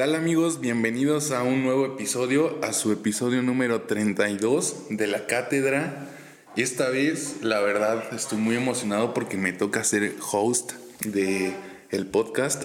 Ya. 0.00 0.06
¿Qué 0.06 0.12
tal 0.12 0.14
amigos? 0.14 0.60
Bienvenidos 0.60 1.30
a 1.30 1.42
un 1.42 1.62
nuevo 1.62 1.84
episodio, 1.84 2.58
a 2.62 2.72
su 2.72 2.90
episodio 2.90 3.42
número 3.42 3.82
32 3.82 4.86
de 4.88 5.06
la 5.06 5.26
cátedra. 5.26 6.08
Y 6.56 6.62
esta 6.62 6.88
vez, 6.88 7.42
la 7.42 7.60
verdad, 7.60 8.02
estoy 8.14 8.38
muy 8.38 8.56
emocionado 8.56 9.12
porque 9.12 9.36
me 9.36 9.52
toca 9.52 9.84
ser 9.84 10.14
host 10.32 10.72
de 11.00 11.52
el 11.90 12.06
podcast. 12.06 12.64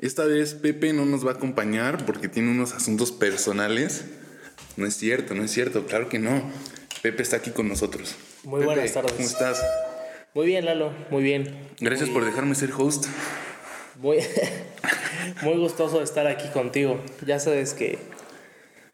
Esta 0.00 0.24
vez 0.24 0.54
Pepe 0.54 0.92
no 0.92 1.04
nos 1.06 1.24
va 1.24 1.30
a 1.30 1.34
acompañar 1.34 2.04
porque 2.06 2.26
tiene 2.26 2.50
unos 2.50 2.72
asuntos 2.72 3.12
personales. 3.12 4.06
No 4.76 4.84
es 4.84 4.96
cierto, 4.96 5.36
no 5.36 5.44
es 5.44 5.52
cierto, 5.52 5.86
claro 5.86 6.08
que 6.08 6.18
no. 6.18 6.42
Pepe 7.02 7.22
está 7.22 7.36
aquí 7.36 7.52
con 7.52 7.68
nosotros. 7.68 8.16
Muy 8.42 8.62
Pepe, 8.62 8.74
buenas 8.74 8.92
tardes. 8.92 9.12
¿Cómo 9.12 9.28
estás? 9.28 9.64
Muy 10.34 10.46
bien, 10.46 10.64
Lalo, 10.64 10.92
muy 11.10 11.22
bien. 11.22 11.56
Gracias 11.78 12.10
por 12.10 12.24
dejarme 12.24 12.56
ser 12.56 12.72
host. 12.76 13.06
Muy, 14.00 14.18
muy 15.42 15.56
gustoso 15.56 15.98
de 15.98 16.04
estar 16.04 16.28
aquí 16.28 16.48
contigo. 16.50 17.00
Ya 17.26 17.40
sabes 17.40 17.74
que, 17.74 17.98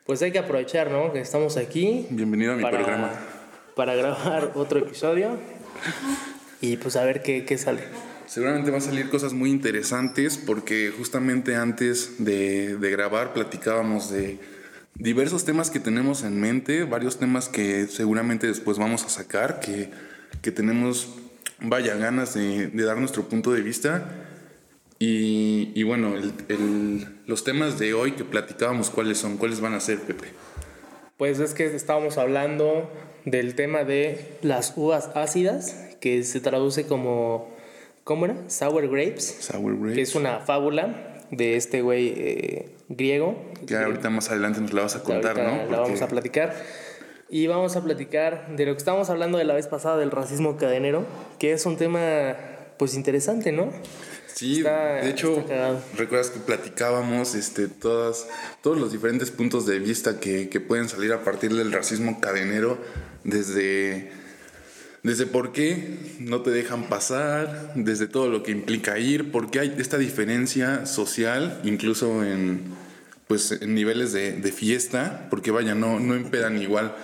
pues 0.06 0.22
hay 0.22 0.32
que 0.32 0.38
aprovechar, 0.38 0.90
¿no? 0.90 1.12
Que 1.12 1.20
estamos 1.20 1.58
aquí. 1.58 2.06
Bienvenido 2.08 2.54
a 2.54 2.56
mi 2.56 2.62
para, 2.62 2.78
programa. 2.78 3.10
Para 3.76 3.94
grabar 3.96 4.52
otro 4.54 4.78
episodio 4.78 5.36
y 6.62 6.78
pues 6.78 6.96
a 6.96 7.04
ver 7.04 7.22
qué, 7.22 7.44
qué 7.44 7.58
sale. 7.58 7.82
Seguramente 8.26 8.70
va 8.70 8.78
a 8.78 8.80
salir 8.80 9.10
cosas 9.10 9.34
muy 9.34 9.50
interesantes 9.50 10.38
porque 10.38 10.90
justamente 10.96 11.54
antes 11.54 12.24
de, 12.24 12.78
de, 12.78 12.90
grabar 12.90 13.34
platicábamos 13.34 14.10
de 14.10 14.38
diversos 14.94 15.44
temas 15.44 15.70
que 15.70 15.80
tenemos 15.80 16.22
en 16.22 16.40
mente, 16.40 16.84
varios 16.84 17.18
temas 17.18 17.50
que 17.50 17.88
seguramente 17.88 18.46
después 18.46 18.78
vamos 18.78 19.04
a 19.04 19.10
sacar, 19.10 19.60
que, 19.60 19.90
que 20.40 20.50
tenemos, 20.50 21.10
vaya, 21.60 21.94
ganas 21.96 22.32
de, 22.32 22.68
de, 22.68 22.84
dar 22.84 22.96
nuestro 22.96 23.28
punto 23.28 23.52
de 23.52 23.60
vista. 23.60 24.23
Y, 25.04 25.72
y 25.74 25.82
bueno, 25.82 26.16
el, 26.16 26.32
el, 26.48 27.06
los 27.26 27.44
temas 27.44 27.78
de 27.78 27.92
hoy 27.92 28.12
que 28.12 28.24
platicábamos, 28.24 28.90
¿cuáles 28.90 29.18
son? 29.18 29.36
¿Cuáles 29.36 29.60
van 29.60 29.74
a 29.74 29.80
ser, 29.80 30.00
Pepe? 30.00 30.28
Pues 31.18 31.40
es 31.40 31.52
que 31.52 31.66
estábamos 31.66 32.16
hablando 32.16 32.90
del 33.24 33.54
tema 33.54 33.84
de 33.84 34.38
las 34.42 34.72
uvas 34.76 35.10
ácidas, 35.14 35.96
que 36.00 36.22
se 36.24 36.40
traduce 36.40 36.86
como 36.86 37.54
¿Cómo 38.04 38.26
era? 38.26 38.36
Sour 38.48 38.86
Grapes. 38.88 39.38
Sour 39.40 39.78
Grapes. 39.78 39.94
Que 39.94 40.02
es 40.02 40.14
una 40.14 40.40
fábula 40.40 41.22
de 41.30 41.56
este 41.56 41.80
güey 41.80 42.12
eh, 42.16 42.76
griego. 42.90 43.36
Que 43.66 43.76
ahorita 43.76 44.10
más 44.10 44.30
adelante 44.30 44.60
nos 44.60 44.74
la 44.74 44.82
vas 44.82 44.96
a 44.96 45.02
contar, 45.02 45.38
¿no? 45.38 45.56
Porque... 45.58 45.72
La 45.72 45.80
vamos 45.80 46.02
a 46.02 46.08
platicar. 46.08 46.54
Y 47.30 47.46
vamos 47.46 47.76
a 47.76 47.82
platicar 47.82 48.54
de 48.56 48.66
lo 48.66 48.72
que 48.72 48.78
estábamos 48.78 49.08
hablando 49.08 49.38
de 49.38 49.44
la 49.44 49.54
vez 49.54 49.68
pasada 49.68 49.96
del 49.96 50.10
racismo 50.10 50.58
cadenero, 50.58 51.06
que 51.38 51.52
es 51.52 51.64
un 51.64 51.78
tema 51.78 52.36
pues 52.78 52.94
interesante, 52.94 53.52
¿no? 53.52 53.72
Sí, 54.34 54.58
está, 54.58 54.94
de 54.94 55.10
hecho, 55.10 55.44
recuerdas 55.96 56.30
que 56.30 56.40
platicábamos 56.40 57.34
este, 57.36 57.68
todas, 57.68 58.26
todos 58.62 58.76
los 58.76 58.90
diferentes 58.90 59.30
puntos 59.30 59.64
de 59.64 59.78
vista 59.78 60.18
que, 60.18 60.48
que 60.48 60.60
pueden 60.60 60.88
salir 60.88 61.12
a 61.12 61.22
partir 61.22 61.54
del 61.54 61.72
racismo 61.72 62.20
cadenero 62.20 62.78
desde 63.22 64.10
desde 65.04 65.26
por 65.26 65.52
qué 65.52 65.98
no 66.18 66.40
te 66.40 66.50
dejan 66.50 66.88
pasar, 66.88 67.72
desde 67.74 68.06
todo 68.06 68.30
lo 68.30 68.42
que 68.42 68.52
implica 68.52 68.98
ir, 68.98 69.30
por 69.30 69.50
qué 69.50 69.60
hay 69.60 69.74
esta 69.78 69.98
diferencia 69.98 70.86
social, 70.86 71.60
incluso 71.62 72.24
en, 72.24 72.62
pues, 73.28 73.52
en 73.52 73.74
niveles 73.74 74.14
de, 74.14 74.32
de 74.32 74.50
fiesta, 74.50 75.26
porque 75.28 75.50
vaya, 75.50 75.74
no, 75.74 76.00
no 76.00 76.14
empedan 76.14 76.60
igual 76.60 76.96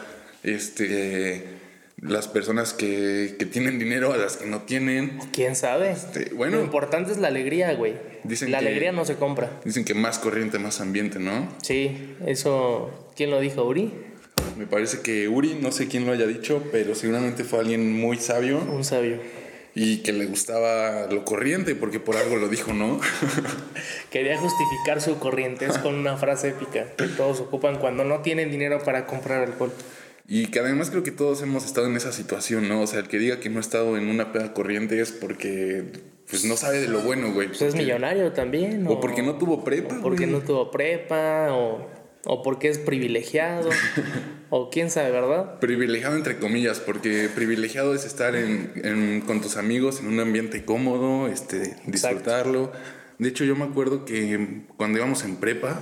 este, 0.43 1.60
las 2.03 2.29
personas 2.29 2.73
que, 2.73 3.37
que, 3.39 3.45
tienen 3.45 3.79
dinero 3.79 4.13
a 4.13 4.17
las 4.17 4.39
que 4.39 4.47
no 4.47 4.63
tienen. 4.63 5.19
¿Quién 5.33 5.55
sabe? 5.55 5.91
Este, 5.91 6.33
bueno, 6.35 6.57
lo 6.57 6.65
importante 6.65 7.13
es 7.13 7.19
la 7.19 7.29
alegría, 7.29 7.75
güey. 7.75 7.95
Dicen 8.25 8.51
la 8.51 8.59
que, 8.61 8.67
alegría 8.67 8.93
no 8.93 9.05
se 9.05 9.17
compra. 9.17 9.61
Dicen 9.65 9.85
que 9.85 9.95
más 9.95 10.19
corriente, 10.19 10.59
más 10.59 10.81
ambiente, 10.81 11.19
¿no? 11.19 11.49
Sí, 11.63 12.15
eso, 12.27 13.11
¿quién 13.17 13.31
lo 13.31 13.41
dijo, 13.41 13.65
Uri? 13.65 13.93
Me 14.57 14.67
parece 14.67 15.01
que 15.01 15.29
Uri, 15.29 15.59
no 15.61 15.73
sé 15.73 15.89
quién 15.89 16.07
lo 16.07 16.13
haya 16.13 16.27
dicho, 16.27 16.63
pero 16.73 16.95
seguramente 16.95 17.45
fue 17.45 17.61
alguien 17.61 17.93
muy 17.93 18.17
sabio. 18.17 18.59
Un 18.59 18.85
sabio. 18.85 19.19
Y 19.75 19.99
que 19.99 20.13
le 20.13 20.27
gustaba 20.27 21.07
lo 21.11 21.25
corriente, 21.25 21.75
porque 21.75 22.01
por 22.01 22.17
algo 22.17 22.37
lo 22.37 22.49
dijo, 22.49 22.73
¿no? 22.73 23.01
Quería 24.11 24.37
justificar 24.39 25.01
su 25.01 25.19
corrientez 25.19 25.79
con 25.79 25.95
una 25.95 26.17
frase 26.17 26.49
épica 26.49 26.87
que 26.97 27.07
todos 27.07 27.41
ocupan 27.41 27.79
cuando 27.79 28.05
no 28.05 28.21
tienen 28.21 28.51
dinero 28.51 28.83
para 28.83 29.07
comprar 29.07 29.45
alcohol. 29.45 29.73
Y 30.31 30.47
que 30.47 30.61
además 30.61 30.89
creo 30.91 31.03
que 31.03 31.11
todos 31.11 31.43
hemos 31.43 31.67
estado 31.67 31.89
en 31.89 31.97
esa 31.97 32.13
situación, 32.13 32.69
¿no? 32.69 32.81
O 32.81 32.87
sea, 32.87 33.01
el 33.01 33.09
que 33.09 33.19
diga 33.19 33.41
que 33.41 33.51
no 33.51 33.59
ha 33.59 33.61
estado 33.61 33.99
en 33.99 34.09
una 34.09 34.33
peda 34.33 34.55
corriente 34.55 34.99
es 35.01 35.13
porque 35.13 35.85
pues 36.31 36.45
no 36.45 36.57
sabe 36.57 36.81
de 36.81 36.89
lo 36.89 37.01
bueno, 37.01 37.33
güey. 37.33 37.49
Pues 37.49 37.61
es 37.61 37.75
millonario 37.75 38.33
también. 38.33 38.87
O, 38.87 38.93
o 38.93 39.01
porque 39.01 39.23
no 39.23 39.35
tuvo 39.35 39.65
prepa. 39.65 39.99
O 39.99 40.03
porque 40.03 40.27
güey. 40.27 40.39
no 40.39 40.43
tuvo 40.43 40.71
prepa, 40.71 41.49
o 41.51 42.01
o 42.25 42.43
porque 42.43 42.69
es 42.69 42.79
privilegiado, 42.79 43.71
o 44.51 44.71
quién 44.71 44.91
sabe, 44.91 45.11
¿verdad? 45.11 45.59
Privilegiado 45.59 46.17
entre 46.17 46.39
comillas, 46.39 46.81
porque 46.81 47.29
privilegiado 47.35 47.95
es 47.95 48.05
estar 48.05 48.37
en, 48.37 48.73
en, 48.85 49.23
con 49.23 49.41
tus 49.41 49.57
amigos 49.57 50.01
en 50.01 50.09
un 50.09 50.21
ambiente 50.21 50.65
cómodo, 50.65 51.29
este, 51.29 51.77
disfrutarlo. 51.87 52.65
Exacto. 52.65 53.01
De 53.19 53.29
hecho, 53.29 53.45
yo 53.45 53.55
me 53.55 53.65
acuerdo 53.65 54.05
que 54.05 54.63
cuando 54.77 54.99
íbamos 54.99 55.25
en 55.25 55.37
prepa, 55.37 55.81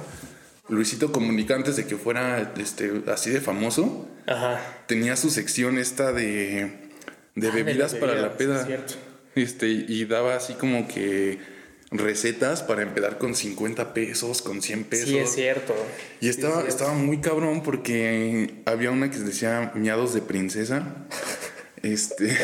Luisito 0.69 1.13
Comunica, 1.13 1.55
antes 1.55 1.77
de 1.77 1.87
que 1.87 1.97
fuera 1.97 2.53
este, 2.59 3.03
así 3.13 3.31
de 3.31 3.41
famoso, 3.41 4.09
Ajá. 4.27 4.61
tenía 4.87 5.17
su 5.17 5.31
sección 5.31 5.79
esta 5.79 6.13
de, 6.13 6.73
de, 7.35 7.49
Ah, 7.49 7.53
bebidas, 7.55 7.93
de 7.93 8.01
para 8.01 8.15
la 8.15 8.37
peda. 8.37 8.61
es 8.61 8.67
cierto. 8.67 8.95
Este, 9.35 9.69
y 9.69 10.05
daba 10.05 10.35
así 10.37 10.55
como 10.55 10.89
que 10.89 11.39
recetas 11.91 12.63
para 12.63 12.83
empezar 12.83 13.19
con 13.19 13.35
50 13.35 13.95
pesos, 13.95 14.43
con 14.43 14.61
100 14.61 14.85
pesos. 14.85 15.09
Sí, 15.09 15.17
es 15.19 15.35
cierto. 15.35 15.75
Y 16.21 16.29
estaba, 16.29 16.61
sí, 16.63 16.69
es 16.69 16.75
estaba 16.75 16.93
muy 16.93 17.21
cabrón 17.21 17.63
porque 17.63 18.63
había 18.67 18.91
una 18.91 19.11
que 19.11 19.19
decía 19.19 19.73
miados 19.75 20.13
de 20.13 20.21
princesa. 20.21 21.07
este. 21.83 22.37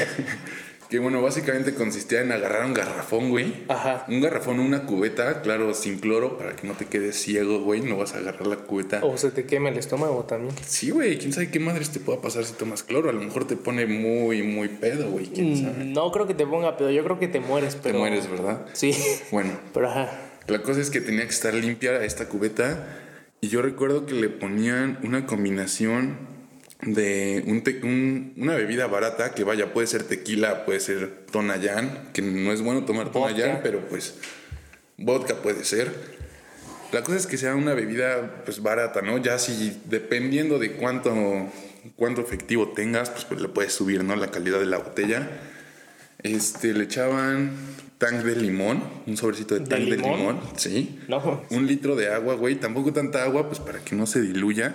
Que 0.94 1.00
bueno, 1.00 1.20
básicamente 1.20 1.74
consistía 1.74 2.20
en 2.20 2.30
agarrar 2.30 2.66
un 2.66 2.72
garrafón, 2.72 3.28
güey. 3.28 3.64
Ajá. 3.66 4.04
Un 4.06 4.20
garrafón, 4.20 4.60
una 4.60 4.86
cubeta, 4.86 5.42
claro, 5.42 5.74
sin 5.74 5.98
cloro, 5.98 6.38
para 6.38 6.54
que 6.54 6.68
no 6.68 6.74
te 6.74 6.84
quedes 6.84 7.16
ciego, 7.16 7.58
güey. 7.58 7.80
No 7.80 7.96
vas 7.96 8.14
a 8.14 8.18
agarrar 8.18 8.46
la 8.46 8.58
cubeta. 8.58 9.04
O 9.04 9.18
se 9.18 9.32
te 9.32 9.44
quema 9.44 9.70
el 9.70 9.76
estómago 9.76 10.22
también. 10.22 10.54
Sí, 10.64 10.90
güey. 10.90 11.18
¿Quién 11.18 11.32
sabe 11.32 11.50
qué 11.50 11.58
madres 11.58 11.90
te 11.90 11.98
pueda 11.98 12.20
pasar 12.20 12.44
si 12.44 12.52
tomas 12.52 12.84
cloro? 12.84 13.10
A 13.10 13.12
lo 13.12 13.20
mejor 13.20 13.44
te 13.44 13.56
pone 13.56 13.86
muy, 13.86 14.44
muy 14.44 14.68
pedo, 14.68 15.10
güey. 15.10 15.26
¿Quién 15.26 15.56
sabe? 15.56 15.84
No 15.84 16.12
creo 16.12 16.28
que 16.28 16.34
te 16.34 16.46
ponga 16.46 16.76
pedo. 16.76 16.92
Yo 16.92 17.02
creo 17.02 17.18
que 17.18 17.26
te 17.26 17.40
mueres, 17.40 17.74
pero... 17.74 17.94
Te 17.94 17.98
mueres, 17.98 18.30
¿verdad? 18.30 18.64
Sí. 18.72 18.94
Bueno. 19.32 19.50
Pero 19.74 19.90
ajá. 19.90 20.12
La 20.46 20.62
cosa 20.62 20.80
es 20.80 20.90
que 20.90 21.00
tenía 21.00 21.24
que 21.24 21.34
estar 21.34 21.54
limpia 21.54 22.04
esta 22.04 22.28
cubeta. 22.28 22.86
Y 23.40 23.48
yo 23.48 23.62
recuerdo 23.62 24.06
que 24.06 24.14
le 24.14 24.28
ponían 24.28 25.00
una 25.02 25.26
combinación 25.26 26.33
de 26.86 27.44
un 27.46 27.62
te 27.62 27.80
un, 27.82 28.34
una 28.36 28.54
bebida 28.54 28.86
barata 28.86 29.34
que 29.34 29.44
vaya, 29.44 29.72
puede 29.72 29.86
ser 29.86 30.04
tequila, 30.04 30.64
puede 30.64 30.80
ser 30.80 31.24
Tonayán, 31.30 32.10
que 32.12 32.22
no 32.22 32.52
es 32.52 32.62
bueno 32.62 32.84
tomar 32.84 33.10
Tonayán, 33.12 33.60
pero 33.62 33.80
pues 33.88 34.14
vodka 34.96 35.36
puede 35.36 35.64
ser. 35.64 35.92
La 36.92 37.02
cosa 37.02 37.18
es 37.18 37.26
que 37.26 37.36
sea 37.36 37.54
una 37.56 37.74
bebida 37.74 38.42
pues 38.44 38.62
barata, 38.62 39.02
¿no? 39.02 39.18
Ya 39.18 39.38
si 39.38 39.80
dependiendo 39.86 40.58
de 40.58 40.72
cuánto, 40.72 41.12
cuánto 41.96 42.20
efectivo 42.20 42.68
tengas, 42.68 43.10
pues, 43.10 43.24
pues 43.24 43.40
le 43.40 43.48
puedes 43.48 43.72
subir, 43.72 44.04
¿no? 44.04 44.14
La 44.16 44.30
calidad 44.30 44.60
de 44.60 44.66
la 44.66 44.78
botella. 44.78 45.28
Este, 46.22 46.72
le 46.72 46.84
echaban 46.84 47.52
tank 47.98 48.22
de 48.22 48.36
limón, 48.36 48.82
un 49.06 49.16
sobrecito 49.16 49.54
de 49.54 49.60
tank 49.60 49.80
¿De 49.80 49.90
de 49.90 49.96
limón? 49.96 50.18
limón, 50.18 50.40
sí. 50.56 51.00
No. 51.08 51.42
Un 51.50 51.66
litro 51.66 51.96
de 51.96 52.12
agua, 52.12 52.34
güey, 52.34 52.54
tampoco 52.54 52.92
tanta 52.92 53.24
agua, 53.24 53.46
pues 53.48 53.58
para 53.60 53.80
que 53.80 53.96
no 53.96 54.06
se 54.06 54.20
diluya. 54.20 54.74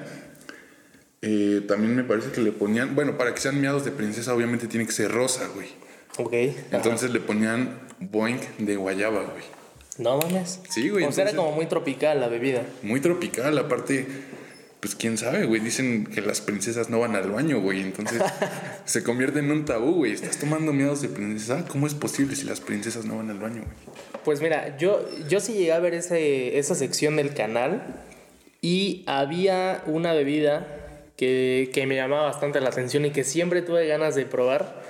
Eh, 1.21 1.61
también 1.67 1.95
me 1.95 2.03
parece 2.03 2.31
que 2.31 2.41
le 2.41 2.51
ponían, 2.51 2.95
bueno, 2.95 3.17
para 3.17 3.33
que 3.33 3.41
sean 3.41 3.59
miados 3.59 3.83
de 3.83 3.91
princesa, 3.91 4.33
obviamente 4.33 4.67
tiene 4.67 4.85
que 4.85 4.91
ser 4.91 5.11
rosa, 5.11 5.47
güey. 5.53 5.67
Ok. 6.17 6.33
Entonces 6.71 7.11
le 7.11 7.19
ponían 7.19 7.79
boing 7.99 8.39
de 8.59 8.75
guayaba, 8.75 9.23
güey. 9.23 9.43
No 9.97 10.17
mames. 10.17 10.61
Sí, 10.69 10.89
güey. 10.89 11.03
O 11.05 11.11
sea, 11.11 11.25
era 11.25 11.35
como 11.35 11.51
muy 11.51 11.65
tropical 11.65 12.19
la 12.21 12.29
bebida. 12.29 12.63
Muy 12.83 13.01
tropical, 13.01 13.57
aparte, 13.57 14.07
pues 14.79 14.95
quién 14.95 15.17
sabe, 15.17 15.45
güey. 15.45 15.59
Dicen 15.59 16.05
que 16.05 16.21
las 16.21 16.39
princesas 16.39 16.89
no 16.89 17.01
van 17.01 17.15
al 17.17 17.29
baño, 17.29 17.59
güey. 17.59 17.81
Entonces 17.81 18.21
se 18.85 19.03
convierte 19.03 19.39
en 19.39 19.51
un 19.51 19.65
tabú, 19.65 19.95
güey. 19.95 20.13
Estás 20.13 20.37
tomando 20.37 20.71
miados 20.71 21.01
de 21.01 21.09
princesa. 21.09 21.65
¿Cómo 21.67 21.85
es 21.85 21.95
posible 21.95 22.37
si 22.37 22.45
las 22.45 22.61
princesas 22.61 23.03
no 23.03 23.17
van 23.17 23.29
al 23.29 23.39
baño, 23.39 23.63
güey? 23.63 23.97
Pues 24.23 24.41
mira, 24.41 24.77
yo, 24.77 25.05
yo 25.27 25.41
sí 25.41 25.53
llegué 25.53 25.73
a 25.73 25.79
ver 25.79 25.93
ese, 25.93 26.57
esa 26.57 26.75
sección 26.75 27.17
del 27.17 27.33
canal 27.33 28.01
y 28.61 29.03
había 29.05 29.83
una 29.85 30.13
bebida 30.13 30.78
que, 31.19 31.69
que 31.73 31.85
me 31.85 31.95
llamaba 31.97 32.23
bastante 32.27 32.61
la 32.61 32.69
atención 32.69 33.03
y 33.05 33.11
que 33.11 33.25
siempre 33.25 33.61
tuve 33.61 33.85
ganas 33.87 34.15
de 34.15 34.25
probar. 34.25 34.81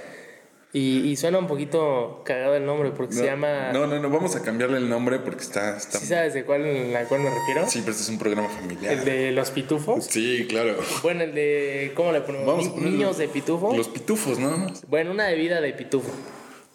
Y, 0.71 0.99
y 1.09 1.15
suena 1.15 1.39
un 1.39 1.47
poquito 1.47 2.21
cagado 2.23 2.55
el 2.55 2.63
nombre 2.63 2.91
porque 2.91 3.15
No, 3.15 3.21
se 3.21 3.25
llama... 3.25 3.71
No, 3.73 3.87
no, 3.87 3.97
no, 3.97 4.07
vamos 4.11 4.35
a 4.35 4.43
cambiarle 4.43 4.77
el 4.77 4.87
nombre 4.87 5.17
porque 5.17 5.41
está. 5.41 5.75
está... 5.75 5.97
¿Sí 5.97 6.05
sabes 6.05 6.35
de 6.35 6.45
cuál, 6.45 6.95
a 6.95 7.05
cuál 7.05 7.21
me 7.21 7.31
refiero? 7.31 7.67
Sí, 7.67 7.79
pero 7.79 7.91
este 7.93 8.03
es 8.03 8.09
un 8.09 8.19
programa 8.19 8.47
familiar. 8.49 8.93
El 8.93 9.03
de 9.03 9.31
los 9.31 9.49
pitufos. 9.49 10.05
Sí, 10.05 10.45
claro. 10.47 10.75
Bueno, 11.01 11.23
el 11.23 11.33
de... 11.33 11.91
¿Cómo 11.95 12.11
le 12.11 12.21
ponemos? 12.21 12.45
Vamos 12.45 12.67
a 12.67 12.79
Ni- 12.81 12.91
Niños 12.91 13.17
de 13.17 13.27
pitufo. 13.27 13.75
Los 13.75 13.87
pitufos, 13.87 14.37
nada 14.37 14.57
más. 14.57 14.85
Bueno, 14.87 15.09
una 15.09 15.25
bebida 15.29 15.59
de 15.59 15.73
pitufo. 15.73 16.11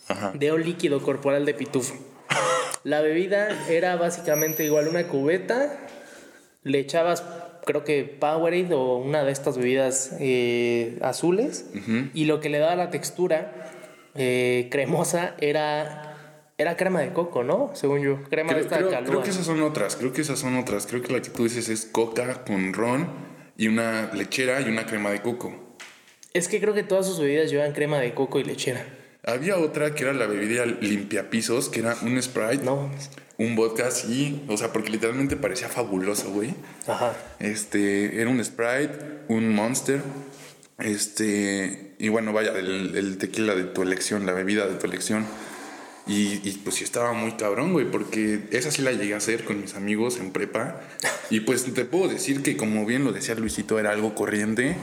Ajá. 0.09 0.33
De 0.35 0.51
un 0.51 0.65
líquido 0.65 1.01
corporal 1.01 1.47
de 1.47 1.55
pitufo. 1.55 1.95
La 2.83 3.01
bebida 3.01 3.49
era 3.71 3.95
básicamente 3.95 4.65
igual 4.65 4.89
una 4.89 5.07
cubeta, 5.07 5.79
le 6.65 6.81
echabas 6.81 7.23
creo 7.65 7.85
que 7.85 8.05
Powerade 8.05 8.75
o 8.75 8.97
una 8.99 9.25
de 9.25 9.33
estas 9.33 9.57
bebidas 9.59 10.17
eh, 10.21 10.99
azules 11.03 11.67
y 12.15 12.25
lo 12.27 12.41
que 12.41 12.49
le 12.51 12.59
daba 12.59 12.77
la 12.77 12.91
textura 12.91 13.71
eh, 14.15 14.69
cremosa 14.71 15.35
era 15.41 16.11
era 16.57 16.77
crema 16.77 17.01
de 17.01 17.13
coco, 17.13 17.43
¿no? 17.43 17.73
Según 17.75 18.01
yo, 18.01 18.23
crema 18.31 18.51
Creo, 18.53 18.59
de 18.61 18.65
esta 18.67 18.77
creo- 18.79 19.05
creo 19.05 19.23
que 19.25 19.31
esas 19.31 19.45
son 19.45 19.61
otras, 19.63 19.97
creo 19.97 20.13
que 20.13 20.21
esas 20.21 20.39
son 20.39 20.57
otras. 20.57 20.87
Creo 20.87 21.03
que 21.03 21.13
la 21.13 21.21
que 21.21 21.31
tú 21.31 21.43
dices 21.43 21.69
es 21.69 21.85
coca 21.85 22.45
con 22.45 22.73
ron 22.73 23.09
y 23.57 23.67
una 23.67 24.13
lechera 24.15 24.61
y 24.61 24.69
una 24.69 24.87
crema 24.87 25.11
de 25.11 25.21
coco. 25.21 25.53
Es 26.33 26.47
que 26.47 26.61
creo 26.61 26.73
que 26.73 26.85
todas 26.85 27.07
sus 27.07 27.19
bebidas 27.19 27.51
llevan 27.51 27.73
crema 27.73 27.99
de 27.99 28.15
coco 28.15 28.39
y 28.39 28.45
lechera. 28.45 28.85
Había 29.25 29.57
otra 29.59 29.95
que 29.97 30.05
era 30.05 30.13
la 30.13 30.27
bebida 30.27 30.65
limpiapisos, 30.67 31.69
que 31.71 31.81
era 31.81 31.97
un 32.03 32.23
Sprite, 32.23 32.63
No. 32.65 32.89
Un 33.39 33.57
vodka 33.57 33.89
así, 33.89 34.43
o 34.49 34.57
sea, 34.57 34.73
porque 34.73 34.91
literalmente 34.91 35.37
parecía 35.37 35.69
fabuloso, 35.69 36.31
güey. 36.31 36.55
Ajá. 36.87 37.15
Este, 37.39 38.21
era 38.21 38.31
un 38.31 38.43
Sprite, 38.45 39.25
un 39.29 39.49
Monster, 39.55 40.01
este, 40.79 41.95
y 41.99 42.09
bueno, 42.09 42.33
vaya, 42.33 42.53
el, 42.59 42.97
el 42.97 43.19
tequila 43.19 43.55
de 43.55 43.65
tu 43.65 43.83
elección, 43.83 44.27
la 44.27 44.33
bebida 44.33 44.67
de 44.67 44.75
tu 44.75 44.87
elección. 44.87 45.27
Y, 46.07 46.47
y, 46.47 46.61
pues 46.63 46.77
sí 46.77 46.85
estaba 46.85 47.15
muy 47.15 47.33
cabrón, 47.33 47.73
güey, 47.73 47.91
porque 47.91 48.41
esa 48.51 48.71
sí 48.71 48.83
la 48.83 48.93
llegué 48.93 49.15
a 49.15 49.17
hacer 49.17 49.45
con 49.45 49.61
mis 49.61 49.75
amigos 49.75 50.19
en 50.19 50.33
prepa. 50.33 50.83
Y 51.31 51.41
pues 51.41 51.65
te 51.73 51.85
puedo 51.87 52.09
decir 52.09 52.43
que 52.43 52.59
como 52.59 52.85
bien 52.85 53.05
lo 53.05 53.13
decía 53.13 53.35
Luisito, 53.37 53.79
era 53.79 53.93
algo 53.93 54.15
corriente, 54.15 54.77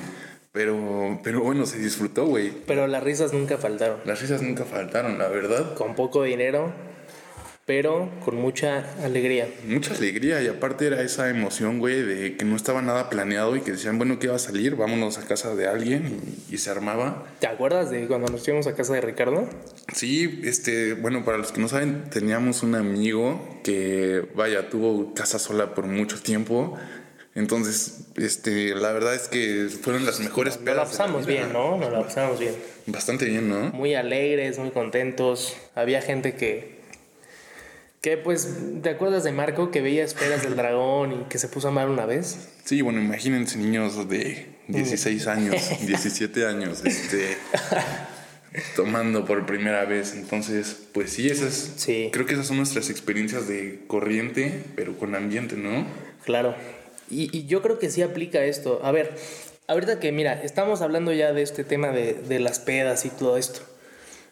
pero, 0.51 1.19
pero 1.23 1.41
bueno, 1.41 1.67
se 1.67 1.77
disfrutó, 1.77 2.25
güey. 2.25 2.51
Pero 2.65 2.87
las 2.87 3.03
risas 3.03 3.33
nunca 3.33 3.59
faltaron. 3.59 3.99
Las 4.05 4.19
risas 4.19 4.41
nunca 4.41 4.65
faltaron, 4.65 5.19
la 5.19 5.27
verdad. 5.27 5.75
Con 5.75 5.93
poco 5.93 6.23
dinero, 6.23 6.73
pero 7.71 8.09
con 8.25 8.35
mucha 8.35 8.83
alegría. 9.01 9.47
Mucha 9.65 9.93
alegría 9.93 10.41
y 10.41 10.47
aparte 10.47 10.87
era 10.87 11.01
esa 11.01 11.29
emoción, 11.29 11.79
güey, 11.79 12.01
de 12.01 12.35
que 12.35 12.43
no 12.43 12.57
estaba 12.57 12.81
nada 12.81 13.09
planeado 13.09 13.55
y 13.55 13.61
que 13.61 13.71
decían, 13.71 13.97
bueno, 13.97 14.19
¿qué 14.19 14.27
va 14.27 14.35
a 14.35 14.39
salir? 14.39 14.75
Vámonos 14.75 15.17
a 15.17 15.25
casa 15.25 15.55
de 15.55 15.67
alguien 15.67 16.19
y, 16.49 16.55
y 16.55 16.57
se 16.57 16.69
armaba. 16.69 17.23
¿Te 17.39 17.47
acuerdas 17.47 17.89
de 17.89 18.07
cuando 18.07 18.27
nos 18.27 18.43
fuimos 18.43 18.67
a 18.67 18.75
casa 18.75 18.95
de 18.95 18.99
Ricardo? 18.99 19.47
Sí, 19.93 20.41
este, 20.43 20.95
bueno, 20.95 21.23
para 21.23 21.37
los 21.37 21.53
que 21.53 21.61
no 21.61 21.69
saben, 21.69 22.09
teníamos 22.09 22.61
un 22.61 22.75
amigo 22.75 23.61
que, 23.63 24.27
vaya, 24.35 24.69
tuvo 24.69 25.13
casa 25.13 25.39
sola 25.39 25.73
por 25.73 25.85
mucho 25.85 26.21
tiempo. 26.21 26.77
Entonces, 27.35 28.07
este, 28.17 28.75
la 28.75 28.91
verdad 28.91 29.15
es 29.15 29.29
que 29.29 29.69
fueron 29.81 30.05
las 30.05 30.19
mejores 30.19 30.59
Nos 30.59 30.75
la 30.75 30.83
pasamos 30.83 31.25
bien, 31.25 31.53
¿no? 31.53 31.77
Nos 31.77 31.93
la 31.93 32.03
pasamos 32.03 32.37
bien. 32.37 32.53
Bastante 32.87 33.23
bien, 33.23 33.47
¿no? 33.47 33.69
Muy 33.69 33.95
alegres, 33.95 34.59
muy 34.59 34.71
contentos. 34.71 35.55
Había 35.73 36.01
gente 36.01 36.35
que. 36.35 36.80
Que 38.01 38.17
pues, 38.17 38.49
¿te 38.81 38.89
acuerdas 38.89 39.23
de 39.23 39.31
Marco 39.31 39.69
que 39.69 39.79
veía 39.81 40.03
Esferas 40.03 40.41
del 40.41 40.55
Dragón 40.55 41.11
y 41.21 41.23
que 41.25 41.37
se 41.37 41.47
puso 41.47 41.67
a 41.67 41.71
amar 41.71 41.87
una 41.87 42.07
vez? 42.07 42.49
Sí, 42.65 42.81
bueno, 42.81 42.99
imagínense 42.99 43.59
niños 43.59 44.09
de 44.09 44.47
16 44.69 45.27
años, 45.27 45.61
17 45.85 46.47
años, 46.47 46.81
este, 46.83 47.37
tomando 48.75 49.23
por 49.25 49.45
primera 49.45 49.85
vez. 49.85 50.15
Entonces, 50.15 50.87
pues 50.93 51.11
sí, 51.13 51.29
esas, 51.29 51.73
Sí. 51.75 52.09
creo 52.11 52.25
que 52.25 52.33
esas 52.33 52.47
son 52.47 52.57
nuestras 52.57 52.89
experiencias 52.89 53.47
de 53.47 53.81
corriente, 53.85 54.63
pero 54.75 54.97
con 54.97 55.13
ambiente, 55.13 55.55
¿no? 55.55 55.85
Claro. 56.25 56.55
Y, 57.09 57.29
y 57.37 57.45
yo 57.45 57.61
creo 57.61 57.77
que 57.77 57.91
sí 57.91 58.01
aplica 58.01 58.43
esto. 58.43 58.79
A 58.83 58.91
ver, 58.91 59.15
ahorita 59.67 59.99
que 59.99 60.11
mira, 60.11 60.41
estamos 60.41 60.81
hablando 60.81 61.13
ya 61.13 61.33
de 61.33 61.43
este 61.43 61.63
tema 61.63 61.89
de, 61.89 62.13
de 62.15 62.39
las 62.39 62.59
pedas 62.59 63.05
y 63.05 63.09
todo 63.09 63.37
esto. 63.37 63.59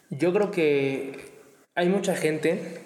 Yo 0.09 0.33
creo 0.33 0.49
que 0.49 1.19
hay 1.75 1.87
mucha 1.87 2.15
gente, 2.15 2.79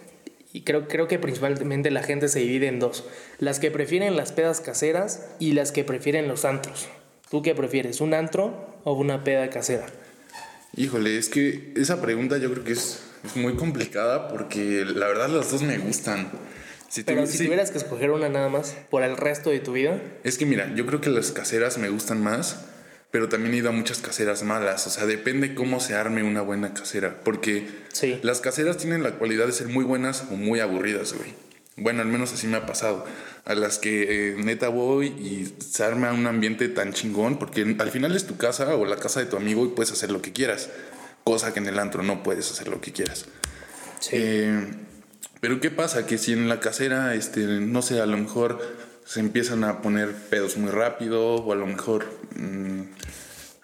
y 0.54 0.62
creo, 0.62 0.88
creo 0.88 1.08
que 1.08 1.18
principalmente 1.18 1.90
la 1.90 2.04
gente 2.04 2.30
se 2.30 2.40
divide 2.40 2.68
en 2.68 2.80
dos. 2.80 3.04
Las 3.40 3.60
que 3.60 3.72
prefieren 3.72 4.16
las 4.16 4.32
pedas 4.32 4.62
caseras 4.62 5.26
y 5.40 5.54
las 5.54 5.72
que 5.72 5.84
prefieren 5.84 6.28
los 6.28 6.46
antros. 6.46 6.88
¿Tú 7.32 7.42
qué 7.42 7.56
prefieres, 7.56 8.00
un 8.00 8.14
antro 8.14 8.80
o 8.84 8.94
una 8.94 9.24
peda 9.24 9.50
casera? 9.50 9.88
Híjole, 10.78 11.18
es 11.18 11.30
que 11.30 11.74
esa 11.76 12.00
pregunta 12.00 12.38
yo 12.38 12.52
creo 12.52 12.64
que 12.64 12.74
es, 12.74 13.02
es 13.26 13.36
muy 13.36 13.56
complicada 13.56 14.28
porque 14.28 14.86
la 14.86 15.08
verdad 15.08 15.30
las 15.30 15.52
dos 15.52 15.64
me 15.64 15.80
gustan. 15.80 16.32
Si 16.88 17.04
Pero 17.04 17.26
si 17.26 17.44
tuvieras 17.46 17.72
que 17.72 17.80
escoger 17.80 18.12
una 18.12 18.30
nada 18.30 18.50
más 18.50 18.76
por 18.92 19.02
el 19.02 19.18
resto 19.18 19.50
de 19.50 19.60
tu 19.60 19.74
vida, 19.74 20.00
Es 20.24 20.38
que 20.38 20.46
mira, 20.46 20.72
yo 20.76 20.86
creo 20.86 21.02
que 21.02 21.10
las 21.10 21.32
caseras 21.32 21.80
me 21.80 21.90
gustan 21.90 22.22
más, 22.22 22.66
pero 23.14 23.30
también 23.30 23.54
he 23.54 23.58
ido 23.58 23.70
a 23.70 23.72
muchas 23.72 24.00
caseras 24.00 24.42
malas. 24.42 24.88
O 24.88 24.90
sea, 24.90 25.06
depende 25.06 25.54
cómo 25.54 25.80
se 25.80 25.94
arme 25.94 26.24
una 26.24 26.42
buena 26.42 26.74
casera. 26.74 27.20
Porque 27.24 27.68
Sí. 27.94 28.20
las 28.24 28.42
caseras 28.42 28.78
tienen 28.78 29.04
la 29.04 29.12
cualidad 29.12 29.46
de 29.46 29.52
ser 29.52 29.68
muy 29.68 29.84
buenas 29.86 30.24
o 30.32 30.36
muy 30.36 30.60
aburridas, 30.62 31.14
güey. 31.14 31.32
Bueno, 31.78 32.02
al 32.02 32.08
menos 32.08 32.34
así 32.34 32.48
me 32.48 32.58
ha 32.58 32.66
pasado. 32.66 33.06
A 33.46 33.54
las 33.54 33.78
que 33.78 34.32
eh, 34.32 34.36
neta 34.38 34.70
voy 34.70 35.08
y 35.10 35.54
se 35.64 35.84
arma 35.84 36.12
un 36.12 36.26
ambiente 36.26 36.70
tan 36.70 36.92
chingón, 36.94 37.38
porque 37.38 37.76
al 37.78 37.92
final 37.92 38.16
es 38.16 38.26
tu 38.26 38.36
casa 38.36 38.76
o 38.76 38.84
la 38.86 38.96
casa 38.96 39.20
de 39.20 39.28
tu 39.28 39.38
amigo 39.38 39.64
y 39.64 39.70
puedes 39.70 39.92
hacer 39.92 40.10
lo 40.10 40.20
que 40.24 40.32
quieras. 40.34 40.70
Cosa 41.24 41.54
que 41.54 41.60
en 41.60 41.68
el 41.68 41.78
antro 41.78 42.02
no 42.02 42.24
puedes 42.24 42.50
hacer 42.50 42.68
lo 42.68 42.82
que 42.82 42.92
quieras. 42.94 43.26
sí. 44.00 44.10
Eh, 44.14 44.68
pero 45.40 45.60
¿qué 45.60 45.70
pasa? 45.70 46.06
Que 46.08 46.18
si 46.18 46.32
en 46.34 46.48
la 46.50 46.60
casera, 46.62 47.16
este, 47.16 47.42
no 47.42 47.82
sé, 47.82 48.00
a 48.00 48.06
lo 48.06 48.18
mejor 48.18 48.60
se 49.06 49.20
empiezan 49.20 49.64
a 49.64 49.82
poner 49.82 50.12
pedos 50.14 50.58
muy 50.58 50.72
rápido 50.72 51.36
o 51.36 51.52
a 51.52 51.56
lo 51.56 51.66
mejor, 51.68 52.06
mm, 52.36 52.82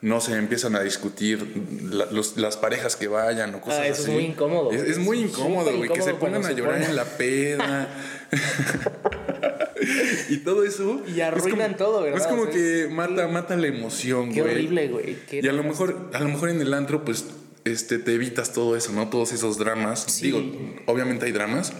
no 0.02 0.22
sé, 0.22 0.36
empiezan 0.38 0.76
a 0.76 0.82
discutir 0.82 1.46
la- 1.92 2.06
los- 2.06 2.38
las 2.38 2.56
parejas 2.58 2.96
que 2.96 3.08
vayan 3.08 3.54
o 3.56 3.62
cosas 3.62 3.80
Ah, 3.80 3.88
eso 3.88 3.94
es 3.96 4.08
así. 4.08 4.12
muy 4.12 4.26
incómodo, 4.26 4.72
Es, 4.72 4.82
es 4.84 4.98
muy 4.98 5.24
Es 5.24 5.30
incómodo, 5.32 5.76
güey, 5.78 5.90
que 5.90 6.02
se 6.02 6.14
pongan 6.14 6.44
a 6.46 6.48
se 6.48 6.56
llorar 6.56 6.82
en 6.82 6.96
la 6.96 7.04
peda. 7.06 7.90
y 10.30 10.38
todo 10.38 10.64
eso. 10.66 11.02
Y 11.08 11.20
es 11.20 11.28
arruinan 11.28 11.74
como- 11.74 11.78
todo, 11.78 12.02
¿verdad? 12.04 12.20
Es 12.22 12.28
como 12.28 12.44
O 12.44 12.46
sea, 12.46 12.54
que 12.54 12.84
es- 12.86 12.92
mata, 12.92 13.28
mata 13.28 13.56
la 13.56 13.68
emoción, 13.68 14.32
Qué 14.32 14.42
güey. 14.42 14.54
horrible, 14.54 14.88
güey. 14.90 15.18
Qué 15.30 15.42
Y 15.44 15.48
a 15.48 15.54
lo 15.54 15.64
mejor, 15.64 16.10
a 16.14 16.20
lo 16.20 16.30
mejor 16.30 16.50
en 16.50 16.62
el 16.62 16.74
antro, 16.74 17.04
pues, 17.06 17.26
este, 17.66 18.00
te 18.00 18.14
evitas 18.14 18.54
todo 18.54 18.76
eso, 18.76 18.92
¿no? 18.94 19.10
Todos 19.10 19.34
esos 19.34 19.58
dramas. 19.58 20.04
Sí. 20.08 20.26
Digo, 20.32 20.42
obviamente 20.86 21.26
hay 21.26 21.32
dramas, 21.32 21.74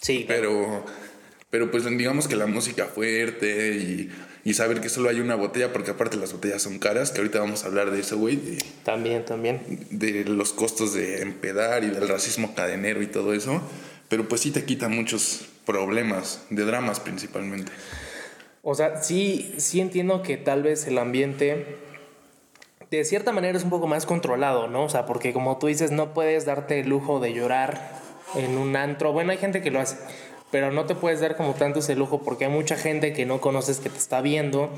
Sí, 0.00 0.24
pero, 0.26 0.84
pero 1.52 1.70
pues 1.70 1.84
digamos 1.84 2.28
que 2.28 2.34
la 2.34 2.46
música 2.46 2.86
fuerte 2.86 3.76
y, 3.76 4.10
y 4.42 4.54
saber 4.54 4.80
que 4.80 4.88
solo 4.88 5.10
hay 5.10 5.20
una 5.20 5.34
botella, 5.34 5.70
porque 5.70 5.90
aparte 5.90 6.16
las 6.16 6.32
botellas 6.32 6.62
son 6.62 6.78
caras, 6.78 7.10
que 7.10 7.18
ahorita 7.18 7.40
vamos 7.40 7.62
a 7.62 7.66
hablar 7.66 7.90
de 7.90 8.00
eso, 8.00 8.16
güey, 8.16 8.36
de, 8.36 8.64
también, 8.84 9.22
también. 9.26 9.60
de 9.90 10.24
los 10.24 10.54
costos 10.54 10.94
de 10.94 11.20
empedar 11.20 11.84
y 11.84 11.88
del 11.88 12.08
racismo 12.08 12.54
cadenero 12.54 13.02
y 13.02 13.06
todo 13.06 13.34
eso. 13.34 13.60
Pero 14.08 14.28
pues 14.28 14.40
sí 14.40 14.50
te 14.50 14.64
quita 14.64 14.88
muchos 14.88 15.44
problemas, 15.66 16.42
de 16.48 16.64
dramas 16.64 17.00
principalmente. 17.00 17.70
O 18.62 18.74
sea, 18.74 19.02
sí, 19.02 19.54
sí 19.58 19.82
entiendo 19.82 20.22
que 20.22 20.38
tal 20.38 20.62
vez 20.62 20.86
el 20.86 20.96
ambiente 20.96 21.76
de 22.90 23.04
cierta 23.04 23.30
manera 23.30 23.58
es 23.58 23.64
un 23.64 23.70
poco 23.70 23.86
más 23.86 24.06
controlado, 24.06 24.68
¿no? 24.68 24.84
O 24.84 24.88
sea, 24.88 25.04
porque 25.04 25.34
como 25.34 25.58
tú 25.58 25.66
dices, 25.66 25.90
no 25.90 26.14
puedes 26.14 26.46
darte 26.46 26.80
el 26.80 26.88
lujo 26.88 27.20
de 27.20 27.34
llorar 27.34 28.00
en 28.34 28.56
un 28.56 28.74
antro. 28.74 29.12
Bueno, 29.12 29.32
hay 29.32 29.38
gente 29.38 29.60
que 29.60 29.70
lo 29.70 29.80
hace, 29.80 29.98
pero 30.52 30.70
no 30.70 30.84
te 30.84 30.94
puedes 30.94 31.20
dar 31.20 31.34
como 31.34 31.54
tanto 31.54 31.80
ese 31.80 31.96
lujo 31.96 32.22
porque 32.22 32.44
hay 32.44 32.50
mucha 32.50 32.76
gente 32.76 33.12
que 33.12 33.26
no 33.26 33.40
conoces 33.40 33.80
que 33.80 33.88
te 33.88 33.98
está 33.98 34.20
viendo, 34.20 34.70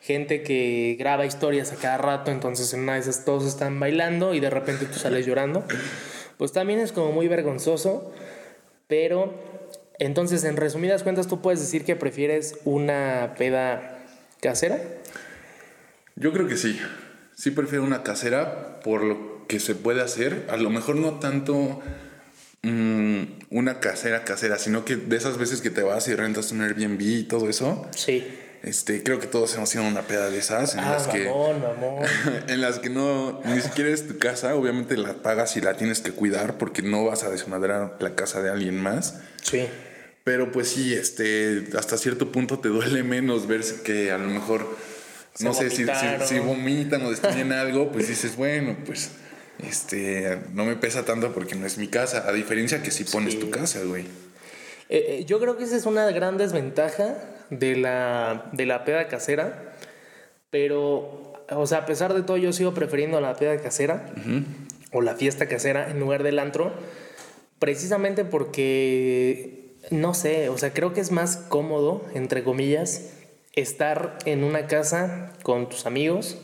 gente 0.00 0.42
que 0.42 0.96
graba 0.98 1.26
historias 1.26 1.72
a 1.72 1.76
cada 1.76 1.98
rato, 1.98 2.30
entonces 2.30 2.72
en 2.72 2.80
una 2.80 2.94
de 2.94 3.00
esas 3.00 3.24
todos 3.24 3.44
están 3.44 3.78
bailando 3.80 4.32
y 4.32 4.40
de 4.40 4.48
repente 4.48 4.86
tú 4.86 4.98
sales 4.98 5.26
llorando. 5.26 5.64
Pues 6.38 6.52
también 6.52 6.78
es 6.78 6.92
como 6.92 7.10
muy 7.10 7.26
vergonzoso, 7.26 8.12
pero 8.86 9.34
entonces 9.98 10.44
en 10.44 10.56
resumidas 10.56 11.02
cuentas 11.02 11.26
tú 11.26 11.42
puedes 11.42 11.60
decir 11.60 11.84
que 11.84 11.96
prefieres 11.96 12.56
una 12.64 13.34
peda 13.36 13.98
casera. 14.40 14.80
Yo 16.14 16.32
creo 16.32 16.46
que 16.46 16.56
sí. 16.56 16.80
Sí 17.34 17.50
prefiero 17.50 17.84
una 17.84 18.02
casera 18.04 18.80
por 18.80 19.02
lo 19.02 19.46
que 19.48 19.58
se 19.58 19.74
puede 19.74 20.00
hacer. 20.00 20.46
A 20.48 20.56
lo 20.56 20.70
mejor 20.70 20.96
no 20.96 21.18
tanto 21.18 21.80
mm, 22.62 23.22
una 23.50 23.80
casera 23.80 24.24
casera, 24.24 24.58
sino 24.58 24.84
que 24.84 24.96
de 24.96 25.16
esas 25.16 25.38
veces 25.38 25.60
que 25.60 25.70
te 25.70 25.82
vas 25.82 26.08
y 26.08 26.14
rentas 26.14 26.52
un 26.52 26.62
Airbnb 26.62 27.00
y 27.00 27.22
todo 27.24 27.48
eso. 27.48 27.88
Sí. 27.94 28.26
Este, 28.62 29.04
creo 29.04 29.20
que 29.20 29.28
todos 29.28 29.54
hemos 29.54 29.72
ido 29.72 29.84
a 29.84 29.88
una 29.88 30.02
peda 30.02 30.30
de 30.30 30.38
esas 30.38 30.74
en 30.74 30.80
Ah, 30.80 30.90
las 30.94 31.06
que 31.06 31.26
mamón, 31.26 31.62
mamón. 31.62 32.04
en 32.48 32.60
las 32.60 32.80
que 32.80 32.90
no 32.90 33.40
ni 33.44 33.60
siquiera 33.60 33.90
es 33.90 34.08
tu 34.08 34.18
casa, 34.18 34.54
obviamente 34.56 34.96
la 34.96 35.14
pagas 35.22 35.56
y 35.56 35.60
la 35.60 35.76
tienes 35.76 36.00
que 36.00 36.10
cuidar 36.10 36.58
porque 36.58 36.82
no 36.82 37.04
vas 37.04 37.22
a 37.22 37.30
desmadrar 37.30 37.96
la 38.00 38.14
casa 38.16 38.42
de 38.42 38.50
alguien 38.50 38.80
más. 38.80 39.20
Sí. 39.42 39.66
Pero 40.24 40.50
pues 40.50 40.68
sí, 40.70 40.92
este, 40.92 41.68
hasta 41.78 41.96
cierto 41.96 42.32
punto 42.32 42.58
te 42.58 42.68
duele 42.68 43.02
menos 43.04 43.46
ver 43.46 43.62
que 43.84 44.10
a 44.10 44.18
lo 44.18 44.26
mejor, 44.28 44.76
Se 45.34 45.44
no 45.44 45.54
sé, 45.54 45.70
si, 45.70 45.86
si, 45.86 46.26
si 46.26 46.38
vomitan 46.40 47.02
o 47.06 47.10
destruyen 47.10 47.52
algo, 47.52 47.92
pues 47.92 48.08
dices, 48.08 48.34
bueno, 48.36 48.76
pues 48.84 49.12
este, 49.66 50.38
no 50.54 50.64
me 50.64 50.76
pesa 50.76 51.04
tanto 51.04 51.32
porque 51.32 51.54
no 51.54 51.66
es 51.66 51.78
mi 51.78 51.88
casa, 51.88 52.28
a 52.28 52.32
diferencia 52.32 52.82
que 52.82 52.90
si 52.90 53.04
pones 53.04 53.34
Sí. 53.34 53.40
tu 53.40 53.50
casa, 53.50 53.80
güey. 53.84 54.02
Eh, 54.90 55.18
eh, 55.20 55.24
yo 55.26 55.38
creo 55.40 55.56
que 55.56 55.64
esa 55.64 55.76
es 55.76 55.84
una 55.86 56.10
gran 56.10 56.38
desventaja 56.38 57.16
de 57.50 57.76
la, 57.76 58.48
de 58.52 58.66
la 58.66 58.84
peda 58.84 59.08
casera. 59.08 59.74
Pero, 60.50 61.34
o 61.50 61.66
sea, 61.66 61.78
a 61.78 61.86
pesar 61.86 62.14
de 62.14 62.22
todo, 62.22 62.36
yo 62.38 62.52
sigo 62.52 62.72
prefiriendo 62.72 63.20
la 63.20 63.34
peda 63.36 63.58
casera 63.58 64.10
o 64.92 65.02
la 65.02 65.14
fiesta 65.14 65.46
casera 65.46 65.90
en 65.90 66.00
lugar 66.00 66.22
del 66.22 66.38
antro. 66.38 66.72
Precisamente 67.58 68.24
porque, 68.24 69.74
no 69.90 70.14
sé, 70.14 70.48
o 70.48 70.56
sea, 70.56 70.72
creo 70.72 70.94
que 70.94 71.00
es 71.00 71.10
más 71.10 71.36
cómodo, 71.36 72.04
entre 72.14 72.44
comillas, 72.44 73.10
estar 73.52 74.18
en 74.24 74.44
una 74.44 74.66
casa 74.68 75.32
con 75.42 75.68
tus 75.68 75.84
amigos 75.84 76.38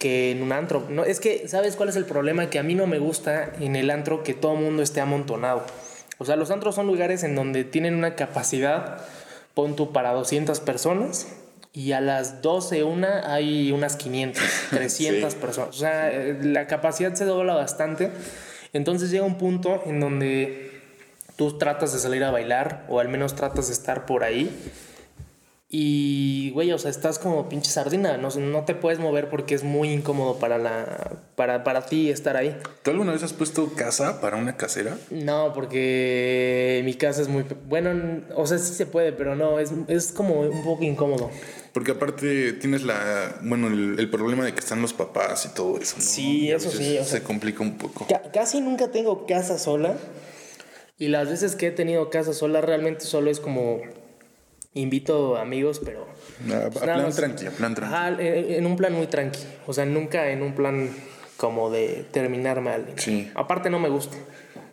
que 0.00 0.30
en 0.30 0.42
un 0.42 0.50
antro. 0.50 0.86
No, 0.88 1.04
es 1.04 1.20
que, 1.20 1.46
¿sabes 1.46 1.76
cuál 1.76 1.90
es 1.90 1.96
el 1.96 2.06
problema? 2.06 2.48
Que 2.48 2.58
a 2.58 2.62
mí 2.62 2.74
no 2.74 2.86
me 2.86 2.98
gusta 2.98 3.52
en 3.60 3.76
el 3.76 3.90
antro 3.90 4.22
que 4.22 4.32
todo 4.32 4.54
el 4.54 4.60
mundo 4.60 4.82
esté 4.82 5.02
amontonado. 5.02 5.62
O 6.16 6.24
sea, 6.24 6.36
los 6.36 6.50
antros 6.50 6.74
son 6.74 6.86
lugares 6.86 7.22
en 7.22 7.36
donde 7.36 7.64
tienen 7.64 7.94
una 7.94 8.16
capacidad, 8.16 9.04
pon 9.54 9.76
tú, 9.76 9.92
para 9.92 10.12
200 10.12 10.58
personas 10.60 11.28
y 11.74 11.92
a 11.92 12.00
las 12.00 12.40
12, 12.40 12.82
una 12.82 13.32
hay 13.32 13.72
unas 13.72 13.96
500, 13.96 14.42
300 14.70 15.34
personas. 15.36 15.76
O 15.76 15.78
sea, 15.78 16.10
la 16.40 16.66
capacidad 16.66 17.12
se 17.12 17.26
dobla 17.26 17.52
bastante. 17.52 18.10
Entonces 18.72 19.10
llega 19.10 19.24
un 19.24 19.36
punto 19.36 19.82
en 19.84 20.00
donde 20.00 20.80
tú 21.36 21.58
tratas 21.58 21.92
de 21.92 21.98
salir 21.98 22.24
a 22.24 22.30
bailar 22.30 22.86
o 22.88 23.00
al 23.00 23.08
menos 23.08 23.34
tratas 23.34 23.66
de 23.66 23.74
estar 23.74 24.06
por 24.06 24.24
ahí 24.24 24.50
y, 25.72 26.50
güey, 26.50 26.72
o 26.72 26.78
sea, 26.78 26.90
estás 26.90 27.20
como 27.20 27.48
pinche 27.48 27.70
sardina, 27.70 28.16
no, 28.16 28.28
no 28.30 28.64
te 28.64 28.74
puedes 28.74 28.98
mover 28.98 29.30
porque 29.30 29.54
es 29.54 29.62
muy 29.62 29.90
incómodo 29.90 30.40
para, 30.40 30.58
la, 30.58 31.12
para, 31.36 31.62
para 31.62 31.86
ti 31.86 32.10
estar 32.10 32.36
ahí. 32.36 32.56
¿Tú 32.82 32.90
alguna 32.90 33.12
vez 33.12 33.22
has 33.22 33.32
puesto 33.32 33.72
casa 33.76 34.20
para 34.20 34.36
una 34.36 34.56
casera? 34.56 34.98
No, 35.10 35.52
porque 35.54 36.82
mi 36.84 36.94
casa 36.94 37.22
es 37.22 37.28
muy... 37.28 37.44
Bueno, 37.68 38.20
o 38.34 38.48
sea, 38.48 38.58
sí 38.58 38.74
se 38.74 38.84
puede, 38.84 39.12
pero 39.12 39.36
no, 39.36 39.60
es, 39.60 39.70
es 39.86 40.10
como 40.10 40.40
un 40.40 40.64
poco 40.64 40.82
incómodo. 40.82 41.30
Porque 41.72 41.92
aparte 41.92 42.52
tienes 42.54 42.82
la, 42.82 43.38
bueno, 43.42 43.68
el, 43.68 44.10
problema 44.10 44.44
de 44.44 44.52
que 44.52 44.58
están 44.58 44.82
los 44.82 44.92
papás 44.92 45.46
y 45.46 45.54
todo 45.54 45.78
eso. 45.78 45.98
¿no? 45.98 46.02
Sí, 46.02 46.50
eso 46.50 46.68
sí. 46.68 46.98
se 47.04 47.22
complica 47.22 47.62
un 47.62 47.78
poco. 47.78 48.08
casi 48.34 48.60
nunca 48.60 48.90
tengo 48.90 49.24
casa 49.24 49.56
sola. 49.56 49.94
Y 50.98 51.08
las 51.08 51.30
veces 51.30 51.54
que 51.54 51.68
he 51.68 51.70
tenido 51.70 52.10
casa 52.10 52.34
sola 52.34 52.60
realmente 52.60 53.04
solo 53.04 53.30
es 53.30 53.38
como 53.38 53.80
invito 54.74 55.36
amigos, 55.36 55.80
pero... 55.84 56.06
Ah, 56.50 56.66
a, 56.66 56.70
pues 56.70 56.84
plan 56.84 57.12
tranqui, 57.12 57.46
plan 57.50 57.74
tranqui. 57.74 58.22
en 58.54 58.66
un 58.66 58.76
plan 58.76 58.92
muy 58.92 59.06
tranqui. 59.06 59.40
O 59.66 59.72
sea, 59.72 59.84
nunca 59.84 60.30
en 60.30 60.42
un 60.42 60.54
plan 60.54 60.90
como 61.36 61.70
de 61.70 62.04
terminar 62.12 62.60
mal. 62.60 62.86
Sí. 62.96 63.30
Aparte 63.34 63.70
no 63.70 63.78
me 63.78 63.88
gusta. 63.88 64.16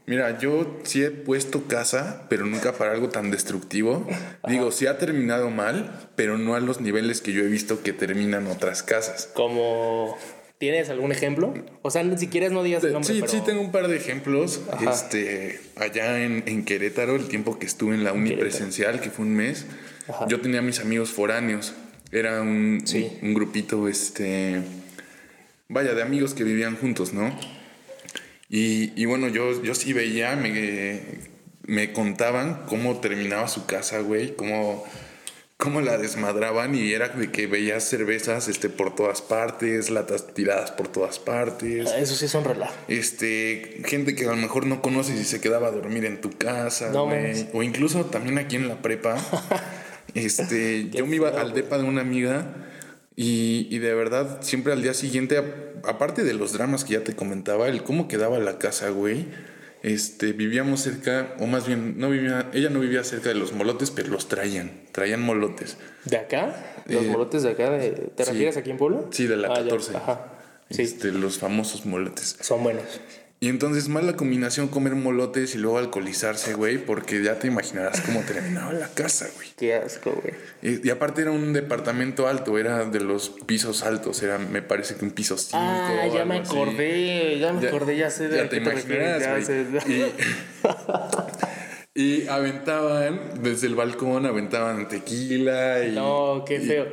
Mira, 0.05 0.37
yo 0.39 0.79
sí 0.83 1.03
he 1.03 1.11
puesto 1.11 1.67
casa, 1.67 2.25
pero 2.29 2.45
nunca 2.45 2.71
para 2.71 2.91
algo 2.91 3.09
tan 3.09 3.29
destructivo. 3.29 4.07
Digo, 4.47 4.71
sí 4.71 4.87
ha 4.87 4.97
terminado 4.97 5.49
mal, 5.49 6.09
pero 6.15 6.37
no 6.37 6.55
a 6.55 6.61
los 6.61 6.79
niveles 6.79 7.19
que 7.19 7.33
yo 7.33 7.43
he 7.43 7.47
visto 7.47 7.83
que 7.83 7.91
terminan 7.91 8.47
otras 8.47 8.83
casas. 8.83 9.29
Como 9.33 10.17
¿Tienes 10.57 10.89
algún 10.89 11.11
ejemplo? 11.11 11.53
O 11.83 11.91
sea, 11.91 12.17
si 12.17 12.27
quieres 12.27 12.51
no 12.51 12.63
digas 12.63 12.83
el 12.83 12.93
nombre. 12.93 13.13
Sí, 13.13 13.21
sí, 13.27 13.41
tengo 13.45 13.61
un 13.61 13.71
par 13.71 13.87
de 13.87 13.95
ejemplos. 13.95 14.61
Este, 14.89 15.59
allá 15.75 16.23
en, 16.23 16.65
Querétaro, 16.65 17.15
el 17.15 17.27
tiempo 17.27 17.59
que 17.59 17.67
estuve 17.67 17.93
en 17.93 18.03
la 18.03 18.13
uni 18.13 18.35
presencial, 18.35 18.99
que 18.99 19.11
fue 19.11 19.25
un 19.25 19.35
mes, 19.35 19.67
yo 20.27 20.41
tenía 20.41 20.63
mis 20.63 20.79
amigos 20.79 21.11
foráneos. 21.11 21.75
Era 22.11 22.41
un, 22.41 22.83
un, 23.21 23.33
grupito, 23.35 23.87
este, 23.87 24.61
vaya, 25.67 25.93
de 25.93 26.01
amigos 26.01 26.33
que 26.33 26.43
vivían 26.43 26.75
juntos, 26.75 27.13
¿no? 27.13 27.37
Y, 28.49 28.99
y 28.99 29.05
bueno, 29.05 29.27
yo, 29.27 29.61
yo 29.61 29.75
sí 29.75 29.93
veía, 29.93 30.35
me, 30.35 31.01
me 31.63 31.93
contaban 31.93 32.63
cómo 32.65 32.99
terminaba 32.99 33.47
su 33.47 33.67
casa, 33.67 33.99
güey, 33.99 34.35
cómo 34.35 34.85
cómo 35.57 35.81
la 35.81 35.97
desmadraban 35.97 36.75
y 36.75 36.93
era 36.93 37.09
de 37.09 37.31
que 37.31 37.47
veías 37.47 37.83
cervezas 37.83 38.47
este, 38.47 38.69
por 38.69 38.95
todas 38.95 39.23
partes, 39.23 39.89
latas 39.89 40.27
tiradas 40.33 40.71
por 40.71 40.87
todas 40.87 41.17
partes. 41.17 41.89
Ah, 41.91 41.97
eso 41.97 42.15
sí 42.15 42.25
es 42.25 42.35
un 42.35 42.43
relajo. 42.43 42.73
Este, 42.87 43.81
gente 43.85 44.15
que 44.15 44.25
a 44.25 44.29
lo 44.29 44.35
mejor 44.35 44.67
no 44.67 44.81
conoces 44.83 45.19
y 45.19 45.25
se 45.25 45.41
quedaba 45.41 45.67
a 45.67 45.71
dormir 45.71 46.05
en 46.05 46.21
tu 46.21 46.29
casa, 46.29 46.91
O 47.53 47.63
incluso 47.63 48.05
también 48.05 48.37
aquí 48.37 48.55
en 48.55 48.67
la 48.67 48.81
prepa. 48.83 49.17
este, 50.13 50.89
yo 50.91 51.07
me 51.07 51.15
iba 51.15 51.29
al 51.29 51.53
depa 51.53 51.79
de 51.79 51.83
una 51.85 52.01
amiga 52.01 52.67
y, 53.15 53.67
y, 53.71 53.79
de 53.79 53.95
verdad 53.95 54.43
siempre 54.43 54.73
al 54.73 54.83
día 54.83 54.93
siguiente, 54.93 55.37
aparte 55.83 56.23
de 56.23 56.35
los 56.35 56.53
dramas 56.53 56.83
que 56.83 56.93
ya 56.93 57.03
te 57.03 57.15
comentaba, 57.15 57.67
el 57.67 57.81
cómo 57.81 58.07
quedaba 58.07 58.37
la 58.37 58.59
casa, 58.59 58.89
güey 58.89 59.25
este, 59.87 60.33
vivíamos 60.33 60.81
cerca, 60.81 61.35
o 61.39 61.47
más 61.47 61.65
bien, 61.67 61.97
no 61.97 62.09
vivía, 62.09 62.49
ella 62.53 62.69
no 62.69 62.79
vivía 62.79 63.03
cerca 63.03 63.29
de 63.29 63.35
los 63.35 63.53
molotes, 63.53 63.91
pero 63.91 64.09
los 64.09 64.27
traían, 64.27 64.81
traían 64.91 65.21
molotes. 65.21 65.77
¿De 66.05 66.17
acá? 66.17 66.83
¿Los 66.87 67.05
eh, 67.05 67.09
molotes 67.09 67.43
de 67.43 67.51
acá? 67.51 67.77
¿Te 68.15 68.25
refieres 68.25 68.57
aquí 68.57 68.69
en 68.71 68.77
Pueblo? 68.77 69.07
Sí, 69.11 69.27
de 69.27 69.37
la 69.37 69.47
14. 69.47 69.93
Ah, 69.95 69.97
Ajá. 69.97 70.25
Este, 70.69 71.11
los 71.11 71.37
famosos 71.39 71.85
molotes. 71.85 72.37
Son 72.41 72.61
buenos. 72.63 72.83
Y 73.39 73.49
entonces, 73.49 73.87
mala 73.87 74.15
combinación 74.15 74.67
comer 74.67 74.95
molotes 74.95 75.53
y 75.53 75.59
luego 75.59 75.77
alcoholizarse, 75.77 76.55
güey, 76.55 76.79
porque 76.79 77.21
ya 77.21 77.37
te 77.37 77.45
imaginarás 77.45 78.01
cómo 78.01 78.21
terminaba 78.21 78.73
la 78.73 78.87
casa, 78.87 79.27
güey. 79.35 79.49
Qué 79.55 79.75
asco, 79.75 80.11
güey. 80.11 80.33
Y, 80.63 80.89
aparte 80.89 81.21
era 81.21 81.29
un 81.29 81.53
departamento 81.53 82.27
alto, 82.27 82.57
era 82.57 82.85
de 82.85 82.99
los 82.99 83.29
pisos 83.45 83.83
altos, 83.83 84.23
era, 84.23 84.39
me 84.39 84.63
parece 84.63 84.95
que 84.95 85.05
un 85.05 85.11
piso 85.11 85.37
5. 85.37 85.55
Ah, 85.55 86.07
ya 86.11 86.25
me 86.25 86.37
acordé, 86.37 87.37
ya 87.37 87.53
me 87.53 87.67
acordé, 87.67 87.97
ya 87.97 88.09
sé 88.09 88.27
de 88.27 88.37
Ya 88.37 88.49
te 88.49 88.57
imaginarás, 88.57 89.47
güey. 89.47 90.07
Y, 91.93 92.01
y, 92.23 92.27
aventaban, 92.29 93.43
desde 93.43 93.67
el 93.67 93.75
balcón, 93.75 94.25
aventaban 94.25 94.87
tequila 94.87 95.85
y. 95.85 95.91
No, 95.91 96.43
qué 96.43 96.59
feo. 96.59 96.87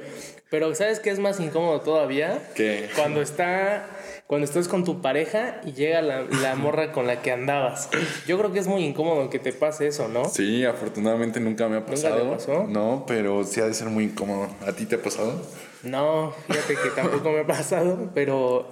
Pero 0.55 0.73
¿sabes 0.77 1.01
qué 1.01 1.11
es 1.11 1.19
más 1.19 1.41
incómodo 1.41 1.81
todavía? 1.81 2.41
¿Qué? 2.55 2.89
Cuando 2.95 3.21
está 3.21 3.89
cuando 4.29 4.45
estás 4.45 4.69
con 4.69 4.85
tu 4.85 5.03
pareja 5.03 5.61
y 5.67 5.73
llega 5.73 6.01
la, 6.01 6.55
morra 6.55 6.93
con 6.93 7.09
la 7.09 7.23
que 7.23 7.33
andabas. 7.33 7.91
Yo 8.29 8.39
creo 8.39 8.53
que 8.53 8.61
es 8.61 8.69
muy 8.69 8.85
incómodo 8.85 9.31
que 9.31 9.41
te 9.41 9.53
pase 9.53 9.89
eso, 9.89 10.07
¿no? 10.07 10.27
Sí, 10.27 10.65
afortunadamente 10.65 11.41
nunca 11.41 11.69
me 11.69 11.79
ha 11.79 11.85
pasado. 11.85 12.25
¿Nunca 12.25 12.39
te 12.39 12.53
pasó? 12.53 12.69
No, 12.69 13.05
pero 13.05 13.43
sí 13.43 13.61
ha 13.63 13.67
de 13.67 13.75
ser 13.75 13.89
muy 13.89 14.05
incómodo. 14.05 14.49
¿A 14.65 14.71
ti 14.71 14.87
te 14.87 14.95
ha 14.95 15.03
pasado? 15.03 15.43
No, 15.83 16.33
fíjate 16.47 16.77
que 16.77 16.91
tampoco 16.91 17.33
me 17.33 17.41
ha 17.41 17.47
pasado, 17.49 18.13
pero 18.15 18.71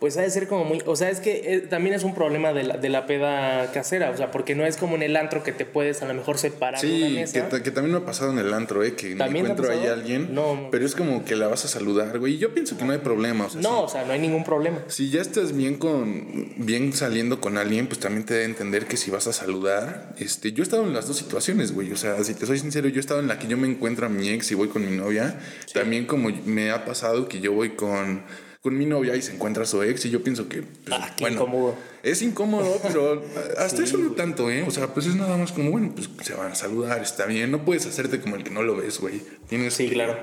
pues 0.00 0.16
ha 0.16 0.22
de 0.22 0.30
ser 0.30 0.48
como 0.48 0.64
muy, 0.64 0.82
o 0.86 0.96
sea, 0.96 1.10
es 1.10 1.20
que 1.20 1.42
eh, 1.44 1.60
también 1.60 1.94
es 1.94 2.04
un 2.04 2.14
problema 2.14 2.54
de 2.54 2.64
la, 2.64 2.78
de 2.78 2.88
la 2.88 3.06
peda 3.06 3.70
casera, 3.70 4.10
o 4.10 4.16
sea, 4.16 4.30
porque 4.30 4.54
no 4.54 4.64
es 4.64 4.78
como 4.78 4.96
en 4.96 5.02
el 5.02 5.14
antro 5.14 5.44
que 5.44 5.52
te 5.52 5.66
puedes 5.66 6.00
a 6.02 6.06
lo 6.06 6.14
mejor 6.14 6.38
separar 6.38 6.80
sí, 6.80 7.02
una 7.02 7.20
mesa. 7.20 7.48
Que, 7.50 7.62
que 7.62 7.70
también 7.70 7.92
me 7.92 8.02
ha 8.02 8.06
pasado 8.06 8.32
en 8.32 8.38
el 8.38 8.52
antro, 8.54 8.82
eh, 8.82 8.94
que 8.94 9.14
¿También 9.14 9.44
encuentro 9.44 9.70
ahí 9.70 9.86
a 9.86 9.92
alguien, 9.92 10.34
no, 10.34 10.68
pero 10.70 10.86
es 10.86 10.94
como 10.94 11.22
que 11.26 11.36
la 11.36 11.48
vas 11.48 11.66
a 11.66 11.68
saludar, 11.68 12.18
güey, 12.18 12.34
y 12.34 12.38
yo 12.38 12.54
pienso 12.54 12.78
que 12.78 12.84
no 12.86 12.92
hay 12.92 12.98
problema, 12.98 13.44
o 13.44 13.50
sea, 13.50 13.60
No, 13.60 13.82
o 13.82 13.88
sea, 13.88 14.06
no 14.06 14.14
hay 14.14 14.18
ningún 14.18 14.42
problema. 14.42 14.78
Si 14.88 15.10
ya 15.10 15.20
estás 15.20 15.54
bien 15.54 15.76
con, 15.76 16.54
bien 16.56 16.94
saliendo 16.94 17.42
con 17.42 17.58
alguien, 17.58 17.86
pues 17.86 18.00
también 18.00 18.24
te 18.24 18.32
debe 18.32 18.46
entender 18.46 18.86
que 18.86 18.96
si 18.96 19.10
vas 19.10 19.26
a 19.26 19.34
saludar, 19.34 20.14
este, 20.18 20.52
yo 20.52 20.62
he 20.62 20.64
estado 20.64 20.84
en 20.84 20.94
las 20.94 21.08
dos 21.08 21.18
situaciones, 21.18 21.72
güey, 21.72 21.92
o 21.92 21.96
sea, 21.96 22.24
si 22.24 22.32
te 22.32 22.46
soy 22.46 22.58
sincero, 22.58 22.88
yo 22.88 22.96
he 22.96 23.00
estado 23.00 23.20
en 23.20 23.28
la 23.28 23.38
que 23.38 23.48
yo 23.48 23.58
me 23.58 23.68
encuentro 23.68 24.06
a 24.06 24.08
mi 24.08 24.30
ex 24.30 24.50
y 24.50 24.54
voy 24.54 24.68
con 24.68 24.88
mi 24.88 24.96
novia, 24.96 25.38
también 25.74 26.06
como 26.06 26.30
me 26.46 26.70
ha 26.70 26.86
pasado 26.86 27.28
que 27.28 27.40
yo 27.40 27.52
voy 27.52 27.70
con 27.70 28.22
con 28.62 28.76
mi 28.76 28.84
novia 28.84 29.16
y 29.16 29.22
se 29.22 29.32
encuentra 29.32 29.64
su 29.64 29.82
ex 29.82 30.04
y 30.04 30.10
yo 30.10 30.22
pienso 30.22 30.48
que... 30.48 30.62
Pues, 30.62 30.92
ah, 30.92 31.14
qué 31.16 31.30
incómodo. 31.30 31.76
Es 32.02 32.20
incómodo, 32.20 32.78
pero 32.82 33.24
hasta 33.58 33.82
eso 33.82 33.96
no 33.96 34.12
tanto, 34.12 34.50
¿eh? 34.50 34.64
O 34.66 34.70
sea, 34.70 34.88
pues 34.88 35.06
es 35.06 35.16
nada 35.16 35.36
más 35.36 35.52
como, 35.52 35.70
bueno, 35.70 35.92
pues 35.94 36.10
se 36.22 36.34
van 36.34 36.52
a 36.52 36.54
saludar, 36.54 37.00
está 37.02 37.24
bien. 37.24 37.50
No 37.50 37.64
puedes 37.64 37.86
hacerte 37.86 38.20
como 38.20 38.36
el 38.36 38.44
que 38.44 38.50
no 38.50 38.62
lo 38.62 38.76
ves, 38.76 39.00
güey. 39.00 39.22
Tienes 39.48 39.74
sí, 39.74 39.88
claro. 39.88 40.18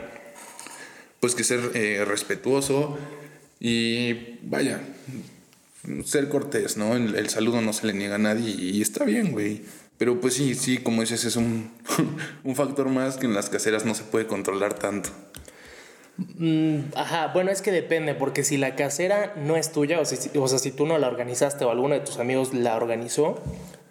Pues 1.20 1.34
que 1.34 1.44
ser 1.44 1.72
eh, 1.74 2.06
respetuoso 2.06 3.00
y 3.60 4.38
vaya, 4.44 4.82
ser 6.06 6.30
cortés, 6.30 6.78
¿no? 6.78 6.96
El, 6.96 7.16
el, 7.16 7.30
saludo 7.30 7.62
no 7.62 7.74
se 7.74 7.88
le 7.88 7.94
niega 7.94 8.16
a 8.16 8.20
nadie 8.20 8.52
y 8.52 8.82
está 8.82 9.04
bien, 9.04 9.32
güey. 9.32 9.64
Pero 9.98 10.22
pues 10.22 10.36
sí, 10.36 10.54
sí, 10.54 10.78
como 10.78 11.02
dices, 11.02 11.26
es 11.26 11.38
un, 11.38 11.72
un 12.44 12.56
factor 12.56 12.88
más 12.90 13.18
que 13.18 13.26
en 13.26 13.34
las 13.34 13.50
caseras 13.50 13.84
no 13.84 13.96
se 13.96 14.04
puede 14.04 14.28
controlar 14.28 14.76
tanto. 14.76 15.10
Mm, 16.18 16.80
ajá, 16.96 17.28
bueno, 17.28 17.52
es 17.52 17.62
que 17.62 17.72
depende, 17.72 18.16
porque 18.16 18.44
si 18.44 18.58
la 18.58 18.76
casera 18.76 19.34
no 19.36 19.56
es 19.56 19.72
tuya, 19.72 20.00
o, 20.00 20.02
o 20.02 20.48
sea, 20.48 20.60
si 20.60 20.72
tú 20.72 20.86
no 20.88 20.98
la 20.98 21.08
organizaste 21.08 21.64
o 21.64 21.70
alguno 21.70 21.94
de 21.96 22.02
tus 22.02 22.18
amigos 22.18 22.54
la 22.54 22.76
organizó, 22.76 23.40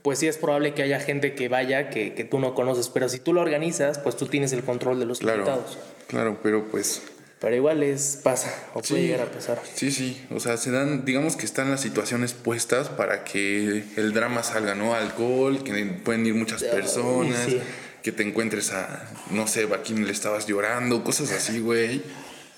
pues 0.03 0.19
sí 0.19 0.27
es 0.27 0.37
probable 0.37 0.75
que 0.75 0.83
haya 0.83 0.99
gente 0.99 1.35
que 1.35 1.49
vaya 1.49 1.89
que, 1.89 2.15
que 2.15 2.25
tú 2.25 2.41
no 2.41 2.55
conoces, 2.55 2.89
pero 2.89 3.09
si 3.09 3.21
tú 3.21 3.33
lo 3.33 3.41
organizas, 3.41 3.99
pues 3.99 4.17
tú 4.17 4.27
tienes 4.27 4.53
el 4.53 4.65
control 4.65 4.99
de 4.99 5.07
los 5.07 5.21
claro, 5.21 5.39
invitados. 5.39 5.79
Claro, 6.09 6.39
pero 6.43 6.65
pues... 6.69 7.03
Pero 7.39 7.55
igual 7.55 7.83
es, 7.83 8.19
pasa, 8.25 8.53
o 8.73 8.81
puede 8.81 9.03
llegar 9.03 9.21
a 9.21 9.31
pasar. 9.31 9.61
Sí, 9.75 9.93
sí, 9.93 10.27
o 10.35 10.41
sea, 10.41 10.57
se 10.57 10.71
dan, 10.71 11.05
digamos 11.05 11.37
que 11.37 11.45
están 11.45 11.71
las 11.71 11.83
situaciones 11.83 12.33
puestas 12.33 12.89
para 12.89 13.25
que 13.25 13.85
el 13.97 14.15
drama 14.15 14.43
salga, 14.43 14.75
¿no? 14.75 14.95
Alcohol, 14.95 15.63
que 15.63 15.85
pueden 16.03 16.25
ir 16.25 16.35
muchas 16.35 16.65
personas. 16.65 17.45
Sí 17.45 17.61
que 18.07 18.13
te 18.13 18.23
encuentres 18.23 18.71
a, 18.71 19.05
no 19.33 19.49
sé, 19.49 19.65
a 19.65 19.83
quién 19.83 20.07
le 20.07 20.13
estabas 20.13 20.47
llorando, 20.47 21.03
cosas 21.03 21.33
así, 21.33 21.59
güey. 21.59 22.03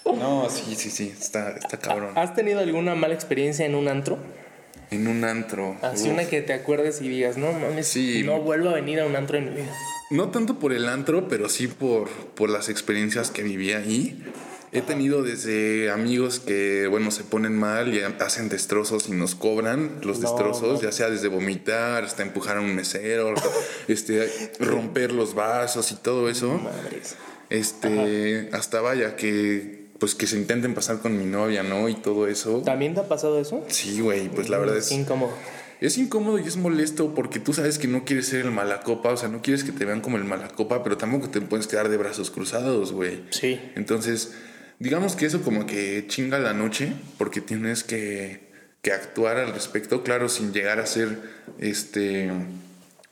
No, 0.05 0.51
sí, 0.51 0.75
sí, 0.77 0.91
sí, 0.91 1.11
está, 1.19 1.53
está 1.53 1.79
cabrón. 1.79 2.11
¿Has 2.19 2.35
tenido 2.35 2.61
alguna 2.61 2.95
mala 2.95 3.15
experiencia 3.15 3.65
en 3.65 3.75
un 3.75 3.89
antro? 3.89 4.19
En 4.91 5.09
un 5.09 5.25
antro. 5.25 5.79
Así 5.81 6.11
una 6.11 6.27
que 6.27 6.43
te 6.43 6.53
acuerdes 6.53 7.01
y 7.01 7.09
digas, 7.09 7.39
no 7.39 7.51
mames, 7.55 7.89
sí. 7.89 8.25
no 8.27 8.43
vuelvo 8.43 8.69
a 8.69 8.75
venir 8.75 9.01
a 9.01 9.07
un 9.07 9.17
antro 9.17 9.39
en 9.39 9.47
mi 9.47 9.63
vida. 9.63 9.73
No 10.11 10.29
tanto 10.29 10.59
por 10.59 10.75
el 10.75 10.87
antro, 10.87 11.29
pero 11.29 11.49
sí 11.49 11.67
por, 11.67 12.11
por 12.11 12.51
las 12.51 12.69
experiencias 12.69 13.31
que 13.31 13.43
viví 13.43 13.73
ahí. 13.73 14.23
He 14.73 14.83
tenido 14.83 15.23
desde 15.23 15.91
amigos 15.91 16.41
que, 16.41 16.87
bueno, 16.89 17.11
se 17.11 17.25
ponen 17.25 17.57
mal 17.57 17.95
y 17.95 18.01
hacen 18.01 18.49
destrozos 18.49 19.09
y 19.09 19.13
nos 19.13 19.35
cobran 19.35 20.01
los 20.03 20.19
No, 20.21 20.29
destrozos, 20.29 20.75
no. 20.75 20.83
ya 20.83 20.93
sea 20.93 21.09
desde 21.11 21.29
vomitar 21.29 22.05
hasta 22.05 22.23
empujar 22.23 22.59
a 22.59 22.61
un 22.61 22.75
mesero, 22.75 23.35
este, 23.89 24.31
romper 24.61 25.13
los 25.13 25.35
vasos 25.35 25.91
y 25.93 25.97
todo 25.97 26.29
eso. 26.29 26.59
Madres. 26.59 27.17
Este, 27.51 28.51
hasta 28.53 28.81
vaya 28.81 29.17
que, 29.17 29.87
pues 29.99 30.15
que 30.15 30.27
se 30.27 30.37
intenten 30.37 30.75
pasar 30.75 31.01
con 31.01 31.19
mi 31.19 31.25
novia, 31.25 31.63
¿no? 31.63 31.89
Y 31.89 31.95
todo 31.95 32.27
eso. 32.27 32.63
¿También 32.65 32.95
te 32.95 33.01
ha 33.01 33.09
pasado 33.09 33.41
eso? 33.41 33.65
Sí, 33.69 34.01
güey, 34.01 34.29
pues 34.29 34.49
la 34.49 34.59
verdad 34.59 34.77
es... 34.77 34.93
Incómodo. 34.93 35.33
Es 35.81 35.97
incómodo 35.97 36.41
y 36.41 36.43
es 36.43 36.57
molesto 36.57 37.15
porque 37.15 37.39
tú 37.39 37.53
sabes 37.55 37.79
que 37.79 37.87
no 37.87 38.05
quieres 38.05 38.27
ser 38.27 38.45
el 38.45 38.51
malacopa, 38.51 39.11
o 39.13 39.17
sea, 39.17 39.29
no 39.29 39.43
quieres 39.43 39.63
que 39.63 39.71
te 39.71 39.85
vean 39.85 40.01
como 40.01 40.17
el 40.17 40.25
malacopa, 40.25 40.83
pero 40.83 40.97
tampoco 40.97 41.31
te 41.31 41.41
puedes 41.41 41.69
quedar 41.69 41.89
de 41.89 41.97
brazos 41.97 42.33
cruzados, 42.33 42.93
güey. 42.93 43.23
Sí. 43.31 43.61
Entonces, 43.77 44.33
digamos 44.79 45.17
que 45.17 45.27
eso 45.27 45.43
como 45.43 45.67
que 45.67 46.05
chinga 46.07 46.39
la 46.39 46.53
noche 46.53 46.93
porque 47.19 47.41
tienes 47.41 47.85
que, 47.85 48.49
que 48.83 48.93
actuar 48.93 49.37
al 49.39 49.53
respecto, 49.53 50.03
claro, 50.03 50.29
sin 50.29 50.53
llegar 50.53 50.79
a 50.81 50.87
ser, 50.87 51.19
este, 51.59 52.31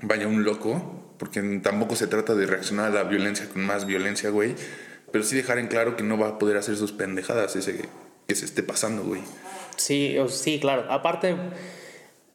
vaya, 0.01 0.27
un 0.29 0.45
loco, 0.45 1.15
porque 1.19 1.41
tampoco 1.63 1.97
se 1.97 2.07
trata 2.07 2.35
de 2.35 2.47
reaccionar 2.47 2.87
a 2.87 2.95
la 2.95 3.05
violencia 3.05 3.49
con 3.49 3.65
más 3.65 3.87
violencia, 3.87 4.31
güey, 4.31 4.55
pero 5.13 5.25
sí 5.25 5.35
dejar 5.37 5.59
en 5.59 5.69
claro 5.69 5.97
que 5.97 6.03
no 6.03 6.19
va 6.19 6.29
a 6.29 6.39
poder 6.39 6.57
hacer 6.57 6.77
sus 6.77 6.93
pendejadas 6.93 7.57
ese 7.57 7.89
que 8.29 8.35
se 8.35 8.45
esté 8.45 8.63
pasando, 8.63 9.03
güey. 9.05 9.23
Sí, 9.77 10.17
sí, 10.29 10.59
claro. 10.61 10.91
Aparte, 10.91 11.37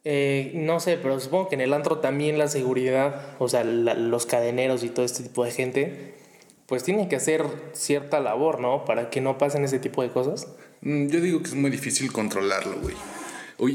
eh, 0.03 0.51
no 0.55 0.79
sé, 0.79 0.97
pero 0.97 1.19
supongo 1.19 1.49
que 1.49 1.55
en 1.55 1.61
el 1.61 1.73
antro 1.73 1.99
también 1.99 2.37
la 2.37 2.47
seguridad, 2.47 3.35
o 3.39 3.47
sea, 3.49 3.63
la- 3.63 3.93
los 3.93 4.25
cadeneros 4.25 4.83
y 4.83 4.89
todo 4.89 5.05
este 5.05 5.23
tipo 5.23 5.43
de 5.45 5.51
gente, 5.51 6.15
pues 6.71 6.83
tienen 6.83 7.09
que 7.09 7.17
hacer 7.17 7.43
cierta 7.73 8.21
labor, 8.21 8.61
¿no? 8.61 8.85
Para 8.85 9.09
que 9.09 9.19
no 9.19 9.37
pasen 9.37 9.65
ese 9.65 9.77
tipo 9.77 10.01
de 10.03 10.09
cosas. 10.09 10.47
Mm, 10.79 11.07
Yo 11.09 11.19
digo 11.19 11.39
que 11.41 11.49
es 11.49 11.53
muy 11.53 11.69
difícil 11.69 12.13
controlarlo, 12.13 12.77
güey. 12.79 12.95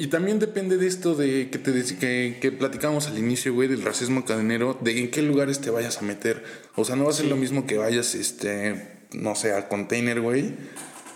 Y 0.00 0.06
también 0.06 0.38
depende 0.38 0.78
de 0.78 0.86
esto 0.86 1.14
de 1.14 1.50
que 1.50 1.58
te 1.58 1.72
que, 2.00 2.38
que 2.40 2.52
platicamos 2.52 3.06
al 3.08 3.18
inicio, 3.18 3.52
güey, 3.52 3.68
del 3.68 3.82
racismo 3.82 4.24
cadenero, 4.24 4.78
de 4.80 4.98
en 4.98 5.10
qué 5.10 5.20
lugares 5.20 5.60
te 5.60 5.68
vayas 5.68 5.98
a 5.98 6.02
meter. 6.06 6.42
O 6.74 6.86
sea, 6.86 6.96
no 6.96 7.04
va 7.04 7.10
a 7.10 7.12
ser 7.12 7.26
lo 7.26 7.36
mismo 7.36 7.66
que 7.66 7.76
vayas, 7.76 8.14
este, 8.14 8.88
no 9.12 9.34
sé, 9.34 9.52
al 9.52 9.68
container, 9.68 10.22
güey, 10.22 10.54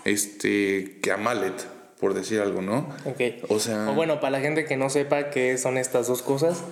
este, 0.05 0.99
que 1.01 1.11
a 1.11 1.17
Mallet, 1.17 1.65
por 1.99 2.13
decir 2.13 2.39
algo, 2.41 2.61
¿no? 2.61 2.89
Ok. 3.05 3.49
O 3.49 3.57
sea- 3.59 3.89
O 3.89 3.93
bueno, 3.95 4.19
para 4.19 4.37
la 4.37 4.39
gente 4.39 4.65
que 4.65 4.77
no 4.77 4.91
sepa 4.91 5.31
qué 5.31 5.57
son 5.57 5.79
estas 5.79 6.07
dos 6.07 6.21
cosas, 6.21 6.63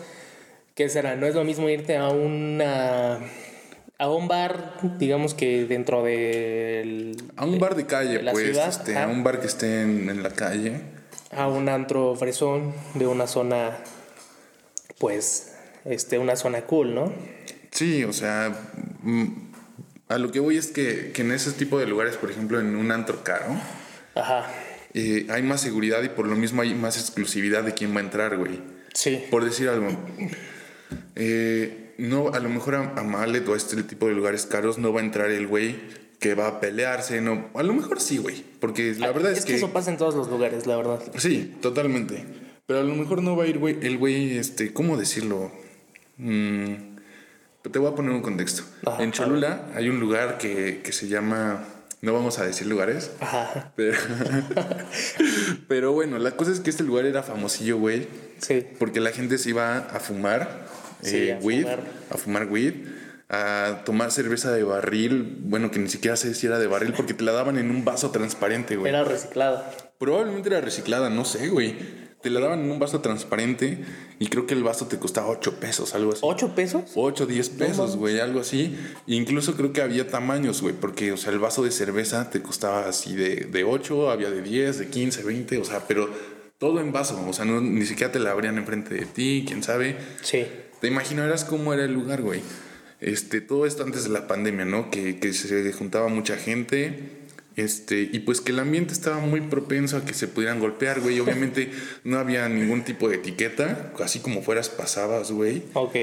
¿qué 0.76 0.88
será? 0.88 1.16
No 1.16 1.26
es 1.26 1.34
lo 1.34 1.44
mismo 1.44 1.68
irte 1.68 1.98
a 1.98 2.10
una. 2.10 3.20
A 4.00 4.10
un 4.10 4.28
bar, 4.28 4.78
digamos 4.98 5.34
que 5.34 5.66
dentro 5.66 6.04
del. 6.04 7.16
A 7.36 7.46
un 7.46 7.60
bar 7.60 7.76
de 7.76 7.86
calle, 7.86 8.18
de 8.18 8.24
la 8.24 8.32
pues, 8.32 8.46
ciudad, 8.46 8.70
este, 8.70 8.98
a 8.98 9.08
un 9.08 9.24
bar 9.24 9.40
que 9.40 9.48
esté 9.48 9.82
en, 9.84 10.10
en 10.10 10.24
la 10.24 10.32
calle. 10.32 10.82
a 11.32 11.48
un 11.48 11.70
antro 11.70 12.16
fresón 12.16 12.74
de 12.96 13.06
una 13.06 13.28
zona, 13.28 13.78
pues, 14.98 15.54
este, 15.86 16.18
una 16.18 16.36
zona 16.36 16.62
cool, 16.62 16.96
¿no? 16.96 17.14
Sí, 17.72 18.04
o 18.04 18.14
sea, 18.14 18.52
mm, 19.04 19.26
a 20.08 20.18
lo 20.18 20.32
que 20.32 20.40
voy 20.40 20.58
es 20.58 20.68
que, 20.68 21.12
que 21.14 21.22
en 21.22 21.32
ese 21.32 21.52
tipo 21.52 21.78
de 21.78 21.86
lugares, 21.86 22.16
por 22.18 22.32
ejemplo, 22.32 22.60
en 22.60 22.76
un 22.76 22.92
antro 22.92 23.24
caro, 23.24 23.46
Ajá, 24.16 24.48
eh, 24.94 25.28
hay 25.30 25.44
más 25.44 25.62
seguridad 25.62 26.02
y 26.04 26.10
por 26.10 26.26
lo 26.26 26.36
mismo 26.36 26.62
hay 26.62 26.74
más 26.74 26.98
exclusividad 26.98 27.64
de 27.64 27.74
quién 27.74 27.94
va 27.94 28.00
a 28.00 28.04
entrar, 28.04 28.38
güey. 28.38 28.60
sí, 28.94 29.24
Por 29.30 29.46
decir 29.46 29.70
algo. 29.70 29.90
eh, 31.16 31.89
no, 32.00 32.30
a 32.30 32.40
lo 32.40 32.50
mejor 32.50 32.76
a, 32.76 32.94
a 32.96 33.04
Mallet 33.04 33.48
o 33.48 33.54
a 33.54 33.58
este 33.58 33.84
tipo 33.84 34.08
de 34.08 34.14
lugares 34.14 34.46
caros 34.46 34.78
no 34.78 34.94
va 34.94 35.02
a 35.02 35.04
entrar 35.04 35.30
el 35.30 35.48
güey 35.48 35.76
que 36.20 36.36
va 36.36 36.48
a 36.48 36.60
pelearse, 36.60 37.22
no. 37.22 37.50
A 37.54 37.64
lo 37.64 37.74
mejor 37.74 38.00
sí, 38.00 38.18
güey. 38.18 38.44
Porque 38.60 38.94
la 38.96 39.12
verdad 39.12 39.32
es, 39.32 39.46
que, 39.46 39.56
eso 39.56 39.72
pasa 39.72 39.90
en 39.90 39.98
todos 39.98 40.16
los 40.16 40.28
lugares, 40.30 40.68
la 40.68 40.76
verdad. 40.76 41.00
Sí, 41.18 41.56
totalmente. 41.62 42.26
Pero 42.66 42.80
a 42.80 42.84
lo 42.84 42.94
mejor 42.94 43.24
no 43.24 43.36
va 43.36 43.46
a 43.46 43.48
ir, 43.48 43.58
güey, 43.58 43.78
el 43.82 43.98
güey, 43.98 44.38
este, 44.38 44.74
¿cómo 44.74 44.98
decirlo? 44.98 45.52
Mm, 46.18 46.74
te 47.72 47.80
voy 47.80 47.92
a 47.92 47.96
poner 47.96 48.12
un 48.12 48.22
contexto. 48.22 48.64
Ajá, 48.86 49.02
en 49.02 49.12
Cholula 49.12 49.70
hay 49.76 49.90
un 49.90 50.00
lugar 50.00 50.38
que, 50.38 50.82
que 50.84 50.92
se 50.92 51.08
llama, 51.08 51.66
no 52.02 52.14
vamos 52.14 52.38
a 52.40 52.46
decir 52.46 52.68
lugares, 52.68 53.12
Ajá, 53.22 53.72
pero, 53.76 53.98
pero 55.68 55.94
bueno, 55.94 56.20
la 56.20 56.32
cosa 56.32 56.52
es 56.52 56.60
que 56.60 56.70
este 56.70 56.84
lugar 56.84 57.06
era 57.06 57.24
famosillo, 57.24 57.78
güey, 57.78 58.08
sí, 58.40 58.66
porque 58.78 59.00
la 59.00 59.12
gente 59.12 59.38
se 59.38 59.50
iba 59.50 59.78
a 59.78 60.00
fumar 60.00 60.68
eh, 61.04 61.38
a 61.40 61.44
weed, 61.44 61.64
fumar. 61.64 61.84
a 62.10 62.18
fumar 62.18 62.48
weed, 62.52 62.74
a 63.30 63.82
tomar 63.86 64.12
cerveza 64.12 64.52
de 64.52 64.64
barril, 64.64 65.38
bueno, 65.42 65.72
que 65.72 65.80
ni 65.80 65.90
siquiera 65.90 66.18
sé 66.18 66.34
si 66.34 66.48
era 66.48 66.58
de 66.60 66.68
barril 66.68 66.94
porque 66.94 67.14
te 67.14 67.24
la 67.24 67.32
daban 67.32 67.58
en 67.58 67.70
un 67.70 67.86
vaso 67.86 68.12
transparente, 68.12 68.76
güey. 68.76 68.90
era 68.90 69.04
reciclado. 69.04 69.64
Probablemente 70.00 70.50
era 70.50 70.62
reciclada, 70.62 71.10
no 71.10 71.26
sé, 71.26 71.50
güey. 71.50 71.76
Te 72.22 72.30
la 72.30 72.42
daban 72.42 72.60
en 72.62 72.72
un 72.72 72.80
vaso 72.80 73.00
transparente 73.00 73.80
y 74.20 74.28
creo 74.28 74.46
que 74.46 74.54
el 74.54 74.62
vaso 74.62 74.88
te 74.88 74.98
costaba 74.98 75.28
8 75.30 75.60
pesos, 75.62 75.96
algo 75.96 76.12
así. 76.12 76.20
¿Ocho 76.24 76.54
pesos? 76.54 76.92
8, 76.96 77.26
10 77.26 77.50
pesos, 77.52 77.96
güey, 77.96 78.20
algo 78.20 78.42
así. 78.42 78.78
E 79.08 79.14
incluso 79.16 79.56
creo 79.56 79.72
que 79.72 79.82
había 79.82 80.06
tamaños, 80.10 80.62
güey, 80.62 80.74
porque, 80.74 81.14
o 81.14 81.18
sea, 81.18 81.32
el 81.32 81.40
vaso 81.40 81.64
de 81.64 81.72
cerveza 81.72 82.30
te 82.30 82.42
costaba 82.42 82.90
así 82.90 83.16
de, 83.16 83.48
de 83.50 83.64
8, 83.64 84.12
había 84.12 84.30
de 84.32 84.42
10, 84.42 84.80
de 84.80 84.88
15, 84.90 85.24
20, 85.24 85.58
o 85.60 85.64
sea, 85.64 85.88
pero 85.88 86.10
todo 86.58 86.82
en 86.82 86.92
vaso, 86.92 87.24
o 87.26 87.32
sea, 87.32 87.46
no, 87.46 87.62
ni 87.62 87.86
siquiera 87.86 88.12
te 88.12 88.20
la 88.20 88.32
abrían 88.32 88.58
enfrente 88.58 88.96
de 88.96 89.06
ti, 89.06 89.46
quién 89.48 89.64
sabe. 89.64 89.96
Sí, 90.22 90.46
Te 90.82 90.88
imaginarás 90.88 91.46
cómo 91.46 91.74
era 91.74 91.84
el 91.86 91.94
lugar, 91.94 92.22
güey. 92.22 92.42
Este, 93.02 93.42
todo 93.42 93.66
esto 93.66 93.84
antes 93.84 94.04
de 94.04 94.10
la 94.10 94.28
pandemia, 94.28 94.66
¿no? 94.66 94.90
Que, 94.92 95.20
que 95.20 95.34
se 95.34 95.72
juntaba 95.74 96.08
mucha 96.10 96.38
gente. 96.38 97.18
Este, 97.56 98.02
y 98.12 98.20
pues 98.20 98.40
que 98.40 98.52
el 98.54 98.60
ambiente 98.60 98.94
estaba 98.94 99.20
muy 99.20 99.42
propenso 99.42 99.98
a 99.98 100.06
que 100.06 100.14
se 100.14 100.28
pudieran 100.28 100.60
golpear, 100.60 101.02
güey. 101.02 101.20
Obviamente 101.22 101.72
no 102.04 102.20
había 102.20 102.48
ningún 102.50 102.84
tipo 102.84 103.10
de 103.10 103.16
etiqueta. 103.18 103.92
Así 104.00 104.20
como 104.20 104.42
fueras, 104.42 104.70
pasabas, 104.70 105.32
güey. 105.32 105.64
ok. 105.74 105.96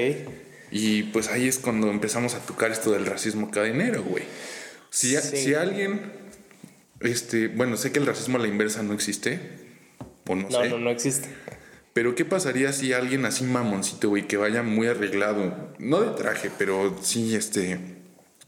Y 0.69 1.03
pues 1.03 1.29
ahí 1.29 1.47
es 1.47 1.59
cuando 1.59 1.89
empezamos 1.89 2.33
a 2.33 2.39
tocar 2.39 2.71
esto 2.71 2.91
del 2.91 3.05
racismo 3.05 3.49
cadenero, 3.51 4.03
güey. 4.03 4.23
Si, 4.89 5.15
a- 5.15 5.21
Sí. 5.21 5.37
si 5.37 5.53
alguien, 5.53 6.11
este, 6.99 7.47
bueno, 7.47 7.77
sé 7.77 7.91
que 7.91 7.99
el 7.99 8.05
racismo 8.05 8.37
a 8.37 8.41
la 8.41 8.47
inversa 8.47 8.83
no 8.83 8.93
existe, 8.93 9.39
o 10.27 10.35
no, 10.35 10.49
No, 10.49 10.61
sé. 10.63 10.69
no, 10.69 10.77
no 10.79 10.89
existe. 10.89 11.29
Pero 11.97 12.13
¿qué 12.13 12.25
pasaría 12.25 12.71
si 12.73 12.93
alguien 12.93 13.25
así 13.25 13.43
mamoncito, 13.43 14.09
güey, 14.09 14.27
que 14.27 14.37
vaya 14.37 14.61
muy 14.61 14.85
arreglado, 14.85 15.51
no 15.79 16.01
de 16.01 16.11
traje, 16.11 16.51
pero 16.55 16.95
sí, 17.01 17.35
este, 17.35 17.79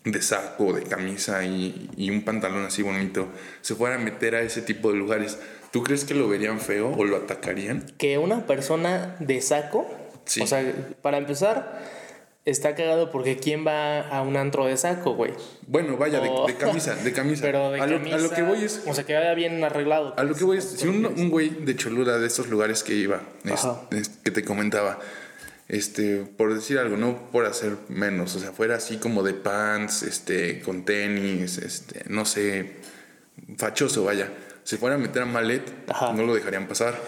de 0.03 0.21
saco, 0.21 0.71
de 0.71 0.83
camisa 0.83 1.43
y, 1.43 1.89
y 1.97 2.11
un 2.11 2.21
pantalón 2.23 2.63
así 2.63 2.83
bonito, 2.83 3.27
se 3.61 3.73
fuera 3.73 3.95
a 3.95 3.97
meter 3.97 4.35
a 4.35 4.41
ese 4.41 4.61
tipo 4.61 4.91
de 4.91 4.99
lugares? 4.99 5.39
¿Tú 5.71 5.81
crees 5.81 6.05
que 6.05 6.13
lo 6.13 6.29
verían 6.29 6.59
feo 6.59 6.93
o 6.95 7.03
lo 7.05 7.17
atacarían? 7.17 7.87
Que 7.97 8.19
una 8.19 8.45
persona 8.45 9.15
de 9.19 9.41
saco, 9.41 9.89
Sí. 10.25 10.41
o 10.41 10.45
sea, 10.45 10.63
para 11.01 11.17
empezar, 11.17 11.81
está 12.49 12.75
cagado 12.75 13.11
porque 13.11 13.37
¿quién 13.37 13.65
va 13.65 14.01
a 14.01 14.21
un 14.21 14.35
antro 14.37 14.65
de 14.65 14.75
saco, 14.77 15.13
güey? 15.15 15.33
Bueno, 15.67 15.97
vaya, 15.97 16.19
de, 16.19 16.29
O- 16.29 16.47
de 16.47 16.55
camisa, 16.55 16.95
de 16.95 17.11
camisa. 17.13 17.41
Pero 17.45 17.71
de 17.71 17.79
a, 17.81 17.85
lo, 17.87 17.97
camisa, 17.97 18.15
a 18.15 18.19
lo 18.19 18.29
que 18.31 18.41
voy 18.43 18.63
es, 18.63 18.81
O 18.87 18.93
sea, 18.93 19.03
que 19.05 19.13
vaya 19.13 19.33
bien 19.33 19.63
arreglado. 19.63 20.13
A 20.17 20.23
lo 20.23 20.35
que 20.35 20.43
voy 20.43 20.57
es, 20.57 20.65
si 20.65 20.87
un, 20.87 21.05
un 21.05 21.29
güey 21.29 21.49
de 21.49 21.75
Cholula, 21.75 22.17
de 22.17 22.27
estos 22.27 22.47
lugares 22.47 22.83
que 22.83 22.93
iba, 22.95 23.21
es- 23.45 23.51
Ajá. 23.65 23.81
es- 23.91 24.09
que 24.09 24.31
te 24.31 24.43
comentaba, 24.43 24.99
este, 25.67 26.23
por 26.37 26.53
decir 26.53 26.79
algo, 26.79 26.97
no 26.97 27.29
por 27.31 27.45
hacer 27.45 27.75
menos, 27.89 28.35
o 28.35 28.39
sea, 28.39 28.51
fuera 28.51 28.75
así 28.75 28.97
como 28.97 29.21
de 29.23 29.33
pants, 29.33 30.03
este, 30.03 30.61
con 30.61 30.83
tenis, 30.85 31.57
este, 31.59 32.03
no 32.09 32.25
sé, 32.25 32.71
fachoso, 33.57 34.03
vaya, 34.03 34.29
se 34.63 34.77
fuera 34.77 34.95
a 34.95 34.97
meter 34.99 35.21
a 35.23 35.25
malet, 35.25 35.63
Ajá. 35.87 36.13
no 36.13 36.23
lo 36.23 36.33
dejarían 36.33 36.67
pasar. 36.67 36.99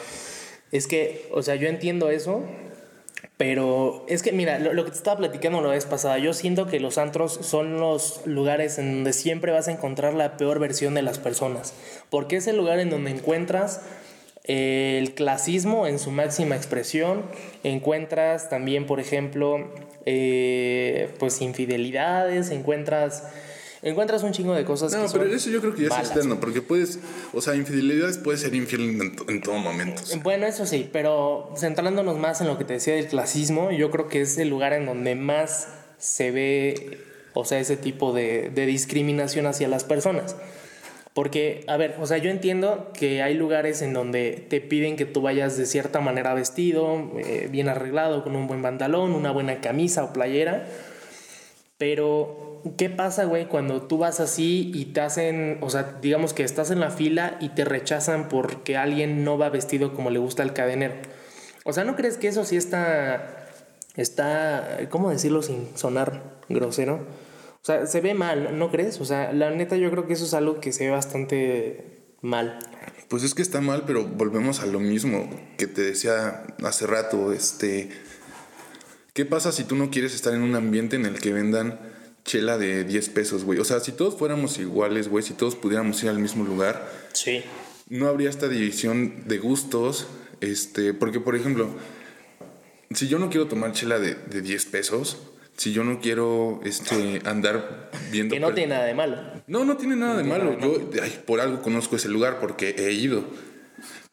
Es 0.72 0.88
que, 0.88 1.28
o 1.32 1.42
sea, 1.44 1.56
yo 1.56 1.68
entiendo 1.68 2.10
eso, 2.12 2.46
pero 3.42 4.06
es 4.08 4.22
que, 4.22 4.32
mira, 4.32 4.60
lo, 4.60 4.86
que 4.86 4.92
te 4.92 4.98
estaba 4.98 5.18
platicando 5.18 5.62
la 5.62 5.70
vez 5.70 5.88
pasada, 5.88 6.20
yo 6.20 6.32
siento 6.32 6.68
que 6.68 6.80
los 6.80 7.00
antros 7.00 7.40
son 7.42 7.80
los 7.80 8.22
lugares 8.28 8.78
en 8.78 8.94
donde 8.94 9.14
siempre 9.14 9.52
vas 9.52 9.68
a 9.68 9.72
encontrar 9.72 10.14
la 10.14 10.38
peor 10.38 10.60
versión 10.60 10.94
de 10.94 11.02
las 11.02 11.18
personas, 11.18 11.74
porque 12.12 12.36
es 12.36 12.46
el 12.46 12.56
lugar 12.56 12.80
en 12.80 12.92
donde 12.92 13.10
encuentras 13.10 13.82
eh, 14.44 15.00
el 15.02 15.16
clasismo 15.16 15.88
en 15.88 15.98
su 15.98 16.12
máxima 16.12 16.56
expresión, 16.56 17.24
encuentras 17.64 18.48
también, 18.48 18.86
por 18.86 19.00
ejemplo, 19.00 19.74
eh, 20.06 21.10
pues 21.18 21.42
infidelidades, 21.42 22.52
encuentras... 22.52 23.24
Encuentras 23.84 24.22
un 24.24 24.32
chingo 24.32 24.54
de 24.54 24.64
cosas 24.64 24.92
No, 24.94 25.06
que 25.06 25.12
pero 25.12 25.26
son 25.26 25.36
eso 25.36 25.50
yo 25.50 25.60
creo 25.60 25.74
que 25.74 25.84
ya 25.84 25.90
malas. 25.90 26.06
es 26.06 26.12
externo, 26.12 26.40
porque 26.40 26.62
puedes, 26.62 27.00
o 27.34 27.42
sea, 27.42 27.56
infidelidades 27.56 28.20
puedes 28.20 28.42
ser 28.42 28.54
infiel 28.54 28.82
en, 29.02 29.16
en 29.28 29.42
todo 29.42 29.56
momento. 29.58 30.02
Bueno, 30.22 30.46
eso 30.46 30.66
sí, 30.68 30.88
pero 30.94 31.52
centrándonos 31.58 32.18
más 32.18 32.42
en 32.42 32.48
lo 32.48 32.58
que 32.60 32.64
te 32.64 32.74
decía 32.74 32.94
del 32.94 33.08
clasismo, 33.08 33.72
yo 33.72 33.90
creo 33.90 34.08
que 34.08 34.22
es 34.22 34.38
el 34.38 34.50
lugar 34.50 34.74
en 34.74 34.86
donde 34.86 35.16
más 35.16 35.68
se 35.98 36.30
ve, 36.30 37.00
o 37.34 37.44
sea, 37.44 37.60
ese 37.60 37.76
tipo 37.76 38.14
de, 38.14 38.52
de 38.54 38.66
discriminación 38.68 39.48
hacia 39.48 39.68
las 39.68 39.84
personas. 39.84 40.36
Porque, 41.14 41.66
a 41.68 41.76
ver, 41.76 41.96
o 42.00 42.06
sea, 42.06 42.20
yo 42.20 42.30
entiendo 42.30 42.92
que 42.94 43.22
hay 43.22 43.34
lugares 43.34 43.82
en 43.82 43.92
donde 43.94 44.46
te 44.50 44.62
piden 44.62 44.96
que 44.96 45.06
tú 45.06 45.22
vayas 45.22 45.58
de 45.58 45.66
cierta 45.66 46.00
manera 46.00 46.34
vestido, 46.34 47.12
eh, 47.18 47.50
bien 47.52 47.68
arreglado, 47.68 48.24
con 48.24 48.36
un 48.38 48.48
buen 48.48 48.62
pantalón, 48.62 49.12
una 49.12 49.32
buena 49.32 49.60
camisa 49.60 50.06
o 50.06 50.14
playera, 50.14 50.68
pero 51.78 52.51
¿qué 52.78 52.90
pasa, 52.90 53.26
güey, 53.26 53.48
cuando 53.48 53.82
tú 53.84 53.98
vas 53.98 54.20
así 54.20 54.72
y 54.74 54.86
te 54.86 55.02
hacen, 55.02 55.58
o 55.62 55.70
sea, 55.70 55.98
digamos 56.02 56.34
que 56.34 56.44
estás 56.44 56.72
en 56.72 56.80
la 56.80 56.92
fila 56.92 57.38
y 57.40 57.50
te 57.50 57.66
rechazan 57.66 58.30
porque 58.30 58.78
alguien 58.78 59.24
no 59.24 59.38
va 59.38 59.50
vestido 59.50 59.94
como 59.94 60.10
le 60.10 60.20
gusta 60.20 60.44
al 60.44 60.54
cadenero? 60.54 60.96
O 61.64 61.74
sea, 61.74 61.84
¿no 61.84 61.96
crees 61.96 62.18
que 62.18 62.28
eso 62.28 62.44
sí 62.46 62.58
está, 62.58 63.48
está, 63.96 64.80
¿cómo 64.90 65.10
decirlo 65.10 65.42
sin 65.42 65.78
sonar 65.78 66.40
grosero? 66.50 67.08
O 67.62 67.66
sea, 67.66 67.86
se 67.86 68.02
ve 68.02 68.14
mal, 68.14 68.58
¿no 68.58 68.72
crees? 68.72 69.00
O 69.02 69.06
sea, 69.06 69.34
la 69.34 69.52
neta 69.52 69.76
yo 69.76 69.92
creo 69.92 70.08
que 70.08 70.14
eso 70.14 70.26
es 70.26 70.34
algo 70.34 70.60
que 70.60 70.74
se 70.74 70.86
ve 70.86 70.92
bastante 70.92 72.16
mal. 72.22 72.60
Pues 73.08 73.24
es 73.24 73.36
que 73.36 73.42
está 73.42 73.62
mal, 73.62 73.84
pero 73.86 74.08
volvemos 74.08 74.62
a 74.62 74.66
lo 74.66 74.80
mismo 74.80 75.30
que 75.58 75.68
te 75.68 75.82
decía 75.82 76.44
hace 76.64 76.88
rato, 76.88 77.34
este... 77.34 77.90
¿Qué 79.14 79.26
pasa 79.26 79.52
si 79.52 79.66
tú 79.66 79.76
no 79.76 79.92
quieres 79.92 80.16
estar 80.16 80.34
en 80.34 80.42
un 80.42 80.56
ambiente 80.56 80.96
en 80.96 81.06
el 81.06 81.20
que 81.20 81.34
vendan 81.34 81.91
chela 82.24 82.58
de 82.58 82.84
10 82.84 83.10
pesos, 83.10 83.44
güey? 83.44 83.60
O 83.60 83.66
sea, 83.66 83.80
si 83.80 83.92
todos 83.92 84.18
fuéramos 84.18 84.58
iguales, 84.60 85.08
güey, 85.08 85.24
si 85.24 85.34
todos 85.34 85.56
pudiéramos 85.56 86.02
ir 86.04 86.10
al 86.10 86.20
mismo 86.20 86.44
lugar, 86.44 86.90
Sí. 87.14 87.42
no 87.90 88.08
habría 88.08 88.30
esta 88.30 88.48
división 88.48 89.28
de 89.28 89.38
gustos, 89.40 90.08
este, 90.40 90.94
porque 90.94 91.20
por 91.20 91.36
ejemplo, 91.36 91.70
si 92.94 93.08
yo 93.08 93.20
no 93.20 93.30
quiero 93.30 93.48
tomar 93.48 93.72
chela 93.74 94.00
de, 94.00 94.16
de 94.16 94.42
10 94.42 94.66
pesos, 94.66 95.18
si 95.58 95.74
yo 95.74 95.84
no 95.84 96.00
quiero 96.00 96.60
este, 96.64 97.22
andar 97.26 97.92
viendo... 98.12 98.34
Que 98.34 98.40
no 98.40 98.54
tiene 98.54 98.74
nada 98.74 98.86
de 98.86 98.94
malo. 98.96 99.18
No, 99.48 99.66
no 99.66 99.78
tiene 99.78 99.96
nada 99.96 100.18
de 100.18 100.24
tiene 100.24 100.38
malo. 100.38 100.52
nada 100.58 100.62
Yo 100.66 100.90
ay, 101.04 101.22
por 101.26 101.40
algo 101.40 101.62
conozco 101.62 101.96
ese 101.96 102.10
lugar 102.10 102.40
porque 102.40 102.76
he 102.78 102.92
ido. 102.94 103.24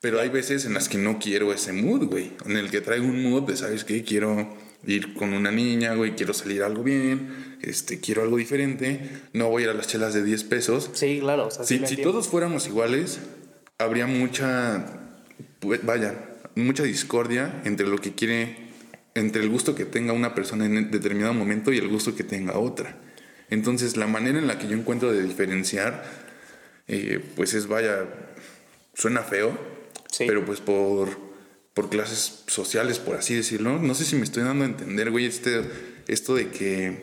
Pero 0.00 0.20
hay 0.20 0.28
veces 0.28 0.64
en 0.64 0.74
las 0.74 0.88
que 0.88 0.98
no 0.98 1.18
quiero 1.18 1.52
ese 1.52 1.72
mood, 1.72 2.04
güey. 2.04 2.32
En 2.44 2.56
el 2.56 2.70
que 2.70 2.80
traigo 2.80 3.06
un 3.06 3.22
mood 3.22 3.44
de, 3.44 3.56
¿sabes 3.56 3.84
qué? 3.84 4.04
Quiero 4.04 4.54
ir 4.86 5.14
con 5.14 5.32
una 5.32 5.50
niña, 5.50 5.94
güey. 5.94 6.14
Quiero 6.14 6.32
salir 6.34 6.62
algo 6.62 6.82
bien. 6.82 7.58
Este, 7.62 8.00
quiero 8.00 8.22
algo 8.22 8.36
diferente. 8.36 9.08
No 9.32 9.48
voy 9.48 9.62
a 9.62 9.66
ir 9.66 9.70
a 9.70 9.74
las 9.74 9.88
chelas 9.88 10.14
de 10.14 10.22
10 10.22 10.44
pesos. 10.44 10.90
Sí, 10.94 11.18
claro. 11.20 11.48
O 11.48 11.50
sea, 11.50 11.64
sí 11.64 11.80
Si, 11.86 11.96
todos 11.98 12.28
fuéramos 12.28 12.66
iguales, 12.66 13.20
habría 13.78 14.06
mucha, 14.06 14.86
pues, 15.60 15.84
vaya, 15.84 16.14
mucha 16.54 16.82
discordia 16.84 17.60
entre 17.64 17.86
lo 17.86 17.98
que 17.98 18.14
quiere, 18.14 18.56
entre 19.14 19.42
el 19.42 19.48
gusto 19.48 19.74
que 19.74 19.84
tenga 19.84 20.12
una 20.12 20.34
persona 20.34 20.66
en 20.66 20.90
determinado 20.90 21.34
momento 21.34 21.72
y 21.72 21.78
el 21.78 21.88
gusto 21.88 22.14
que 22.14 22.24
tenga 22.24 22.58
otra. 22.58 22.96
Entonces, 23.50 23.96
la 23.96 24.06
manera 24.06 24.38
en 24.38 24.46
la 24.46 24.58
que 24.58 24.68
yo 24.68 24.76
encuentro 24.76 25.12
de 25.12 25.22
diferenciar, 25.22 26.04
eh, 26.86 27.20
pues 27.36 27.54
es, 27.54 27.66
vaya, 27.66 28.04
suena 28.94 29.22
feo, 29.22 29.56
Sí. 30.10 30.24
pero 30.26 30.44
pues 30.44 30.60
por, 30.60 31.08
por 31.78 31.90
clases 31.90 32.42
sociales, 32.48 32.98
por 32.98 33.14
así 33.14 33.36
decirlo. 33.36 33.78
No 33.78 33.94
sé 33.94 34.04
si 34.04 34.16
me 34.16 34.24
estoy 34.24 34.42
dando 34.42 34.64
a 34.64 34.66
entender, 34.66 35.12
güey, 35.12 35.26
este, 35.26 35.62
esto 36.08 36.34
de 36.34 36.48
que, 36.48 37.02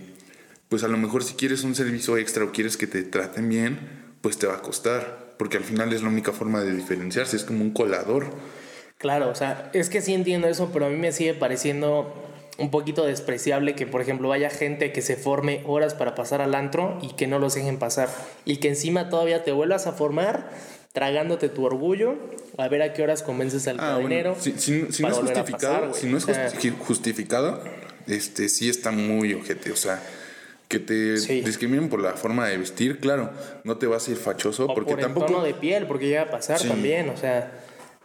pues 0.67 0.83
a 0.83 0.89
lo 0.89 0.97
mejor 0.97 1.23
si 1.23 1.35
quieres 1.35 1.63
un 1.63 1.75
servicio 1.75 2.17
extra 2.17 2.43
o 2.43 2.51
quieres 2.51 2.75
que 2.75 2.85
te 2.85 3.01
traten 3.03 3.47
bien, 3.47 3.79
pues 4.19 4.38
te 4.38 4.47
va 4.47 4.55
a 4.55 4.61
costar. 4.61 5.33
Porque 5.38 5.55
al 5.55 5.63
final 5.63 5.93
es 5.93 6.01
la 6.01 6.09
única 6.09 6.33
forma 6.33 6.61
de 6.61 6.75
diferenciarse, 6.75 7.38
es 7.38 7.45
como 7.45 7.63
un 7.63 7.71
colador. 7.71 8.25
Claro, 8.97 9.29
o 9.29 9.35
sea, 9.35 9.71
es 9.71 9.89
que 9.89 10.01
sí 10.01 10.13
entiendo 10.13 10.49
eso, 10.49 10.69
pero 10.73 10.88
a 10.88 10.89
mí 10.89 10.97
me 10.97 11.13
sigue 11.13 11.33
pareciendo 11.33 12.13
un 12.57 12.69
poquito 12.69 13.05
despreciable 13.05 13.75
que, 13.75 13.88
por 13.88 14.01
ejemplo, 14.01 14.27
vaya 14.27 14.49
gente 14.49 14.91
que 14.91 15.01
se 15.01 15.15
forme 15.15 15.63
horas 15.65 15.93
para 15.93 16.15
pasar 16.15 16.41
al 16.41 16.53
antro 16.53 16.99
y 17.01 17.13
que 17.13 17.27
no 17.27 17.39
los 17.39 17.55
dejen 17.55 17.79
pasar. 17.79 18.09
Y 18.43 18.57
que 18.57 18.67
encima 18.67 19.07
todavía 19.07 19.45
te 19.45 19.53
vuelvas 19.53 19.88
a 19.88 19.93
formar 19.93 20.49
tragándote 20.91 21.47
tu 21.47 21.65
orgullo 21.65 22.17
a 22.57 22.67
ver 22.67 22.81
a 22.81 22.93
qué 22.93 23.03
horas 23.03 23.21
convences 23.23 23.67
al 23.67 23.77
Ah, 23.79 23.97
bueno, 24.01 24.35
si, 24.39 24.53
si- 24.57 24.91
si 24.91 25.03
no 25.03 25.09
es 25.09 25.15
justificado, 25.17 25.81
pasar, 25.89 25.93
si 25.95 26.07
no 26.07 26.17
es 26.17 26.25
justificado, 26.79 27.61
este 28.07 28.49
sí 28.49 28.69
está 28.69 28.91
muy 28.91 29.33
ojete. 29.33 29.71
O 29.71 29.75
sea, 29.75 30.01
que 30.67 30.79
te 30.79 31.17
Sí. 31.17 31.41
discriminen 31.41 31.89
por 31.89 32.01
la 32.01 32.13
forma 32.13 32.47
de 32.47 32.57
vestir, 32.57 32.99
claro, 32.99 33.31
no 33.63 33.77
te 33.77 33.87
vas 33.87 34.07
a 34.07 34.11
ir 34.11 34.17
fachoso 34.17 34.65
o 34.65 34.73
porque 34.73 34.91
por 34.93 35.01
tampoco. 35.01 35.27
tono 35.27 35.43
de 35.43 35.53
piel, 35.53 35.85
porque 35.87 36.07
llega 36.07 36.23
a 36.23 36.29
pasar 36.29 36.59
Sí. 36.59 36.67
también, 36.67 37.09
o 37.09 37.17
sea, 37.17 37.51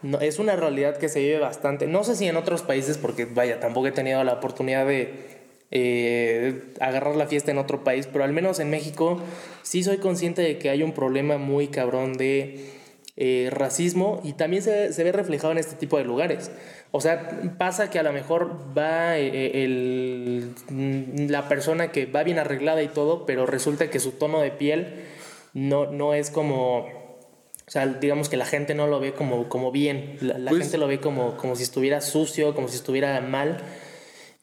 no, 0.03 0.21
es 0.21 0.39
una 0.39 0.57
realidad 0.57 0.97
que 0.97 1.09
se 1.09 1.21
vive 1.21 1.39
bastante. 1.39 1.87
No 1.87 2.05
sé 2.05 2.17
si 2.17 2.27
en 2.27 2.37
otros 2.37 2.63
países, 2.63 2.99
porque 2.99 3.25
vaya, 3.27 3.61
tampoco 3.61 3.87
he 3.87 3.93
tenido 3.93 4.23
la 4.25 4.35
oportunidad 4.35 4.87
de 4.87 5.39
eh, 5.73 6.65
agarrar 6.81 7.15
la 7.15 7.27
fiesta 7.29 7.51
en 7.53 7.59
otro 7.59 7.85
país, 7.85 8.09
pero 8.13 8.25
al 8.25 8.33
menos 8.33 8.59
en 8.59 8.71
México 8.71 9.23
sí 9.63 9.85
soy 9.85 9.99
consciente 9.99 10.43
de 10.43 10.59
que 10.59 10.69
hay 10.69 10.83
un 10.83 10.93
problema 10.93 11.39
muy 11.39 11.69
cabrón 11.69 12.15
de 12.15 12.67
eh, 13.17 13.49
racismo 13.51 14.21
y 14.25 14.33
también 14.35 14.63
se, 14.63 14.93
se 14.93 15.05
ve 15.05 15.13
reflejado 15.13 15.53
en 15.53 15.59
este 15.59 15.77
tipo 15.77 15.99
de 15.99 16.05
lugares. 16.05 16.51
O 16.93 17.01
sea, 17.01 17.41
pasa 17.59 17.91
que 17.91 17.99
a 17.99 18.03
lo 18.03 18.13
mejor 18.13 18.59
va 18.77 19.19
eh, 19.19 19.63
el, 19.65 20.55
mm, 20.69 21.29
la 21.31 21.49
persona 21.49 21.93
que 21.93 22.07
va 22.07 22.23
bien 22.23 22.39
arreglada 22.39 22.83
y 22.83 22.89
todo, 22.89 23.27
pero 23.27 23.47
resulta 23.47 23.91
que 23.91 24.01
su 24.01 24.13
tono 24.13 24.41
de 24.41 24.51
piel 24.51 25.05
no, 25.55 25.87
no 25.91 26.15
es 26.15 26.31
como... 26.31 26.89
O 27.67 27.73
sea, 27.73 27.87
digamos 27.87 28.29
que 28.29 28.37
la 28.37 28.47
gente 28.47 28.75
no 28.75 28.89
lo 28.89 28.99
ve 28.99 29.13
como, 29.13 29.49
como 29.49 29.71
bien. 29.71 30.17
La, 30.21 30.39
la 30.39 30.51
Pues- 30.51 30.63
gente 30.63 30.79
lo 30.79 30.89
ve 30.89 30.99
como, 30.99 31.37
como 31.37 31.55
si 31.55 31.63
estuviera 31.63 32.01
sucio, 32.01 32.55
como 32.55 32.67
si 32.67 32.75
estuviera 32.77 33.21
mal. 33.21 33.59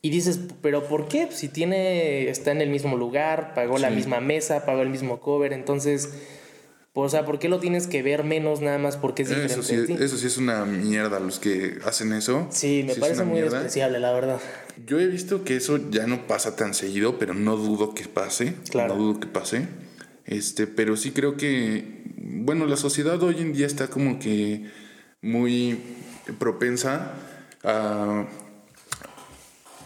Y 0.02 0.12
dices, 0.12 0.40
¿pero 0.62 0.84
por 0.88 1.10
qué? 1.10 1.28
Si 1.32 1.50
tiene, 1.50 2.30
está 2.30 2.52
en 2.52 2.62
el 2.62 2.70
mismo 2.70 2.96
lugar, 2.96 3.54
pagó 3.54 3.80
la 3.80 3.90
misma 3.90 4.22
mesa, 4.22 4.66
pagó 4.66 4.82
el 4.82 4.90
mismo 4.90 5.20
cover, 5.20 5.52
entonces, 5.52 6.14
o 7.02 7.10
sea, 7.10 7.26
¿por 7.26 7.38
qué 7.40 7.48
lo 7.50 7.60
tienes 7.60 7.88
que 7.88 8.02
ver 8.02 8.24
menos 8.24 8.62
nada 8.62 8.78
más 8.78 8.98
porque 8.98 9.24
es 9.24 9.30
diferente 9.30 9.54
Eso 9.54 9.64
sí, 9.64 9.86
ti? 9.86 9.94
eso 10.02 10.18
sí 10.18 10.28
es 10.28 10.38
una 10.38 10.66
mierda 10.66 11.20
los 11.20 11.40
que 11.40 11.78
hacen 11.86 12.12
eso. 12.14 12.48
Sí, 12.50 12.84
me 12.88 12.96
parece 12.96 13.24
muy 13.24 13.40
mierda. 13.40 13.60
despreciable, 13.60 14.00
la 14.00 14.12
verdad. 14.14 14.40
Yo 14.86 15.00
he 15.00 15.08
visto 15.08 15.44
que 15.44 15.56
eso 15.56 15.80
ya 15.92 16.08
no 16.08 16.28
pasa 16.28 16.56
tan 16.56 16.74
seguido, 16.74 17.20
pero 17.20 17.34
no 17.34 17.56
dudo 17.56 17.94
que 17.94 18.06
pase. 18.06 18.56
Claro. 18.70 18.96
No 18.96 19.02
dudo 19.04 19.20
que 19.20 19.28
pase. 19.28 19.68
Este, 20.26 20.68
pero 20.68 20.98
sí 20.98 21.12
creo 21.12 21.38
que, 21.38 22.04
bueno, 22.18 22.66
la 22.66 22.78
sociedad 22.78 23.22
hoy 23.22 23.38
en 23.40 23.54
día 23.54 23.68
está 23.68 23.88
como 23.88 24.20
que 24.20 24.66
muy 25.22 25.80
propensa 26.40 27.14
a, 27.64 28.26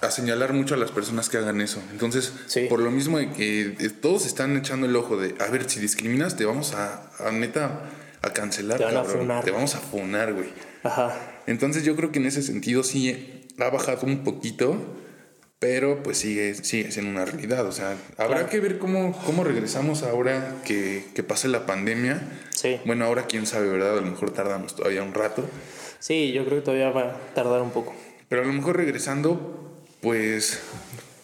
a 0.02 0.10
señalar 0.12 0.54
mucho 0.54 0.74
a 0.74 0.78
las 0.78 0.92
personas 0.92 1.30
que 1.30 1.38
hagan 1.38 1.62
eso. 1.62 1.82
Entonces, 1.92 2.34
Sí. 2.48 2.66
por 2.70 2.80
lo 2.80 2.90
mismo 2.92 3.18
de 3.20 3.30
que 3.32 3.76
eh, 3.80 3.90
todos 4.02 4.26
están 4.26 4.58
echando 4.58 4.88
el 4.88 4.96
ojo 4.96 5.18
de, 5.18 5.36
a 5.40 5.48
ver, 5.50 5.70
si 5.70 5.80
discriminas, 5.80 6.36
te 6.36 6.46
vamos 6.46 6.74
a, 6.74 7.10
a 7.20 7.32
neta, 7.32 7.82
a 8.22 8.34
cancelar, 8.34 8.78
Te 8.80 8.86
van 8.86 8.98
a 8.98 9.02
cabrón. 9.04 9.18
funar. 9.20 9.44
Te 9.46 9.52
vamos 9.52 9.76
a 9.76 9.80
funar, 9.80 10.34
güey. 10.34 10.50
Ajá. 10.84 11.16
Entonces 11.48 11.84
yo 11.84 11.96
creo 11.96 12.12
que 12.12 12.20
en 12.20 12.26
ese 12.26 12.42
sentido 12.42 12.84
sí 12.84 13.48
ha 13.60 13.70
bajado 13.70 14.08
un 14.08 14.24
poquito, 14.24 14.76
pero 15.60 16.02
pues 16.02 16.18
sigue, 16.18 16.56
sigue 16.56 16.92
siendo 16.92 17.12
una 17.12 17.26
realidad. 17.26 17.66
O 17.68 17.72
sea, 17.72 17.96
habrá 18.18 18.38
Claro. 18.38 18.50
que 18.50 18.60
ver 18.60 18.80
cómo, 18.80 19.14
cómo 19.26 19.44
regresamos 19.44 20.02
ahora 20.02 20.56
que, 20.66 21.06
que 21.14 21.22
pase 21.22 21.48
la 21.48 21.68
pandemia. 21.68 22.20
Sí. 22.56 22.80
Bueno, 22.86 23.06
ahora 23.06 23.28
quién 23.28 23.46
sabe, 23.46 23.70
¿verdad? 23.70 23.98
A 24.00 24.02
lo 24.02 24.08
mejor 24.10 24.32
tardamos 24.32 24.76
todavía 24.76 25.04
un 25.04 25.14
rato. 25.14 25.44
Sí, 26.00 26.32
yo 26.32 26.44
creo 26.46 26.58
que 26.60 26.66
todavía 26.66 26.90
va 26.90 27.02
a 27.12 27.34
tardar 27.36 27.62
un 27.62 27.70
poco. 27.70 27.94
Pero 28.28 28.42
a 28.42 28.46
lo 28.46 28.54
mejor 28.54 28.78
regresando, 28.78 29.61
pues, 30.02 30.62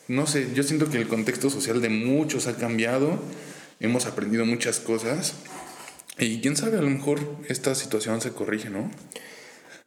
no 0.07 0.27
sé, 0.27 0.47
yo 0.53 0.63
siento 0.63 0.89
que 0.89 0.97
el 0.97 1.07
contexto 1.07 1.49
social 1.49 1.81
de 1.81 1.89
muchos 1.89 2.47
ha 2.47 2.57
cambiado, 2.57 3.19
hemos 3.79 4.05
aprendido 4.05 4.45
muchas 4.45 4.79
cosas. 4.79 5.35
Y 6.19 6.41
quién 6.41 6.55
sabe, 6.55 6.77
a 6.77 6.81
lo 6.81 6.89
mejor 6.89 7.19
esta 7.47 7.75
situación 7.75 8.21
se 8.21 8.31
corrige, 8.31 8.69
¿no? 8.69 8.89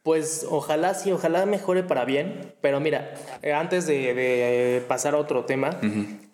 Pues 0.03 0.47
ojalá 0.49 0.95
sí, 0.95 1.11
ojalá 1.11 1.45
mejore 1.45 1.83
para 1.83 2.05
bien. 2.05 2.53
Pero 2.61 2.79
mira, 2.79 3.13
eh, 3.43 3.53
antes 3.53 3.85
de, 3.85 4.13
de 4.15 4.83
pasar 4.87 5.13
a 5.13 5.17
otro 5.17 5.45
tema, 5.45 5.79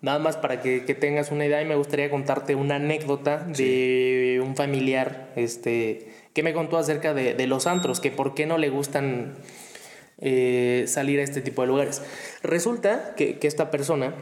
nada 0.00 0.18
más 0.18 0.36
para 0.36 0.62
que, 0.62 0.84
que 0.86 0.94
tengas 0.94 1.30
una 1.30 1.44
idea, 1.44 1.60
y 1.60 1.66
me 1.66 1.74
gustaría 1.74 2.10
contarte 2.10 2.54
una 2.54 2.76
anécdota 2.76 3.38
de 3.44 4.40
un 4.42 4.56
familiar 4.56 5.32
este, 5.36 6.08
que 6.32 6.42
me 6.42 6.54
contó 6.54 6.78
acerca 6.78 7.12
de, 7.12 7.34
de 7.34 7.46
los 7.46 7.66
antros, 7.66 8.00
que 8.00 8.10
por 8.10 8.34
qué 8.34 8.46
no 8.46 8.56
le 8.56 8.70
gustan 8.70 9.34
eh, 10.20 10.84
salir 10.88 11.20
a 11.20 11.22
este 11.22 11.40
tipo 11.40 11.62
de 11.62 11.68
lugares. 11.68 12.02
Resulta 12.42 13.14
que, 13.16 13.38
que 13.38 13.46
esta 13.46 13.70
persona, 13.70 14.14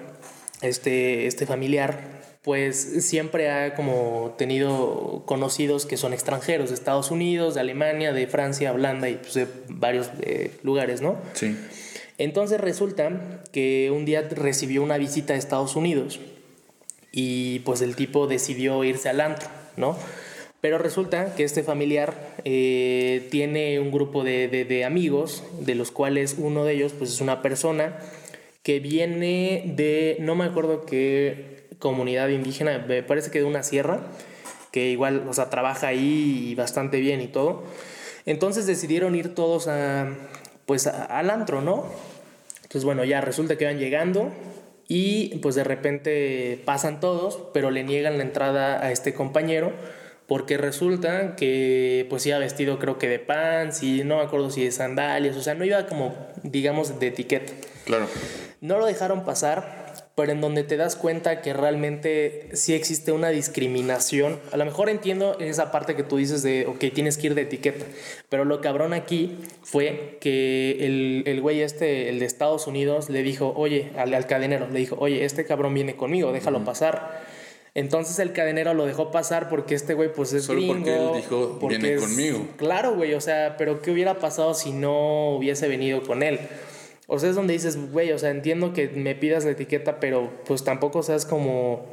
este, 0.62 1.26
este 1.26 1.46
familiar, 1.46 2.16
pues 2.42 3.04
siempre 3.04 3.50
ha 3.50 3.74
como 3.74 4.37
tenido 4.38 5.24
conocidos 5.26 5.85
que 5.85 5.96
son 5.96 6.12
extranjeros, 6.12 6.68
de 6.68 6.76
Estados 6.76 7.11
Unidos, 7.11 7.54
de 7.54 7.61
Alemania, 7.61 8.12
de 8.12 8.28
Francia, 8.28 8.72
Holanda 8.72 9.09
y 9.09 9.16
pues, 9.16 9.35
de 9.35 9.48
varios 9.68 10.11
eh, 10.20 10.52
lugares, 10.62 11.00
¿no? 11.00 11.16
Sí. 11.32 11.56
Entonces 12.18 12.61
resulta 12.61 13.42
que 13.52 13.90
un 13.90 14.04
día 14.04 14.22
recibió 14.30 14.82
una 14.82 14.96
visita 14.96 15.32
de 15.32 15.40
Estados 15.40 15.76
Unidos 15.76 16.20
y 17.11 17.61
pues 17.61 17.80
el 17.80 17.96
tipo 17.96 18.26
decidió 18.26 18.85
irse 18.85 19.09
al 19.09 19.20
antro, 19.20 19.48
¿no? 19.76 19.96
Pero 20.66 20.79
resulta 20.79 21.33
que 21.37 21.44
este 21.44 21.62
familiar 21.62 22.12
eh, 22.44 23.29
tiene 23.31 23.79
un 23.79 23.92
grupo 23.92 24.24
de, 24.24 24.83
amigos, 24.85 25.44
de 25.61 25.76
los 25.76 25.92
cuales 25.92 26.35
uno 26.38 26.64
de 26.64 26.72
ellos 26.72 26.92
pues 26.92 27.12
es 27.12 27.20
una 27.20 27.40
persona 27.40 27.96
que 28.64 28.81
viene 28.81 29.62
de, 29.76 30.16
no 30.18 30.35
me 30.35 30.44
acuerdo 30.44 30.85
qué 30.85 31.68
comunidad 31.79 32.31
indígena, 32.31 32.79
me 32.79 33.05
parece 33.05 33.31
que 33.31 33.38
de 33.38 33.44
una 33.44 33.62
sierra, 33.62 34.09
que 34.72 34.90
igual, 34.90 35.29
o 35.29 35.35
sea, 35.35 35.50
trabaja 35.50 35.87
ahí 35.87 36.57
bastante 36.57 36.98
bien 36.98 37.20
y 37.20 37.29
todo. 37.29 37.62
Entonces 38.24 38.66
decidieron 38.66 39.14
ir 39.14 39.37
todos 39.37 39.68
a, 39.68 40.16
pues, 40.66 40.88
al 40.88 41.31
antro, 41.31 41.62
¿no? 41.62 41.87
Entonces, 42.57 42.83
bueno, 42.83 43.05
ya 43.05 43.20
resulta 43.20 43.57
que 43.57 43.66
van 43.66 43.79
llegando. 43.79 44.33
y 44.88 45.38
pues 45.38 45.55
de 45.55 45.62
repente 45.62 46.61
pasan 46.64 46.98
todos, 46.98 47.38
pero 47.55 47.70
le 47.70 47.85
niegan 47.85 48.18
la 48.18 48.24
entrada 48.24 48.85
a 48.85 48.90
este 48.90 49.14
compañero 49.14 49.72
porque 50.26 50.56
resulta 50.56 51.36
que 51.36 52.06
pues 52.10 52.26
iba 52.26 52.38
vestido 52.38 52.78
creo 52.78 52.98
que 52.98 53.08
de 53.08 53.18
pants 53.18 53.82
y 53.82 54.02
no 54.04 54.16
me 54.16 54.22
acuerdo 54.22 54.50
si 54.50 54.64
de 54.64 54.72
sandalias, 54.72 55.36
o 55.36 55.42
sea, 55.42 55.54
no 55.54 55.64
iba 55.64 55.86
como 55.86 56.14
digamos 56.42 56.98
de 56.98 57.08
etiqueta. 57.08 57.52
Claro. 57.84 58.06
No 58.60 58.78
lo 58.78 58.86
dejaron 58.86 59.24
pasar, 59.24 59.86
pero 60.16 60.32
en 60.32 60.40
donde 60.40 60.64
te 60.64 60.76
das 60.76 60.96
cuenta 60.96 61.42
que 61.42 61.52
realmente 61.52 62.48
sí 62.54 62.72
existe 62.72 63.12
una 63.12 63.28
discriminación. 63.28 64.40
A 64.50 64.56
lo 64.56 64.64
mejor 64.64 64.88
entiendo 64.88 65.38
esa 65.38 65.70
parte 65.70 65.94
que 65.94 66.02
tú 66.02 66.16
dices 66.16 66.42
de, 66.42 66.66
ok, 66.66 66.86
tienes 66.92 67.18
que 67.18 67.28
ir 67.28 67.34
de 67.34 67.42
etiqueta, 67.42 67.84
pero 68.28 68.44
lo 68.44 68.60
cabrón 68.60 68.94
aquí 68.94 69.36
fue 69.62 70.16
que 70.20 70.78
el, 70.86 71.22
el 71.26 71.40
güey 71.40 71.60
este, 71.60 72.08
el 72.08 72.18
de 72.18 72.24
Estados 72.24 72.66
Unidos, 72.66 73.10
le 73.10 73.22
dijo, 73.22 73.52
oye, 73.56 73.92
al, 73.96 74.14
al 74.14 74.26
cadenero, 74.26 74.66
le 74.68 74.80
dijo, 74.80 74.96
oye, 74.98 75.24
este 75.24 75.44
cabrón 75.44 75.74
viene 75.74 75.96
conmigo, 75.96 76.32
déjalo 76.32 76.64
pasar. 76.64 77.36
Entonces 77.76 78.18
el 78.20 78.32
cadenero 78.32 78.72
lo 78.72 78.86
dejó 78.86 79.10
pasar 79.10 79.50
porque 79.50 79.74
este 79.74 79.92
güey 79.92 80.10
pues 80.10 80.32
es 80.32 80.44
Solo 80.44 80.66
porque 80.66 80.82
gringo, 80.90 81.14
él 81.14 81.20
dijo, 81.20 81.58
porque 81.60 81.76
"Viene 81.76 81.94
es- 81.96 82.00
conmigo". 82.00 82.48
Claro, 82.56 82.94
güey, 82.96 83.12
o 83.12 83.20
sea, 83.20 83.56
pero 83.58 83.82
¿qué 83.82 83.90
hubiera 83.90 84.18
pasado 84.18 84.54
si 84.54 84.72
no 84.72 85.36
hubiese 85.36 85.68
venido 85.68 86.02
con 86.02 86.22
él? 86.22 86.40
O 87.06 87.18
sea, 87.18 87.28
es 87.28 87.36
donde 87.36 87.52
dices, 87.52 87.78
güey, 87.92 88.12
o 88.12 88.18
sea, 88.18 88.30
entiendo 88.30 88.72
que 88.72 88.88
me 88.88 89.14
pidas 89.14 89.44
la 89.44 89.50
etiqueta, 89.50 90.00
pero 90.00 90.30
pues 90.46 90.64
tampoco 90.64 91.02
seas 91.02 91.26
como 91.26 91.84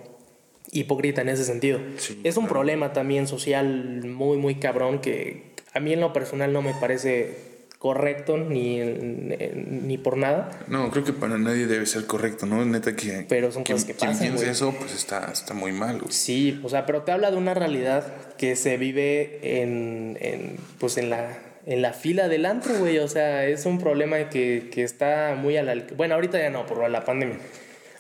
hipócrita 0.72 1.22
en 1.22 1.28
ese 1.30 1.44
sentido. 1.44 1.80
Sí, 1.98 2.20
es 2.24 2.38
un 2.38 2.44
claro. 2.46 2.54
problema 2.54 2.94
también 2.94 3.28
social 3.28 4.02
muy, 4.06 4.38
muy 4.38 4.56
cabrón 4.56 5.00
que 5.02 5.52
a 5.74 5.82
mí 5.82 5.92
en 5.92 6.00
lo 6.00 6.14
personal 6.14 6.54
no 6.54 6.62
me 6.62 6.74
parece 6.80 7.36
correcto 7.84 8.38
ni, 8.38 8.80
ni 8.80 9.98
por 9.98 10.16
nada. 10.16 10.50
No, 10.70 10.90
creo 10.90 11.04
que 11.04 11.12
para 11.12 11.38
nadie 11.38 11.68
debe 11.68 11.86
ser 11.86 12.06
correcto, 12.06 12.46
¿no? 12.46 12.64
Neta 12.64 12.96
que. 12.96 13.26
Pero 13.28 13.52
son 13.52 13.66
cosas 13.66 13.84
que 13.84 13.94
quien 13.94 14.12
pasan, 14.12 14.28
piense 14.28 14.46
güey. 14.46 14.52
eso, 14.52 14.74
pues 14.80 14.96
está, 14.96 15.30
está 15.34 15.54
muy 15.54 15.74
mal, 15.74 16.00
güey. 16.00 16.14
Sí, 16.14 16.62
o 16.64 16.70
sea, 16.70 16.86
pero 16.86 17.02
te 17.02 17.12
habla 17.12 17.30
de 17.30 17.36
una 17.36 17.54
realidad 17.54 18.08
que 18.38 18.56
se 18.56 18.78
vive 18.78 19.38
en, 19.42 20.18
en, 20.22 20.56
pues 20.80 20.96
en 20.96 21.10
la, 21.10 21.38
en 21.66 21.82
la 21.82 21.92
fila 21.92 22.30
del 22.30 22.46
antro, 22.46 22.74
güey. 22.80 23.00
O 23.00 23.10
sea, 23.10 23.46
es 23.48 23.66
un 23.66 23.80
problema 23.80 24.30
que, 24.30 24.70
que 24.72 24.84
está 24.84 25.36
muy 25.38 25.58
al 25.58 25.68
alcance. 25.68 25.96
Bueno, 25.96 26.16
ahorita 26.16 26.40
ya 26.40 26.50
no, 26.52 26.66
por 26.66 26.90
la 26.90 27.04
pandemia. 27.04 27.36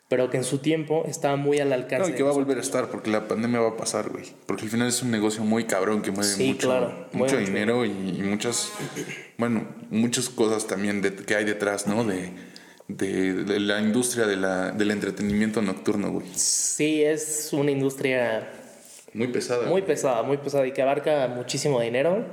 Pero 0.10 0.30
que 0.30 0.38
en 0.38 0.44
su 0.44 0.60
tiempo 0.60 1.06
estaba 1.08 1.38
muy 1.38 1.60
al 1.60 1.74
alcance. 1.74 2.08
No, 2.10 2.14
y 2.14 2.18
que 2.18 2.24
va 2.24 2.30
a 2.30 2.34
volver 2.34 2.58
a 2.58 2.62
estar, 2.62 2.90
porque 2.90 3.10
la 3.10 3.28
pandemia 3.28 3.60
va 3.62 3.70
a 3.70 3.78
pasar, 3.78 4.10
güey. 4.10 4.26
Porque 4.46 4.64
al 4.64 4.70
final 4.70 4.88
es 4.88 5.02
un 5.02 5.10
negocio 5.10 5.44
muy 5.44 5.64
cabrón 5.64 6.02
que 6.04 6.12
mueve 6.12 6.30
Sí, 6.32 6.50
mucho, 6.54 6.68
claro, 6.68 7.08
mucho 7.14 7.38
dinero 7.38 7.84
y, 7.86 7.90
y 7.90 8.22
muchas, 8.22 8.72
bueno, 9.38 9.66
muchas 9.90 10.30
cosas 10.30 10.68
también 10.68 11.02
de- 11.02 11.16
que 11.16 11.36
hay 11.36 11.46
detrás, 11.46 11.88
¿no? 11.88 12.04
De, 12.04 12.30
de, 12.90 13.34
de 13.46 13.60
la 13.62 13.80
industria 13.80 14.28
de 14.28 14.36
la, 14.36 14.72
del 14.72 14.92
entretenimiento 14.92 15.62
nocturno, 15.64 16.12
güey. 16.12 16.28
Sí, 16.36 17.02
es 17.02 17.50
una 17.54 17.72
industria 17.72 18.52
Muy 19.14 19.30
pesada. 19.30 19.68
muy 19.68 19.82
pesada, 19.82 20.22
muy 20.22 20.38
pesada 20.38 20.68
y 20.68 20.74
que 20.74 20.82
abarca 20.84 21.28
muchísimo 21.28 21.80
dinero. 21.80 22.24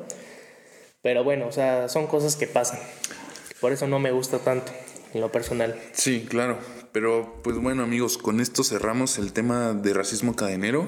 Pero 1.02 1.24
bueno, 1.24 1.46
o 1.46 1.52
sea, 1.52 1.88
son 1.88 2.06
cosas 2.08 2.36
que 2.36 2.46
pasan. 2.46 2.78
Por 3.60 3.72
eso 3.72 3.86
no 3.86 3.98
me 4.00 4.10
gusta 4.10 4.38
tanto, 4.40 4.70
en 5.14 5.20
lo 5.22 5.32
personal. 5.32 5.78
Sí, 5.92 6.26
claro. 6.28 6.58
Pero 6.92 7.40
pues 7.42 7.56
bueno, 7.56 7.82
amigos, 7.82 8.18
con 8.18 8.40
esto 8.40 8.64
cerramos 8.64 9.18
el 9.18 9.32
tema 9.32 9.72
de 9.72 9.94
racismo 9.94 10.34
cadenero. 10.34 10.86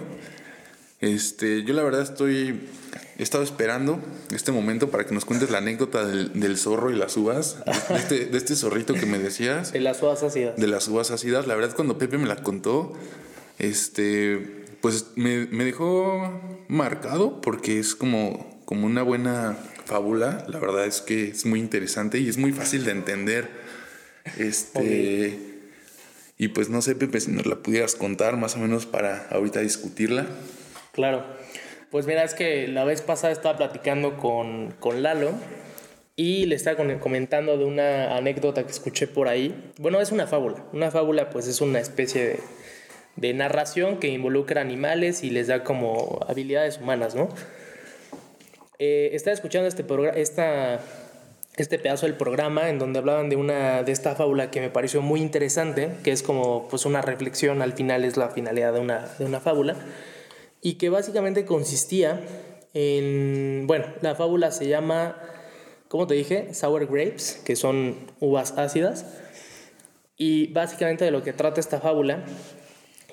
Este, 1.01 1.65
yo 1.65 1.75
la 1.75 1.83
verdad 1.83 2.03
estoy 2.03 2.69
he 3.19 3.23
estado 3.23 3.43
esperando 3.43 4.01
este 4.33 4.53
momento 4.53 4.91
para 4.91 5.05
que 5.05 5.15
nos 5.15 5.25
cuentes 5.25 5.51
la 5.51 5.59
anécdota 5.59 6.07
del, 6.07 6.39
del 6.39 6.57
zorro 6.57 6.91
y 6.91 6.97
las 6.97 7.17
uvas, 7.17 7.59
de 7.89 7.97
este, 7.97 8.27
de 8.27 8.39
este 8.39 8.57
zorrito 8.57 8.95
que 8.95 9.07
me 9.07 9.19
decías, 9.19 9.73
De 9.73 9.81
las 9.81 10.03
uvas 10.03 10.23
ácidas. 10.23 10.57
de 10.57 10.67
las 10.67 10.89
uvas 10.89 11.11
ácidas. 11.11 11.47
La 11.47 11.55
verdad 11.55 11.75
cuando 11.75 11.99
Pepe 11.99 12.19
me 12.19 12.27
la 12.27 12.37
contó, 12.37 12.93
este, 13.59 14.65
pues 14.81 15.07
me, 15.17 15.47
me 15.47 15.65
dejó 15.65 16.41
marcado 16.69 17.41
porque 17.41 17.79
es 17.79 17.95
como, 17.95 18.61
como 18.65 18.87
una 18.87 19.03
buena 19.03 19.57
fábula. 19.85 20.45
La 20.49 20.59
verdad 20.59 20.87
es 20.87 21.01
que 21.01 21.29
es 21.29 21.47
muy 21.47 21.61
interesante 21.61 22.19
y 22.19 22.29
es 22.29 22.39
muy 22.39 22.53
fácil 22.53 22.85
de 22.85 22.93
entender. 22.93 23.51
Este. 24.39 25.52
Y 26.43 26.49
pues 26.49 26.69
no 26.69 26.83
sé, 26.83 26.97
Pepe, 26.97 27.21
si 27.21 27.31
nos 27.31 27.47
la 27.47 27.55
pudieras 27.55 27.95
contar 27.95 28.37
más 28.37 28.57
o 28.57 28.59
menos 28.59 28.85
para 28.85 29.29
ahorita 29.29 29.61
discutirla. 29.61 30.27
Claro. 30.91 31.25
Pues 31.89 32.09
mira, 32.09 32.25
es 32.25 32.35
que 32.35 32.67
la 32.67 32.83
vez 32.83 33.01
pasada 33.01 33.33
estaba 33.33 33.57
platicando 33.57 34.17
con, 34.17 34.73
con 34.81 35.05
Lalo 35.05 35.31
y 36.17 36.47
le 36.47 36.57
estaba 36.57 36.77
comentando 36.99 37.57
de 37.59 37.65
una 37.65 38.17
anécdota 38.17 38.65
que 38.65 38.73
escuché 38.73 39.07
por 39.07 39.29
ahí. 39.29 39.73
Bueno, 39.79 40.01
es 40.01 40.11
una 40.11 40.27
fábula. 40.27 40.65
Una 40.73 40.91
fábula 40.91 41.31
pues 41.31 41.47
es 41.47 41.61
una 41.61 41.79
especie 41.79 42.41
de, 43.15 43.35
narración 43.35 44.01
que 44.01 44.09
involucra 44.09 44.63
animales 44.63 45.23
y 45.23 45.31
les 45.31 45.47
da 45.47 45.63
como 45.63 46.27
habilidades 46.27 46.79
humanas, 46.79 47.15
¿no? 47.15 47.29
Eh, 48.81 49.11
estaba 49.13 49.33
escuchando 49.33 49.69
este, 49.69 49.87
progra- 49.87 50.17
esta, 50.17 50.81
este 51.57 51.79
pedazo 51.79 52.07
del 52.07 52.15
programa 52.17 52.71
en 52.71 52.79
donde 52.79 52.99
hablaban 52.99 53.29
de, 53.29 53.37
una, 53.37 53.83
de 53.83 53.93
esta 53.93 54.15
fábula 54.15 54.51
que 54.51 54.61
me 54.61 54.71
pareció 54.71 55.03
muy 55.03 55.21
interesante, 55.21 55.91
que 56.03 56.11
es 56.13 56.23
como 56.23 56.67
pues 56.69 56.87
una 56.87 57.03
reflexión, 57.03 57.61
al 57.61 57.75
final 57.75 58.05
es 58.05 58.17
la 58.17 58.31
finalidad 58.31 58.73
de 58.73 58.81
una, 58.81 59.07
de 59.19 59.25
una 59.27 59.41
fábula, 59.41 59.77
y 60.63 60.75
que 60.75 60.89
básicamente 60.89 61.45
consistía 61.45 62.21
en, 62.73 63.65
bueno, 63.67 63.85
la 64.01 64.15
fábula 64.15 64.51
se 64.51 64.67
llama, 64.67 65.21
¿cómo 65.89 66.07
te 66.07 66.15
dije? 66.15 66.55
Sour 66.55 66.87
grapes, 66.87 67.43
que 67.45 67.55
son 67.55 67.97
uvas 68.19 68.57
ácidas, 68.57 69.05
y 70.17 70.47
básicamente 70.53 71.05
de 71.05 71.11
lo 71.11 71.23
que 71.23 71.33
trata 71.35 71.61
esta 71.61 71.81
fábula 71.81 72.25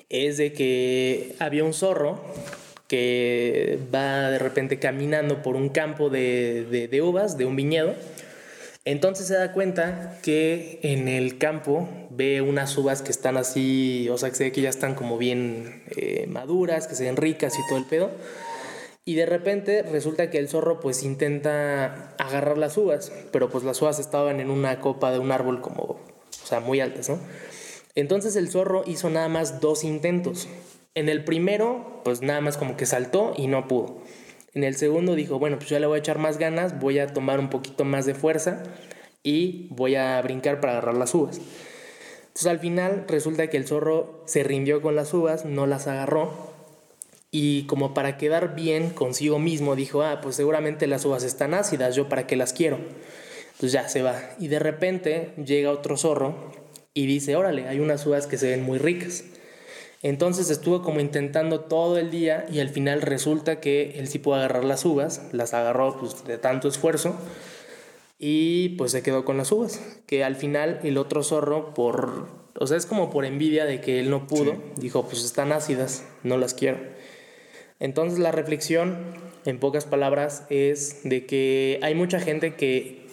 es 0.08 0.38
de 0.38 0.52
que 0.52 1.34
había 1.40 1.64
un 1.64 1.74
zorro 1.74 2.20
que 2.88 3.78
va 3.94 4.30
de 4.30 4.38
repente 4.38 4.78
caminando 4.78 5.42
por 5.42 5.56
un 5.56 5.68
campo 5.68 6.08
de, 6.08 6.64
de- 6.70 6.88
de 6.88 7.02
uvas, 7.02 7.36
de 7.36 7.44
un 7.44 7.54
viñedo. 7.54 7.94
Entonces 8.90 9.28
se 9.28 9.34
da 9.34 9.52
cuenta 9.52 10.18
que 10.20 10.80
en 10.82 11.06
el 11.06 11.38
campo 11.38 11.88
ve 12.10 12.42
unas 12.42 12.76
uvas 12.76 13.02
que 13.02 13.12
están 13.12 13.36
así, 13.36 14.08
o 14.08 14.18
sea, 14.18 14.30
que 14.30 14.34
se 14.34 14.44
ve 14.44 14.52
que 14.52 14.62
ya 14.62 14.68
están 14.68 14.96
como 14.96 15.16
bien 15.16 15.84
eh, 15.96 16.26
maduras, 16.26 16.88
que 16.88 16.96
se 16.96 17.04
ven 17.04 17.16
ricas 17.16 17.56
y 17.56 17.68
todo 17.68 17.78
el 17.78 17.84
pedo. 17.84 18.10
Y 19.04 19.14
de 19.14 19.26
repente 19.26 19.84
resulta 19.84 20.28
que 20.28 20.38
el 20.38 20.48
zorro 20.48 20.80
pues 20.80 21.04
intenta 21.04 22.16
agarrar 22.18 22.58
las 22.58 22.76
uvas, 22.76 23.12
pero 23.30 23.48
pues 23.48 23.62
las 23.62 23.80
uvas 23.80 24.00
estaban 24.00 24.40
en 24.40 24.50
una 24.50 24.80
copa 24.80 25.12
de 25.12 25.20
un 25.20 25.30
árbol 25.30 25.60
como, 25.60 25.82
o 25.84 26.46
sea, 26.46 26.58
muy 26.58 26.80
altas, 26.80 27.10
¿no? 27.10 27.20
Entonces 27.94 28.34
el 28.34 28.50
zorro 28.50 28.82
hizo 28.88 29.08
nada 29.08 29.28
más 29.28 29.60
dos 29.60 29.84
intentos. 29.84 30.48
En 30.96 31.08
el 31.08 31.22
primero, 31.22 32.00
pues 32.02 32.22
nada 32.22 32.40
más 32.40 32.56
como 32.56 32.76
que 32.76 32.86
saltó 32.86 33.34
y 33.36 33.46
no 33.46 33.68
pudo. 33.68 34.02
En 34.54 34.64
el 34.64 34.74
segundo 34.74 35.14
dijo, 35.14 35.38
bueno, 35.38 35.58
pues 35.58 35.70
ya 35.70 35.78
le 35.78 35.86
voy 35.86 35.96
a 35.96 36.00
echar 36.00 36.18
más 36.18 36.38
ganas, 36.38 36.80
voy 36.80 36.98
a 36.98 37.06
tomar 37.06 37.38
un 37.38 37.50
poquito 37.50 37.84
más 37.84 38.06
de 38.06 38.14
fuerza 38.14 38.62
y 39.22 39.68
voy 39.70 39.94
a 39.94 40.20
brincar 40.22 40.60
para 40.60 40.72
agarrar 40.72 40.96
las 40.96 41.14
uvas. 41.14 41.40
Entonces 42.28 42.46
al 42.46 42.58
final 42.58 43.04
resulta 43.08 43.48
que 43.48 43.56
el 43.56 43.66
zorro 43.66 44.22
se 44.26 44.42
rindió 44.42 44.82
con 44.82 44.96
las 44.96 45.12
uvas, 45.14 45.44
no 45.44 45.66
las 45.66 45.86
agarró 45.86 46.50
y 47.30 47.64
como 47.64 47.94
para 47.94 48.16
quedar 48.16 48.54
bien 48.54 48.90
consigo 48.90 49.38
mismo 49.38 49.76
dijo, 49.76 50.02
ah, 50.02 50.20
pues 50.20 50.36
seguramente 50.36 50.86
las 50.86 51.04
uvas 51.04 51.22
están 51.22 51.54
ácidas, 51.54 51.94
yo 51.94 52.08
para 52.08 52.26
qué 52.26 52.36
las 52.36 52.52
quiero. 52.52 52.78
Entonces 53.52 53.72
ya 53.72 53.88
se 53.88 54.02
va. 54.02 54.20
Y 54.38 54.48
de 54.48 54.58
repente 54.58 55.32
llega 55.44 55.70
otro 55.70 55.96
zorro 55.96 56.50
y 56.92 57.06
dice, 57.06 57.36
órale, 57.36 57.68
hay 57.68 57.78
unas 57.78 58.04
uvas 58.06 58.26
que 58.26 58.38
se 58.38 58.50
ven 58.50 58.62
muy 58.62 58.78
ricas. 58.78 59.24
Entonces 60.02 60.48
estuvo 60.50 60.82
como 60.82 61.00
intentando 61.00 61.60
todo 61.60 61.98
el 61.98 62.10
día 62.10 62.46
y 62.50 62.60
al 62.60 62.70
final 62.70 63.02
resulta 63.02 63.60
que 63.60 63.98
él 63.98 64.08
sí 64.08 64.18
pudo 64.18 64.36
agarrar 64.36 64.64
las 64.64 64.84
uvas, 64.86 65.22
las 65.32 65.52
agarró 65.52 65.98
pues, 65.98 66.24
de 66.24 66.38
tanto 66.38 66.68
esfuerzo 66.68 67.16
y 68.18 68.70
pues 68.70 68.92
se 68.92 69.02
quedó 69.02 69.24
con 69.24 69.36
las 69.36 69.52
uvas. 69.52 69.80
Que 70.06 70.24
al 70.24 70.36
final 70.36 70.80
el 70.84 70.96
otro 70.96 71.22
zorro, 71.22 71.74
por, 71.74 72.28
o 72.58 72.66
sea, 72.66 72.76
es 72.78 72.86
como 72.86 73.10
por 73.10 73.24
envidia 73.26 73.66
de 73.66 73.80
que 73.82 74.00
él 74.00 74.08
no 74.10 74.26
pudo, 74.26 74.56
dijo, 74.76 75.06
pues 75.06 75.22
están 75.24 75.52
ácidas, 75.52 76.04
no 76.22 76.38
las 76.38 76.54
quiero. 76.54 76.78
Entonces 77.78 78.18
la 78.18 78.32
reflexión, 78.32 78.96
en 79.44 79.58
pocas 79.58 79.84
palabras, 79.84 80.44
es 80.50 81.00
de 81.04 81.26
que 81.26 81.78
hay 81.82 81.94
mucha 81.94 82.20
gente 82.20 82.54
que, 82.54 83.06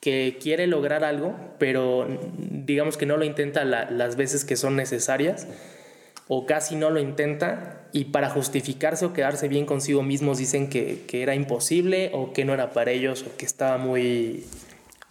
que 0.00 0.38
quiere 0.40 0.68
lograr 0.68 1.02
algo, 1.04 1.34
pero 1.58 2.06
digamos 2.38 2.96
que 2.96 3.06
no 3.06 3.16
lo 3.16 3.24
intenta 3.24 3.64
la- 3.64 3.90
las 3.90 4.14
veces 4.16 4.44
que 4.44 4.56
son 4.56 4.74
necesarias 4.76 5.46
o 6.32 6.46
casi 6.46 6.76
no 6.76 6.90
lo 6.90 7.00
intenta 7.00 7.88
y 7.92 8.04
para 8.04 8.30
justificarse 8.30 9.04
o 9.04 9.12
quedarse 9.12 9.48
bien 9.48 9.66
consigo 9.66 10.02
mismos 10.04 10.38
dicen 10.38 10.70
que, 10.70 11.02
que 11.08 11.22
era 11.24 11.34
imposible 11.34 12.10
o 12.14 12.32
que 12.32 12.44
no 12.44 12.54
era 12.54 12.70
para 12.72 12.92
ellos 12.92 13.24
o 13.26 13.36
que 13.36 13.44
estaba 13.44 13.78
muy, 13.78 14.46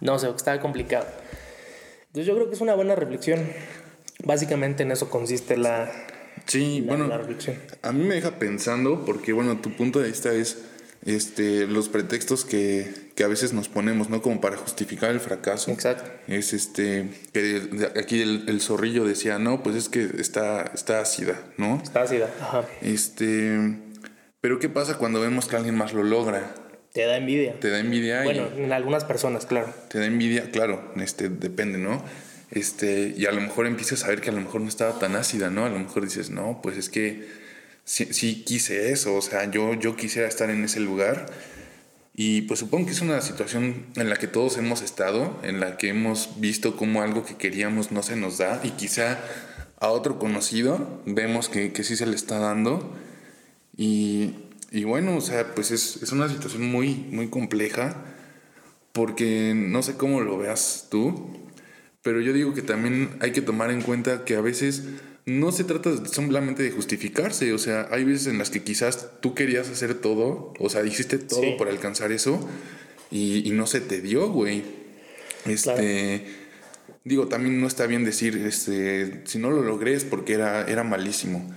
no 0.00 0.18
sé, 0.18 0.28
o 0.28 0.30
que 0.30 0.38
estaba 0.38 0.58
complicado. 0.60 1.06
Entonces 2.06 2.26
yo 2.26 2.34
creo 2.34 2.48
que 2.48 2.54
es 2.54 2.60
una 2.62 2.74
buena 2.74 2.94
reflexión. 2.94 3.46
Básicamente 4.24 4.82
en 4.82 4.92
eso 4.92 5.10
consiste 5.10 5.58
la, 5.58 5.90
Sí, 6.46 6.80
la- 6.80 6.86
bueno, 6.86 7.06
la 7.08 7.18
reflexión. 7.18 7.56
a 7.82 7.92
mí 7.92 8.02
me 8.02 8.14
deja 8.14 8.38
pensando 8.38 9.04
porque, 9.04 9.34
bueno, 9.34 9.58
tu 9.60 9.76
punto 9.76 10.00
de 10.00 10.08
vista 10.08 10.32
es 10.32 10.69
este, 11.04 11.66
los 11.66 11.88
pretextos 11.88 12.44
que, 12.44 12.92
que, 13.14 13.24
a 13.24 13.28
veces 13.28 13.52
nos 13.52 13.68
ponemos, 13.68 14.10
¿no? 14.10 14.20
Como 14.20 14.40
para 14.40 14.56
justificar 14.56 15.10
el 15.10 15.20
fracaso. 15.20 15.70
Exacto. 15.70 16.10
Es 16.28 16.52
este, 16.52 17.08
que 17.32 17.90
aquí 17.98 18.20
el, 18.20 18.44
el, 18.48 18.60
zorrillo 18.60 19.04
decía, 19.04 19.38
no, 19.38 19.62
pues 19.62 19.76
es 19.76 19.88
que 19.88 20.08
está, 20.18 20.70
está 20.74 21.00
ácida, 21.00 21.40
¿no? 21.56 21.80
Está 21.82 22.02
ácida, 22.02 22.28
ajá. 22.40 22.64
Este, 22.82 23.78
pero 24.40 24.58
¿qué 24.58 24.68
pasa 24.68 24.98
cuando 24.98 25.20
vemos 25.20 25.46
que 25.48 25.56
alguien 25.56 25.74
más 25.74 25.92
lo 25.92 26.02
logra? 26.02 26.54
Te 26.92 27.06
da 27.06 27.16
envidia. 27.16 27.58
Te 27.60 27.70
da 27.70 27.78
envidia. 27.78 28.24
Bueno, 28.24 28.48
en 28.56 28.72
algunas 28.72 29.04
personas, 29.04 29.46
claro. 29.46 29.72
Te 29.88 30.00
da 30.00 30.06
envidia, 30.06 30.50
claro, 30.50 30.92
este, 30.96 31.28
depende, 31.28 31.78
¿no? 31.78 32.04
Este, 32.50 33.14
y 33.16 33.26
a 33.26 33.32
lo 33.32 33.40
mejor 33.40 33.66
empiezas 33.66 34.04
a 34.04 34.08
ver 34.08 34.20
que 34.20 34.30
a 34.30 34.32
lo 34.32 34.40
mejor 34.40 34.60
no 34.60 34.68
estaba 34.68 34.98
tan 34.98 35.14
ácida, 35.14 35.50
¿no? 35.50 35.64
A 35.64 35.68
lo 35.68 35.78
mejor 35.78 36.02
dices, 36.04 36.30
no, 36.30 36.60
pues 36.62 36.76
es 36.76 36.88
que 36.88 37.39
sí, 37.90 38.44
quise 38.44 38.92
eso, 38.92 39.16
o 39.16 39.22
sea, 39.22 39.50
yo, 39.50 39.74
yo 39.74 39.96
quisiera 39.96 40.28
estar 40.28 40.48
en 40.50 40.64
ese 40.64 40.80
lugar. 40.80 41.26
Y 42.14 42.42
pues 42.42 42.60
supongo 42.60 42.86
que 42.86 42.92
es 42.92 43.00
una 43.00 43.20
situación 43.20 43.86
en 43.96 44.10
la 44.10 44.16
que 44.16 44.26
todos 44.26 44.58
hemos 44.58 44.82
estado, 44.82 45.40
en 45.42 45.58
la 45.58 45.76
que 45.76 45.88
hemos 45.88 46.40
visto 46.40 46.76
cómo 46.76 47.02
algo 47.02 47.24
que 47.24 47.36
queríamos 47.36 47.92
no 47.92 48.02
se 48.02 48.16
nos 48.16 48.38
da 48.38 48.60
y 48.62 48.70
quizá 48.70 49.18
a 49.78 49.88
otro 49.88 50.18
conocido 50.18 51.02
vemos 51.06 51.48
que, 51.48 51.72
que 51.72 51.82
sí 51.82 51.96
se 51.96 52.06
le 52.06 52.14
está 52.14 52.38
dando. 52.38 52.94
Y, 53.76 54.34
y 54.70 54.84
bueno, 54.84 55.16
o 55.16 55.20
sea, 55.20 55.54
pues 55.54 55.70
es, 55.70 56.02
es, 56.02 56.12
una 56.12 56.28
situación 56.28 56.70
muy, 56.70 56.94
muy 57.10 57.28
compleja 57.28 57.96
porque 58.92 59.54
no 59.56 59.82
sé 59.82 59.96
cómo 59.96 60.20
lo 60.20 60.36
veas 60.36 60.88
tú, 60.90 61.32
pero 62.02 62.20
yo 62.20 62.32
digo 62.32 62.54
que 62.54 62.62
también 62.62 63.16
hay 63.20 63.32
que 63.32 63.42
tomar 63.42 63.70
en 63.70 63.82
cuenta 63.82 64.24
que 64.24 64.36
a 64.36 64.40
veces 64.40 64.84
no 65.38 65.52
se 65.52 65.64
trata 65.64 65.90
solamente 66.06 66.62
de 66.62 66.70
justificarse, 66.70 67.52
o 67.52 67.58
sea, 67.58 67.88
hay 67.90 68.04
veces 68.04 68.26
en 68.26 68.38
las 68.38 68.50
que 68.50 68.62
quizás 68.62 69.20
tú 69.20 69.34
querías 69.34 69.68
hacer 69.68 69.94
todo, 69.94 70.52
o 70.58 70.68
sea, 70.68 70.84
hiciste 70.84 71.18
todo 71.18 71.56
por 71.56 71.68
alcanzar 71.68 72.10
eso 72.10 72.48
y, 73.10 73.46
y, 73.46 73.50
no 73.52 73.66
se 73.66 73.80
te 73.80 74.00
dio, 74.00 74.28
güey. 74.30 74.62
Este, 75.46 76.24
digo, 77.04 77.28
también 77.28 77.60
no 77.60 77.66
está 77.66 77.86
bien 77.86 78.04
decir, 78.04 78.36
este, 78.36 79.22
si 79.26 79.38
no 79.38 79.50
lo 79.50 79.62
logré 79.62 79.94
es 79.94 80.04
porque 80.04 80.34
era, 80.34 80.66
era 80.66 80.84
malísimo. 80.84 81.52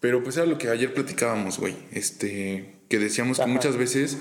Pero 0.00 0.22
pues 0.22 0.36
era 0.36 0.46
lo 0.46 0.58
que 0.58 0.68
ayer 0.68 0.92
platicábamos, 0.92 1.58
güey, 1.58 1.74
este, 1.92 2.74
que 2.88 2.98
decíamos 2.98 3.38
que 3.38 3.46
muchas 3.46 3.76
veces 3.76 4.18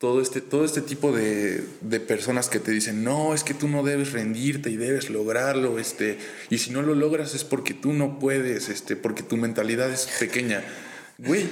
todo 0.00 0.22
este, 0.22 0.40
todo 0.40 0.64
este 0.64 0.80
tipo 0.80 1.12
de, 1.12 1.62
de, 1.82 2.00
personas 2.00 2.48
que 2.48 2.58
te 2.58 2.70
dicen, 2.70 3.04
no, 3.04 3.34
es 3.34 3.44
que 3.44 3.52
tú 3.52 3.68
no 3.68 3.82
debes 3.82 4.12
rendirte 4.12 4.70
y 4.70 4.76
debes 4.78 5.10
lograrlo, 5.10 5.78
este, 5.78 6.16
y 6.48 6.56
si 6.56 6.70
no 6.70 6.80
lo 6.80 6.94
logras 6.94 7.34
es 7.34 7.44
porque 7.44 7.74
tú 7.74 7.92
no 7.92 8.18
puedes, 8.18 8.70
este, 8.70 8.96
porque 8.96 9.22
tu 9.22 9.36
mentalidad 9.36 9.92
es 9.92 10.08
pequeña. 10.18 10.64
Güey, 11.18 11.44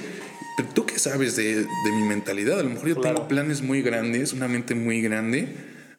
¿tú 0.73 0.87
qué 0.87 0.97
sabes 0.97 1.35
de, 1.35 1.57
de 1.57 1.91
mi 1.91 2.01
mentalidad? 2.07 2.59
A 2.59 2.63
lo 2.63 2.71
mejor 2.71 2.89
yo 2.89 2.99
tengo 2.99 3.27
planes 3.27 3.61
muy 3.61 3.83
grandes, 3.83 4.33
una 4.33 4.47
mente 4.47 4.73
muy 4.73 4.99
grande, 4.99 5.49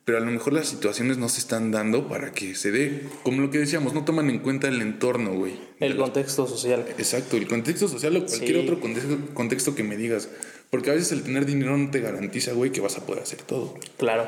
pero 0.05 0.19
a 0.19 0.21
lo 0.21 0.33
mejor 0.33 0.53
las 0.53 0.67
situaciones 0.67 1.19
no 1.19 1.29
se 1.29 1.39
están 1.39 1.71
dando 1.71 2.09
para 2.09 2.33
que 2.33 2.57
se 2.57 2.73
dé. 2.73 3.03
Como 3.23 3.43
lo 3.43 3.51
que 3.53 3.59
decíamos, 3.59 3.95
no 3.95 4.05
toman 4.05 4.29
en 4.29 4.41
cuenta 4.41 4.67
el 4.67 4.83
entorno, 4.83 5.35
güey. 5.35 5.53
El 5.79 5.97
contexto 5.97 6.49
social. 6.49 6.85
Exacto, 6.99 7.37
el 7.37 7.47
contexto 7.47 7.87
social 7.87 8.17
o 8.17 8.27
cualquier 8.27 8.57
otro 8.57 8.81
contexto, 8.81 9.19
contexto 9.35 9.77
que 9.77 9.85
me 9.85 9.97
digas. 9.97 10.29
Porque 10.71 10.91
a 10.91 10.95
veces 10.95 11.13
el 11.13 11.23
tener 11.23 11.47
dinero 11.47 11.77
no 11.77 11.91
te 11.91 12.01
garantiza, 12.01 12.53
güey, 12.53 12.71
que 12.71 12.81
vas 12.81 12.97
a 12.97 13.05
poder 13.05 13.23
hacer 13.23 13.43
todo. 13.43 13.75
Claro. 13.97 14.27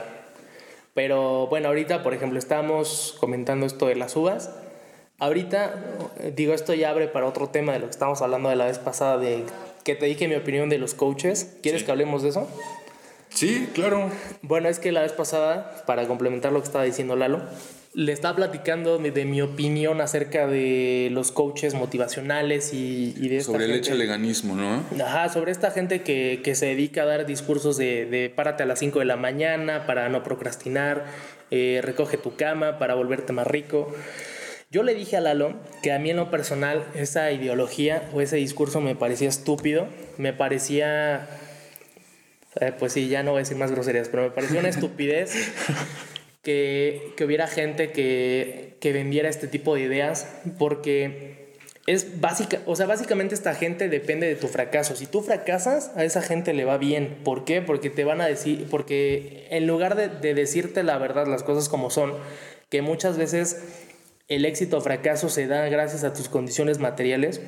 Pero 0.94 1.46
bueno, 1.46 1.68
ahorita, 1.68 2.02
por 2.02 2.14
ejemplo, 2.14 2.38
estamos 2.38 3.16
comentando 3.18 3.64
esto 3.64 3.86
de 3.86 3.94
las 3.94 4.16
uvas. 4.16 4.50
Ahorita, 5.18 5.74
digo, 6.34 6.52
esto 6.52 6.74
ya 6.74 6.90
abre 6.90 7.06
para 7.06 7.26
otro 7.26 7.48
tema 7.48 7.72
de 7.72 7.78
lo 7.78 7.86
que 7.86 7.92
estábamos 7.92 8.22
hablando 8.22 8.48
de 8.48 8.56
la 8.56 8.66
vez 8.66 8.78
pasada, 8.78 9.18
de 9.18 9.44
que 9.84 9.94
te 9.94 10.06
dije 10.06 10.26
mi 10.26 10.34
opinión 10.34 10.68
de 10.68 10.78
los 10.78 10.94
coaches. 10.94 11.54
¿Quieres 11.62 11.84
que 11.84 11.92
hablemos 11.92 12.22
de 12.22 12.30
eso? 12.30 12.48
Sí, 13.30 13.68
claro. 13.72 14.10
Bueno, 14.42 14.68
es 14.68 14.78
que 14.78 14.92
la 14.92 15.02
vez 15.02 15.12
pasada, 15.12 15.84
para 15.86 16.06
complementar 16.08 16.52
lo 16.52 16.60
que 16.60 16.66
estaba 16.66 16.84
diciendo 16.84 17.16
Lalo, 17.16 17.40
le 17.94 18.12
estaba 18.12 18.36
platicando 18.36 18.96
de, 18.98 19.24
mi 19.24 19.42
opinión 19.42 20.00
acerca 20.00 20.46
de 20.46 21.08
los 21.12 21.30
coaches 21.30 21.74
motivacionales 21.74 22.72
y, 22.72 23.14
y 23.16 23.28
de 23.28 23.36
esta 23.36 23.52
Sobre 23.52 23.66
el 23.66 23.72
echaleganismo, 23.72 24.54
¿no? 24.56 24.82
Ajá, 25.04 25.28
sobre 25.28 25.52
esta 25.52 25.70
gente 25.70 26.02
que, 26.02 26.40
que, 26.42 26.54
se 26.54 26.66
dedica 26.66 27.02
a 27.02 27.06
dar 27.06 27.26
discursos 27.26 27.76
de, 27.76 28.06
de 28.06 28.30
párate 28.30 28.62
a 28.62 28.66
las 28.66 28.78
5 28.78 29.00
de 29.00 29.04
la 29.04 29.16
mañana 29.16 29.86
para 29.86 30.08
no 30.08 30.22
procrastinar, 30.22 31.04
eh, 31.50 31.80
recoge 31.82 32.16
tu 32.16 32.34
cama 32.34 32.78
para 32.78 32.94
volverte 32.94 33.34
más 33.34 33.46
rico. 33.46 33.94
Yo 34.70 34.82
le 34.82 34.94
dije 34.94 35.18
a 35.18 35.20
Lalo 35.20 35.54
que 35.82 35.92
a 35.92 35.98
mí 35.98 36.08
en 36.08 36.16
lo 36.16 36.30
personal 36.30 36.86
esa 36.94 37.30
ideología 37.30 38.08
o 38.14 38.22
ese 38.22 38.36
discurso 38.36 38.80
me 38.80 38.96
parecía 38.96 39.28
estúpido, 39.28 39.86
me 40.16 40.32
parecía... 40.32 41.28
Eh, 42.60 42.72
pues 42.78 42.94
sí, 42.94 43.08
ya 43.08 43.22
no 43.22 43.32
voy 43.32 43.40
a 43.40 43.42
decir 43.42 43.56
más 43.58 43.70
groserías, 43.70 44.08
pero 44.08 44.22
me 44.22 44.30
parecía 44.30 44.60
una 44.60 44.68
estupidez 44.70 45.34
que, 46.42 47.14
que 47.16 47.24
hubiera 47.24 47.46
gente 47.46 47.92
que, 47.92 48.76
que, 48.80 48.92
vendiera 48.92 49.28
este 49.28 49.46
tipo 49.46 49.74
de 49.74 49.82
ideas 49.82 50.28
porque 50.58 51.52
es 51.86 52.20
básica, 52.20 52.60
o 52.66 52.76
sea, 52.76 52.86
básicamente 52.86 53.34
esta 53.34 53.54
gente 53.54 53.88
depende 53.88 54.26
de 54.26 54.36
tu 54.36 54.48
fracaso. 54.48 54.94
Si 54.94 55.06
tú 55.06 55.22
fracasas, 55.22 55.92
a 55.96 56.04
esa 56.04 56.22
gente 56.22 56.52
le 56.52 56.64
va 56.64 56.78
bien. 56.78 57.18
¿Por 57.24 57.44
qué? 57.44 57.62
Porque 57.62 57.90
te 57.90 58.04
van 58.04 58.20
a 58.20 58.26
decir, 58.26 58.66
porque 58.70 59.46
en 59.50 59.66
lugar 59.66 59.96
de, 59.96 60.08
de 60.08 60.34
decirte 60.34 60.82
la 60.82 60.98
verdad, 60.98 61.26
las 61.26 61.42
cosas 61.42 61.68
como 61.68 61.90
son, 61.90 62.12
que 62.68 62.82
muchas 62.82 63.18
veces 63.18 63.62
el 64.28 64.44
éxito 64.44 64.78
o 64.78 64.80
fracaso 64.80 65.28
se 65.28 65.46
da 65.46 65.68
gracias 65.68 66.04
a 66.04 66.12
tus 66.12 66.28
condiciones 66.28 66.78
materiales, 66.78 67.40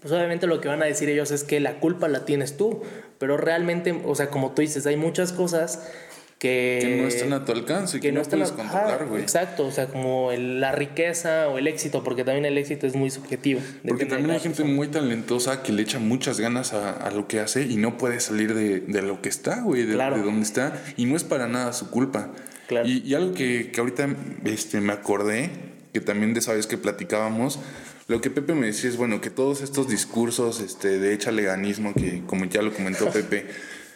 pues 0.00 0.12
obviamente 0.12 0.46
lo 0.46 0.60
que 0.60 0.68
van 0.68 0.82
a 0.82 0.86
decir 0.86 1.08
ellos 1.08 1.30
es 1.30 1.44
que 1.44 1.60
la 1.60 1.80
culpa 1.80 2.08
la 2.08 2.24
tienes 2.24 2.56
tú, 2.56 2.82
pero 3.18 3.36
realmente, 3.36 4.00
o 4.04 4.14
sea, 4.14 4.30
como 4.30 4.52
tú 4.52 4.62
dices, 4.62 4.86
hay 4.86 4.96
muchas 4.96 5.32
cosas 5.32 5.90
que, 6.38 6.98
no 7.00 7.08
están 7.08 7.32
a 7.32 7.44
tu 7.44 7.52
alcance, 7.52 7.98
que, 8.00 8.12
no, 8.12 8.20
están 8.20 8.38
puedes 8.38 8.52
controlar, 8.52 9.06
güey. 9.06 9.22
Exacto, 9.22 9.66
o 9.66 9.72
sea, 9.72 9.88
como 9.88 10.30
la 10.32 10.70
riqueza 10.70 11.48
o 11.48 11.58
el 11.58 11.66
éxito, 11.66 12.04
porque 12.04 12.22
también 12.22 12.44
el 12.44 12.56
éxito 12.56 12.86
es 12.86 12.94
muy 12.94 13.10
subjetivo. 13.10 13.60
Porque 13.86 14.06
también 14.06 14.30
hay 14.30 14.40
gente 14.40 14.62
muy 14.62 14.86
talentosa 14.88 15.62
que 15.62 15.72
le 15.72 15.82
echa 15.82 15.98
muchas 15.98 16.38
ganas 16.38 16.74
a, 16.74 16.92
a 16.92 17.10
lo 17.10 17.26
que 17.26 17.40
hace 17.40 17.62
y 17.62 17.76
no 17.76 17.98
puede 17.98 18.20
salir 18.20 18.54
de, 18.54 18.80
de 18.80 19.02
lo 19.02 19.20
que 19.20 19.28
está, 19.28 19.62
güey, 19.62 19.82
de, 19.82 19.96
de, 19.96 20.22
donde 20.22 20.42
está, 20.42 20.80
y 20.96 21.06
no 21.06 21.16
es 21.16 21.24
para 21.24 21.48
nada 21.48 21.72
su 21.72 21.90
culpa. 21.90 22.30
Claro. 22.68 22.86
Y, 22.86 23.02
y, 23.04 23.14
algo 23.14 23.34
que, 23.34 23.72
que 23.72 23.80
ahorita 23.80 24.08
este, 24.44 24.80
me 24.80 24.92
acordé, 24.92 25.50
que 25.92 26.00
también 26.00 26.34
de 26.34 26.40
esa 26.40 26.52
vez 26.52 26.68
que 26.68 26.78
platicábamos, 26.78 27.58
lo 28.06 28.20
que 28.20 28.30
Pepe 28.30 28.54
me 28.54 28.68
decía 28.68 28.88
es, 28.90 28.96
bueno, 28.96 29.20
que 29.20 29.30
todos 29.30 29.60
estos 29.60 29.88
discursos 29.88 30.60
este, 30.60 31.00
de 31.00 31.14
echaleganismo, 31.14 31.94
que 31.94 32.22
como 32.26 32.44
ya 32.44 32.62
lo 32.62 32.72
comentó 32.72 33.10
Pepe, 33.12 33.46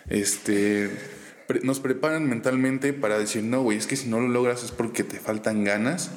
este 0.08 0.90
nos 1.62 1.80
preparan 1.80 2.28
mentalmente 2.28 2.92
para 2.92 3.18
decir, 3.18 3.42
no, 3.42 3.62
güey, 3.62 3.78
es 3.78 3.86
que 3.86 3.96
si 3.96 4.08
no 4.08 4.20
lo 4.20 4.28
logras 4.28 4.64
es 4.64 4.70
porque 4.70 5.04
te 5.04 5.18
faltan 5.18 5.64
ganas. 5.64 6.10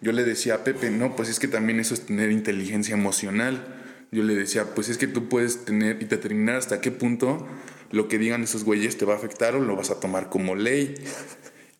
Yo 0.00 0.12
le 0.12 0.24
decía 0.24 0.54
a 0.54 0.64
Pepe, 0.64 0.90
no, 0.90 1.16
pues 1.16 1.28
es 1.28 1.38
que 1.38 1.48
también 1.48 1.80
eso 1.80 1.94
es 1.94 2.06
tener 2.06 2.30
inteligencia 2.30 2.94
emocional. 2.94 3.64
Yo 4.10 4.22
le 4.22 4.34
decía, 4.34 4.74
pues 4.74 4.88
es 4.88 4.98
que 4.98 5.06
tú 5.06 5.28
puedes 5.28 5.64
tener 5.64 6.00
y 6.00 6.04
determinar 6.06 6.56
hasta 6.56 6.80
qué 6.80 6.90
punto 6.90 7.46
lo 7.90 8.08
que 8.08 8.18
digan 8.18 8.42
esos 8.42 8.64
güeyes 8.64 8.96
te 8.98 9.04
va 9.04 9.14
a 9.14 9.16
afectar 9.16 9.54
o 9.54 9.60
lo 9.60 9.76
vas 9.76 9.90
a 9.90 10.00
tomar 10.00 10.28
como 10.28 10.54
ley. 10.54 10.94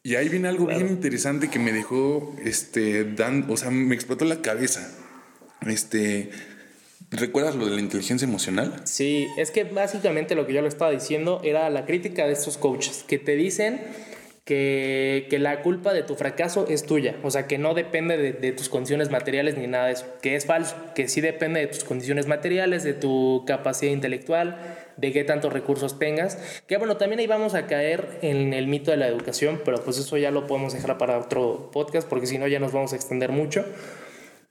Y 0.03 0.17
ahí 0.17 0.29
viene 0.29 0.49
algo 0.49 0.67
bien 0.67 0.89
interesante 0.89 1.49
que 1.49 1.59
me 1.59 1.73
dejó, 1.73 2.37
este, 2.45 3.05
dan, 3.05 3.47
o 3.49 3.57
sea, 3.57 3.71
me 3.71 3.95
explotó 3.95 4.25
la 4.25 4.43
cabeza. 4.43 4.95
Este, 5.67 6.31
¿Recuerdas 7.16 7.55
lo 7.55 7.66
de 7.66 7.72
la 7.72 7.81
inteligencia 7.81 8.27
emocional? 8.27 8.74
Sí, 8.85 9.29
es 9.37 9.50
que 9.50 9.64
básicamente 9.64 10.35
lo 10.35 10.46
que 10.46 10.53
yo 10.53 10.62
le 10.62 10.68
estaba 10.68 10.90
diciendo 10.90 11.40
era 11.44 11.70
la 11.70 11.87
crítica 11.87 12.27
de 12.27 12.33
estos 12.33 12.57
coaches 12.59 13.05
que 13.07 13.18
te 13.18 13.37
dicen 13.37 13.81
que, 14.44 15.27
que 15.31 15.38
la 15.38 15.62
culpa 15.62 15.92
de 15.94 16.03
tu 16.03 16.16
fracaso 16.16 16.66
es 16.68 16.85
tuya, 16.85 17.16
o 17.22 17.31
sea, 17.31 17.46
que 17.46 17.57
no 17.57 17.72
depende 17.72 18.16
de, 18.18 18.33
de, 18.33 18.53
tus 18.53 18.68
condiciones 18.68 19.11
materiales 19.11 19.57
ni 19.57 19.66
nada 19.66 19.87
de 19.87 19.92
eso, 19.92 20.07
que 20.20 20.37
es 20.37 20.44
falso, 20.44 20.77
que 20.94 21.09
sí 21.09 21.20
depende 21.20 21.61
de 21.61 21.66
tus 21.68 21.85
condiciones 21.85 22.27
materiales, 22.27 22.85
de 22.85 22.92
tu 22.92 23.44
capacidad 23.46 23.92
intelectual, 23.92 24.59
de 24.96 25.12
qué 25.12 25.24
tantos 25.24 25.53
recursos 25.53 25.98
tengas, 25.98 26.37
que 26.66 26.77
bueno, 26.77 26.98
también 26.98 27.20
ahí 27.20 27.27
vamos 27.27 27.55
a 27.55 27.66
caer 27.66 28.18
en 28.20 28.53
el 28.53 28.66
mito 28.66 28.90
de 28.90 28.98
la 28.98 29.09
educación, 29.09 29.62
pero 29.64 29.82
pues 29.82 29.99
eso 29.99 30.18
ya 30.18 30.30
lo 30.30 30.47
podemos 30.47 30.74
dejar 30.74 30.99
para 30.99 31.18
otro 31.18 31.70
podcast, 31.72 32.07
porque 32.07 32.26
si 32.26 32.39
no 32.39 32.47
ya 32.47 32.59
nos 32.59 32.72
vamos 32.72 32.93
a 32.93 32.97
extender 32.97 33.32
mucho, 33.32 33.64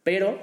pero 0.03 0.39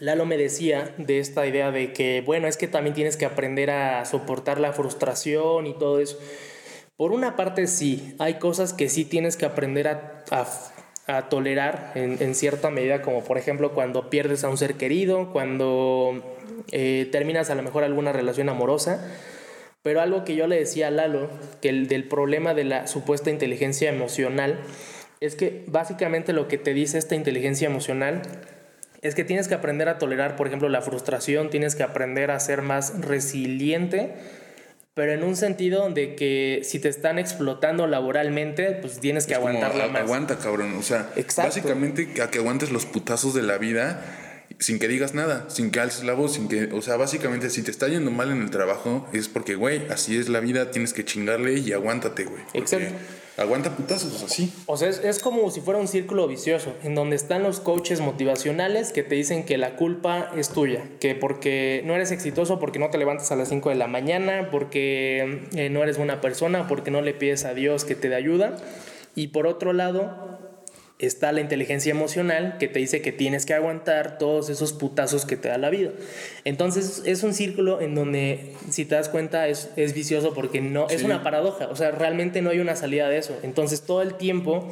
Lalo 0.00 0.26
me 0.26 0.36
decía 0.36 0.92
de 0.98 1.18
esta 1.20 1.46
idea 1.46 1.70
de 1.70 1.92
que, 1.92 2.22
bueno, 2.24 2.48
es 2.48 2.56
que 2.56 2.66
también 2.66 2.94
tienes 2.94 3.16
que 3.16 3.26
aprender 3.26 3.70
a 3.70 4.04
soportar 4.04 4.58
la 4.58 4.72
frustración 4.72 5.66
y 5.66 5.74
todo 5.74 6.00
eso. 6.00 6.18
Por 6.96 7.12
una 7.12 7.36
parte 7.36 7.66
sí, 7.66 8.14
hay 8.18 8.34
cosas 8.34 8.72
que 8.72 8.88
sí 8.88 9.04
tienes 9.04 9.36
que 9.36 9.46
aprender 9.46 9.88
a, 9.88 10.24
a, 10.30 10.46
a 11.06 11.28
tolerar 11.28 11.92
en, 11.94 12.16
en, 12.20 12.34
cierta 12.34 12.70
medida, 12.70 13.02
como 13.02 13.24
por 13.24 13.38
ejemplo 13.38 13.72
cuando 13.72 14.10
pierdes 14.10 14.44
a 14.44 14.48
un 14.48 14.56
ser 14.56 14.74
querido, 14.74 15.32
cuando 15.32 16.36
eh, 16.72 17.08
terminas 17.10 17.50
a 17.50 17.54
lo 17.54 17.62
mejor 17.62 17.84
alguna 17.84 18.12
relación 18.12 18.48
amorosa. 18.48 19.04
Pero 19.82 20.00
algo 20.00 20.24
que 20.24 20.34
yo 20.34 20.46
le 20.46 20.56
decía 20.56 20.88
a 20.88 20.90
Lalo, 20.90 21.28
que 21.60 21.68
el 21.68 21.88
del 21.88 22.04
problema 22.04 22.54
de 22.54 22.64
la 22.64 22.86
supuesta 22.86 23.30
inteligencia 23.30 23.90
emocional, 23.90 24.58
es 25.20 25.36
que 25.36 25.64
básicamente 25.66 26.32
lo 26.32 26.48
que 26.48 26.58
te 26.58 26.74
dice 26.74 26.98
esta 26.98 27.14
inteligencia 27.14 27.66
emocional 27.66 28.22
es 29.04 29.14
que 29.14 29.22
tienes 29.22 29.46
que 29.46 29.54
aprender 29.54 29.88
a 29.88 29.98
tolerar, 29.98 30.34
por 30.34 30.48
ejemplo, 30.48 30.68
la 30.68 30.82
frustración, 30.82 31.50
tienes 31.50 31.76
que 31.76 31.84
aprender 31.84 32.30
a 32.30 32.40
ser 32.40 32.62
más 32.62 33.00
resiliente 33.00 34.14
pero 34.94 35.10
en 35.12 35.24
un 35.24 35.34
sentido 35.34 35.90
de 35.90 36.14
que 36.14 36.60
si 36.62 36.78
te 36.78 36.88
están 36.88 37.18
explotando 37.18 37.88
laboralmente, 37.88 38.70
pues 38.80 39.00
tienes 39.00 39.26
que 39.26 39.34
aguantarla 39.34 39.88
más. 39.88 40.02
Aguanta, 40.02 40.38
cabrón. 40.38 40.76
O 40.78 40.82
sea, 40.82 41.10
Exacto. 41.16 41.48
básicamente 41.48 42.22
a 42.22 42.30
que 42.30 42.38
aguantes 42.38 42.70
los 42.70 42.86
putazos 42.86 43.34
de 43.34 43.42
la 43.42 43.58
vida 43.58 44.04
sin 44.60 44.78
que 44.78 44.86
digas 44.86 45.14
nada, 45.14 45.46
sin 45.48 45.72
que 45.72 45.80
alces 45.80 46.04
la 46.04 46.12
voz, 46.12 46.34
sin 46.34 46.48
que, 46.48 46.68
o 46.72 46.80
sea, 46.80 46.96
básicamente 46.96 47.50
si 47.50 47.62
te 47.62 47.72
está 47.72 47.88
yendo 47.88 48.12
mal 48.12 48.30
en 48.30 48.40
el 48.40 48.50
trabajo 48.50 49.08
es 49.12 49.26
porque, 49.26 49.56
güey, 49.56 49.82
así 49.90 50.16
es 50.16 50.28
la 50.28 50.38
vida, 50.38 50.70
tienes 50.70 50.92
que 50.92 51.04
chingarle 51.04 51.58
y 51.58 51.72
aguántate, 51.72 52.24
güey. 52.24 52.42
porque 52.44 52.58
Exacto. 52.58 52.94
Aguanta 53.36 53.76
putazos, 53.76 54.22
así. 54.22 54.52
O 54.66 54.76
sea, 54.76 54.88
es, 54.88 55.00
es 55.02 55.18
como 55.18 55.50
si 55.50 55.60
fuera 55.60 55.80
un 55.80 55.88
círculo 55.88 56.28
vicioso, 56.28 56.72
en 56.84 56.94
donde 56.94 57.16
están 57.16 57.42
los 57.42 57.58
coaches 57.58 58.00
motivacionales 58.00 58.92
que 58.92 59.02
te 59.02 59.16
dicen 59.16 59.44
que 59.44 59.58
la 59.58 59.74
culpa 59.74 60.30
es 60.36 60.50
tuya, 60.50 60.84
que 61.00 61.16
porque 61.16 61.82
no 61.84 61.96
eres 61.96 62.12
exitoso, 62.12 62.60
porque 62.60 62.78
no 62.78 62.90
te 62.90 62.98
levantas 62.98 63.32
a 63.32 63.36
las 63.36 63.48
5 63.48 63.70
de 63.70 63.74
la 63.74 63.88
mañana, 63.88 64.50
porque 64.52 65.48
eh, 65.54 65.68
no 65.68 65.82
eres 65.82 65.96
buena 65.96 66.20
persona, 66.20 66.68
porque 66.68 66.92
no 66.92 67.02
le 67.02 67.12
pides 67.12 67.44
a 67.44 67.54
Dios 67.54 67.84
que 67.84 67.96
te 67.96 68.08
dé 68.08 68.14
ayuda. 68.14 68.56
Y 69.16 69.28
por 69.28 69.46
otro 69.46 69.72
lado, 69.72 70.33
está 70.98 71.32
la 71.32 71.40
inteligencia 71.40 71.90
emocional 71.90 72.56
que 72.58 72.68
te 72.68 72.78
dice 72.78 73.02
que 73.02 73.12
tienes 73.12 73.46
que 73.46 73.54
aguantar 73.54 74.18
todos 74.18 74.48
esos 74.48 74.72
putazos 74.72 75.26
que 75.26 75.36
te 75.36 75.48
da 75.48 75.58
la 75.58 75.70
vida. 75.70 75.90
Entonces 76.44 77.02
es 77.04 77.22
un 77.22 77.34
círculo 77.34 77.80
en 77.80 77.94
donde, 77.94 78.52
si 78.70 78.84
te 78.84 78.94
das 78.94 79.08
cuenta, 79.08 79.48
es, 79.48 79.70
es 79.76 79.92
vicioso 79.92 80.34
porque 80.34 80.60
no, 80.60 80.88
es 80.88 81.02
una 81.02 81.22
paradoja, 81.22 81.68
o 81.68 81.76
sea, 81.76 81.90
realmente 81.90 82.42
no 82.42 82.50
hay 82.50 82.60
una 82.60 82.76
salida 82.76 83.08
de 83.08 83.18
eso. 83.18 83.38
Entonces 83.42 83.82
todo 83.82 84.02
el 84.02 84.14
tiempo 84.14 84.68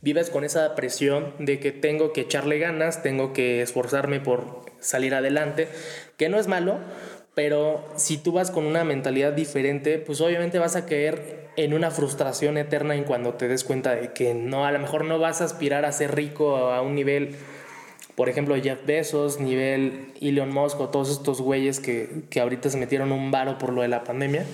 vives 0.00 0.30
con 0.30 0.44
esa 0.44 0.74
presión 0.74 1.34
de 1.38 1.60
que 1.60 1.72
tengo 1.72 2.12
que 2.12 2.22
echarle 2.22 2.58
ganas, 2.58 3.02
tengo 3.02 3.32
que 3.32 3.60
esforzarme 3.60 4.20
por 4.20 4.64
salir 4.80 5.14
adelante, 5.14 5.68
que 6.16 6.28
no 6.30 6.38
es 6.38 6.46
malo, 6.46 6.78
pero 7.34 7.84
si 7.96 8.18
tú 8.18 8.32
vas 8.32 8.50
con 8.50 8.66
una 8.66 8.84
mentalidad 8.84 9.32
diferente, 9.32 9.98
pues 9.98 10.20
obviamente 10.20 10.58
vas 10.58 10.76
a 10.76 10.86
caer 10.86 11.48
en 11.56 11.74
una 11.74 11.90
frustración 11.90 12.58
eterna 12.58 12.94
en 12.94 13.04
cuando 13.04 13.34
te 13.34 13.48
des 13.48 13.64
cuenta 13.64 13.94
de 13.94 14.12
que 14.12 14.34
no, 14.34 14.66
a 14.66 14.72
lo 14.72 14.78
mejor 14.78 15.04
no 15.04 15.18
vas 15.18 15.40
a 15.40 15.44
aspirar 15.44 15.84
a 15.84 15.92
ser 15.92 16.14
rico 16.14 16.56
a 16.56 16.82
un 16.82 16.94
nivel, 16.94 17.36
por 18.14 18.28
ejemplo, 18.28 18.56
Jeff 18.60 18.84
Bezos, 18.84 19.40
nivel 19.40 20.12
Elon 20.20 20.52
Musk 20.52 20.80
o 20.80 20.88
todos 20.88 21.10
estos 21.10 21.40
güeyes 21.40 21.80
que, 21.80 22.22
que 22.30 22.40
ahorita 22.40 22.70
se 22.70 22.78
metieron 22.78 23.12
un 23.12 23.30
varo 23.30 23.58
por 23.58 23.72
lo 23.72 23.82
de 23.82 23.88
la 23.88 24.04
pandemia. 24.04 24.44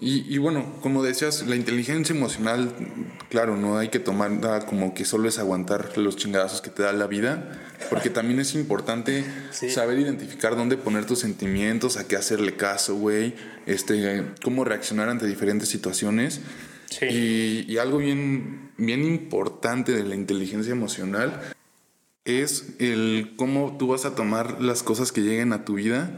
Y, 0.00 0.32
y 0.32 0.38
bueno, 0.38 0.76
como 0.82 1.02
decías, 1.02 1.46
la 1.46 1.56
inteligencia 1.56 2.14
emocional, 2.14 2.72
claro, 3.28 3.56
no 3.56 3.76
hay 3.76 3.88
que 3.88 3.98
tomarla 3.98 4.60
como 4.66 4.94
que 4.94 5.04
solo 5.04 5.28
es 5.28 5.38
aguantar 5.38 5.98
los 5.98 6.16
chingadazos 6.16 6.60
que 6.60 6.70
te 6.70 6.82
da 6.84 6.92
la 6.92 7.06
vida, 7.08 7.58
porque 7.90 8.08
también 8.08 8.38
es 8.40 8.54
importante 8.54 9.24
Sí. 9.50 9.68
saber 9.68 9.98
identificar 9.98 10.54
dónde 10.56 10.76
poner 10.76 11.06
tus 11.06 11.18
sentimientos, 11.18 11.96
a 11.96 12.06
qué 12.06 12.16
hacerle 12.16 12.54
caso, 12.56 12.94
güey, 12.94 13.34
este, 13.66 14.24
cómo 14.42 14.64
reaccionar 14.64 15.08
ante 15.08 15.26
diferentes 15.26 15.68
situaciones. 15.68 16.40
Sí. 16.88 17.06
Y, 17.06 17.72
y 17.72 17.78
algo 17.78 17.98
bien, 17.98 18.70
bien 18.78 19.04
importante 19.04 19.92
de 19.92 20.04
la 20.04 20.14
inteligencia 20.14 20.72
emocional 20.72 21.40
es 22.24 22.74
el 22.78 23.32
cómo 23.36 23.76
tú 23.78 23.88
vas 23.88 24.04
a 24.04 24.14
tomar 24.14 24.60
las 24.60 24.82
cosas 24.82 25.10
que 25.10 25.20
lleguen 25.20 25.52
a 25.52 25.64
tu 25.64 25.74
vida. 25.74 26.10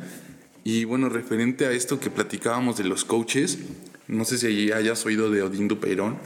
Y 0.65 0.85
bueno, 0.85 1.09
referente 1.09 1.67
a 1.67 1.73
esto 1.73 1.99
que 1.99 2.11
platicábamos 2.11 2.77
de 2.77 2.85
los 2.85 3.05
coaches, 3.05 3.59
no 4.07 4.25
sé 4.25 4.39
si 4.39 4.73
hayas 4.73 5.05
oído 5.05 5.31
de 5.31 5.43
Odín 5.43 5.69
Dupeirón. 5.69 6.19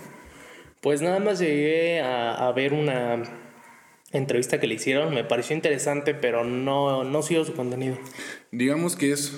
Pues 0.81 1.01
nada 1.03 1.19
más 1.19 1.39
llegué 1.39 2.01
a, 2.01 2.47
a 2.47 2.53
ver 2.53 2.73
una 2.73 3.23
entrevista 4.13 4.61
que 4.61 4.67
le 4.67 4.75
hicieron, 4.75 5.15
me 5.15 5.25
pareció 5.25 5.57
interesante, 5.57 6.15
pero 6.15 6.45
no, 6.45 7.05
no 7.05 7.23
sigo 7.23 7.45
su 7.45 7.55
contenido. 7.55 7.99
Digamos 8.51 8.97
que 8.97 9.13
es. 9.13 9.33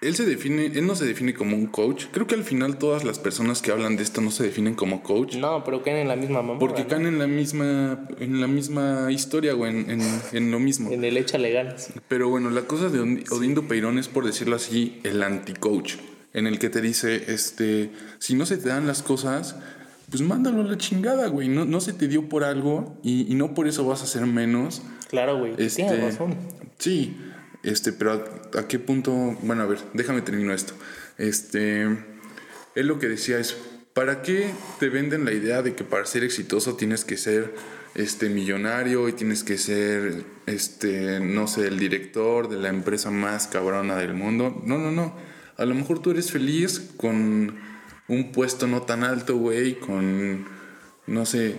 Él 0.00 0.14
se 0.14 0.24
define, 0.24 0.66
él 0.66 0.86
no 0.86 0.94
se 0.94 1.04
define 1.04 1.34
como 1.34 1.56
un 1.56 1.66
coach. 1.66 2.04
Creo 2.12 2.26
que 2.28 2.36
al 2.36 2.44
final 2.44 2.78
todas 2.78 3.02
las 3.04 3.18
personas 3.18 3.62
que 3.62 3.72
hablan 3.72 3.96
de 3.96 4.04
esto 4.04 4.20
no 4.20 4.30
se 4.30 4.44
definen 4.44 4.74
como 4.74 5.02
coach. 5.02 5.34
No, 5.34 5.64
pero 5.64 5.82
caen 5.82 5.96
en 5.96 6.08
la 6.08 6.14
misma 6.14 6.40
mamá. 6.40 6.58
Porque 6.60 6.86
caen 6.86 7.06
en 7.06 7.18
la 7.18 7.26
misma, 7.26 8.06
en 8.20 8.40
la 8.40 8.46
misma 8.46 9.10
historia, 9.10 9.54
güey, 9.54 9.72
en, 9.72 9.90
en- 9.90 10.20
en 10.32 10.50
lo 10.52 10.60
mismo. 10.60 10.92
En 10.92 11.02
el 11.04 11.16
échale 11.16 11.50
ganas. 11.52 11.92
Pero 12.06 12.28
bueno, 12.28 12.48
la 12.50 12.62
cosa 12.62 12.88
de 12.90 13.00
Od- 13.00 13.32
Odín 13.32 13.54
Dupeirón 13.54 13.98
es, 13.98 14.06
por 14.06 14.24
decirlo 14.24 14.54
así, 14.56 15.00
el 15.02 15.20
anti-coach. 15.22 15.94
En 16.32 16.46
el 16.46 16.60
que 16.60 16.70
te 16.70 16.80
dice, 16.80 17.32
este, 17.32 17.90
si 18.20 18.34
no 18.36 18.46
se 18.46 18.58
te 18.58 18.68
dan 18.68 18.86
las 18.86 19.02
cosas, 19.02 19.56
pues 20.10 20.22
mándalo 20.22 20.60
a 20.60 20.64
la 20.64 20.76
chingada, 20.78 21.26
güey. 21.26 21.48
No, 21.48 21.64
no 21.64 21.80
se 21.80 21.92
te 21.92 22.06
dio 22.06 22.28
por 22.28 22.44
algo 22.44 22.96
y, 23.02 23.30
y 23.32 23.34
no 23.34 23.52
por 23.54 23.66
eso 23.66 23.84
vas 23.84 24.02
a 24.02 24.06
ser 24.06 24.26
menos. 24.26 24.82
Claro, 25.08 25.38
güey. 25.38 25.54
Este, 25.58 25.82
Tienes 25.82 26.00
razón. 26.04 26.36
Sí, 26.78 27.16
este, 27.62 27.92
pero 27.92 28.24
a, 28.54 28.68
qué 28.68 28.78
punto, 28.78 29.12
bueno, 29.42 29.62
a 29.62 29.66
ver, 29.66 29.78
déjame 29.94 30.22
terminar 30.22 30.54
esto. 30.54 30.74
Este, 31.16 31.82
él 31.82 32.86
lo 32.86 32.98
que 32.98 33.08
decía 33.08 33.38
es, 33.38 33.56
¿para 33.94 34.22
qué 34.22 34.50
te 34.78 34.88
venden 34.88 35.24
la 35.24 35.32
idea 35.32 35.62
de 35.62 35.74
que 35.74 35.84
para 35.84 36.06
ser 36.06 36.24
exitoso 36.24 36.76
tienes 36.76 37.04
que 37.04 37.16
ser 37.16 37.54
este 37.94 38.28
millonario 38.28 39.08
y 39.08 39.12
tienes 39.12 39.42
que 39.42 39.58
ser 39.58 40.24
este, 40.46 41.20
no 41.20 41.48
sé, 41.48 41.66
el 41.66 41.78
director 41.78 42.48
de 42.48 42.56
la 42.58 42.68
empresa 42.68 43.10
más 43.10 43.46
cabrona 43.48 43.96
del 43.96 44.14
mundo? 44.14 44.62
No, 44.64 44.78
no, 44.78 44.90
no. 44.90 45.16
A 45.56 45.64
lo 45.64 45.74
mejor 45.74 46.00
tú 46.00 46.12
eres 46.12 46.30
feliz 46.30 46.90
con 46.96 47.58
un 48.06 48.32
puesto 48.32 48.66
no 48.66 48.82
tan 48.82 49.02
alto, 49.02 49.36
güey, 49.36 49.80
con 49.80 50.46
no 51.08 51.26
sé, 51.26 51.56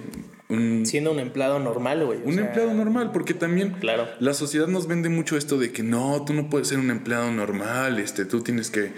un 0.50 0.86
Siendo 0.86 1.12
un 1.12 1.20
empleado 1.20 1.60
normal, 1.60 2.04
güey. 2.06 2.20
un 2.26 2.34
sea, 2.34 2.46
empleado 2.48 2.74
normal, 2.74 3.12
porque 3.12 3.34
también 3.36 3.74
Claro. 3.80 4.08
la 4.20 4.34
sociedad 4.34 4.68
nos 4.68 4.88
vende 4.88 5.08
mucho 5.10 5.38
esto 5.38 5.58
de 5.60 5.72
que 5.72 5.84
no, 5.84 6.26
tú 6.26 6.34
no 6.34 6.50
puedes 6.50 6.68
ser 6.68 6.80
un 6.80 6.90
empleado 6.90 7.32
normal, 7.32 8.00
este, 8.00 8.26
tú 8.26 8.42
tienes 8.42 8.72
que 8.72 8.92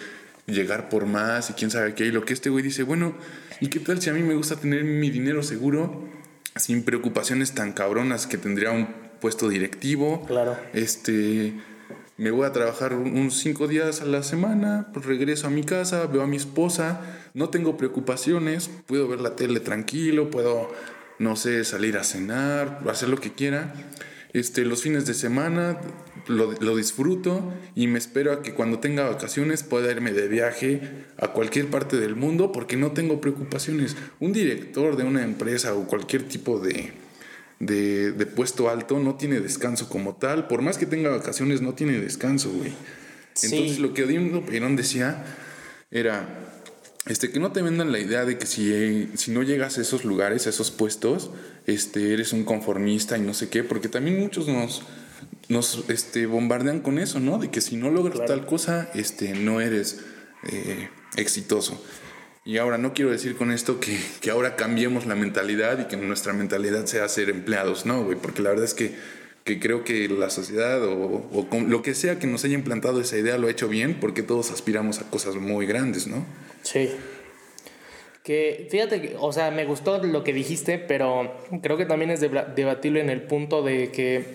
llegar 0.47 0.89
por 0.89 1.05
más 1.05 1.49
y 1.49 1.53
quién 1.53 1.69
sabe 1.69 1.93
qué. 1.93 2.05
Y 2.05 2.11
lo 2.11 2.23
que 2.23 2.33
este 2.33 2.49
güey 2.49 2.63
dice, 2.63 2.83
bueno, 2.83 3.15
¿y 3.59 3.67
qué 3.67 3.79
tal 3.79 4.01
si 4.01 4.09
a 4.09 4.13
mí 4.13 4.21
me 4.23 4.33
gusta 4.33 4.55
tener 4.55 4.83
mi 4.85 5.09
dinero 5.09 5.43
seguro 5.43 6.07
sin 6.55 6.83
preocupaciones 6.83 7.53
tan 7.53 7.73
cabronas 7.73 8.27
que 8.27 8.37
tendría 8.37 8.71
un 8.71 8.87
puesto 9.19 9.49
directivo? 9.49 10.25
Claro. 10.27 10.55
Este, 10.73 11.53
me 12.17 12.31
voy 12.31 12.45
a 12.45 12.51
trabajar 12.53 12.93
un- 12.93 13.17
unos 13.17 13.37
cinco 13.39 13.67
días 13.67 14.01
a 14.01 14.05
la 14.05 14.23
semana, 14.23 14.87
pues 14.93 15.05
regreso 15.05 15.47
a 15.47 15.49
mi 15.49 15.63
casa, 15.63 16.05
veo 16.07 16.21
a 16.21 16.27
mi 16.27 16.37
esposa, 16.37 17.01
no 17.33 17.49
tengo 17.49 17.75
preocupaciones, 17.77 18.69
puedo 18.87 19.07
ver 19.09 19.19
la 19.21 19.35
tele 19.35 19.59
tranquilo, 19.59 20.29
puedo, 20.31 20.69
no 21.21 21.35
sé, 21.35 21.63
salir 21.63 21.97
a 21.97 22.03
cenar, 22.03 22.81
hacer 22.89 23.07
lo 23.07 23.17
que 23.17 23.31
quiera. 23.31 23.73
Este, 24.33 24.65
los 24.65 24.81
fines 24.81 25.05
de 25.05 25.13
semana 25.13 25.79
lo, 26.27 26.53
lo 26.53 26.75
disfruto 26.75 27.53
y 27.75 27.87
me 27.87 27.99
espero 27.99 28.31
a 28.31 28.41
que 28.41 28.53
cuando 28.53 28.79
tenga 28.79 29.07
vacaciones 29.07 29.61
pueda 29.63 29.91
irme 29.91 30.13
de 30.13 30.27
viaje 30.27 30.81
a 31.17 31.27
cualquier 31.27 31.67
parte 31.67 31.97
del 31.97 32.15
mundo 32.15 32.51
porque 32.51 32.75
no 32.75 32.91
tengo 32.91 33.21
preocupaciones. 33.21 33.95
Un 34.19 34.33
director 34.33 34.95
de 34.95 35.03
una 35.03 35.23
empresa 35.23 35.75
o 35.75 35.85
cualquier 35.85 36.27
tipo 36.27 36.59
de, 36.59 36.91
de, 37.59 38.13
de 38.13 38.25
puesto 38.25 38.69
alto 38.69 38.97
no 38.99 39.15
tiene 39.15 39.41
descanso 39.41 39.89
como 39.89 40.15
tal. 40.15 40.47
Por 40.47 40.63
más 40.63 40.79
que 40.79 40.87
tenga 40.87 41.11
vacaciones, 41.11 41.61
no 41.61 41.73
tiene 41.75 41.99
descanso, 41.99 42.49
güey. 42.51 42.73
Sí. 43.33 43.47
Entonces 43.47 43.79
lo 43.79 43.93
que 43.93 44.05
Odín 44.05 44.43
Perón 44.43 44.75
decía 44.75 45.23
era 45.91 46.50
este, 47.07 47.31
que 47.31 47.39
no 47.39 47.51
te 47.51 47.61
vendan 47.61 47.91
la 47.91 47.99
idea 47.99 48.25
de 48.25 48.37
que 48.37 48.45
si, 48.45 48.71
eh, 48.71 49.09
si 49.15 49.31
no 49.31 49.41
llegas 49.41 49.77
a 49.77 49.81
esos 49.81 50.05
lugares, 50.05 50.45
a 50.45 50.51
esos 50.51 50.69
puestos, 50.69 51.31
este, 51.65 52.13
eres 52.13 52.31
un 52.31 52.43
conformista 52.43 53.17
y 53.17 53.21
no 53.21 53.33
sé 53.33 53.49
qué, 53.49 53.63
porque 53.63 53.89
también 53.89 54.19
muchos 54.19 54.47
nos, 54.47 54.83
nos 55.49 55.83
este, 55.89 56.27
bombardean 56.27 56.81
con 56.81 56.99
eso, 56.99 57.19
¿no? 57.19 57.39
De 57.39 57.49
que 57.49 57.61
si 57.61 57.75
no 57.75 57.89
logras 57.89 58.15
Claro. 58.17 58.27
tal 58.27 58.45
cosa, 58.45 58.89
este, 58.93 59.33
no 59.33 59.61
eres 59.61 60.01
eh, 60.51 60.89
exitoso. 61.17 61.83
Y 62.43 62.57
ahora 62.57 62.77
no 62.77 62.93
quiero 62.93 63.11
decir 63.11 63.35
con 63.35 63.51
esto 63.51 63.79
que, 63.79 63.99
que 64.19 64.31
ahora 64.31 64.55
cambiemos 64.55 65.05
la 65.05 65.15
mentalidad 65.15 65.79
y 65.79 65.85
que 65.85 65.97
nuestra 65.97 66.33
mentalidad 66.33 66.85
sea 66.85 67.07
ser 67.07 67.29
empleados, 67.29 67.85
no, 67.85 68.03
güey, 68.03 68.17
porque 68.17 68.41
la 68.41 68.49
verdad 68.49 68.65
es 68.65 68.73
que, 68.73 68.95
que 69.43 69.59
creo 69.59 69.83
que 69.83 70.07
la 70.07 70.29
sociedad 70.29 70.83
o, 70.83 71.27
o 71.31 71.47
con 71.49 71.69
lo 71.69 71.81
que 71.81 71.95
sea 71.95 72.19
que 72.19 72.27
nos 72.27 72.45
haya 72.45 72.53
implantado 72.53 73.01
esa 73.01 73.17
idea 73.17 73.37
lo 73.37 73.47
ha 73.47 73.51
hecho 73.51 73.67
bien 73.67 73.99
porque 73.99 74.21
todos 74.21 74.51
aspiramos 74.51 74.99
a 74.99 75.09
cosas 75.09 75.35
muy 75.35 75.65
grandes, 75.65 76.07
¿no? 76.07 76.25
Sí. 76.63 76.91
Que 78.23 78.67
fíjate 78.69 79.15
o 79.19 79.33
sea, 79.33 79.49
me 79.49 79.65
gustó 79.65 80.03
lo 80.03 80.23
que 80.23 80.31
dijiste, 80.31 80.77
pero 80.77 81.33
creo 81.63 81.77
que 81.77 81.85
también 81.85 82.11
es 82.11 82.19
debatible 82.19 83.01
en 83.01 83.09
el 83.09 83.23
punto 83.23 83.63
de 83.63 83.89
que, 83.91 84.25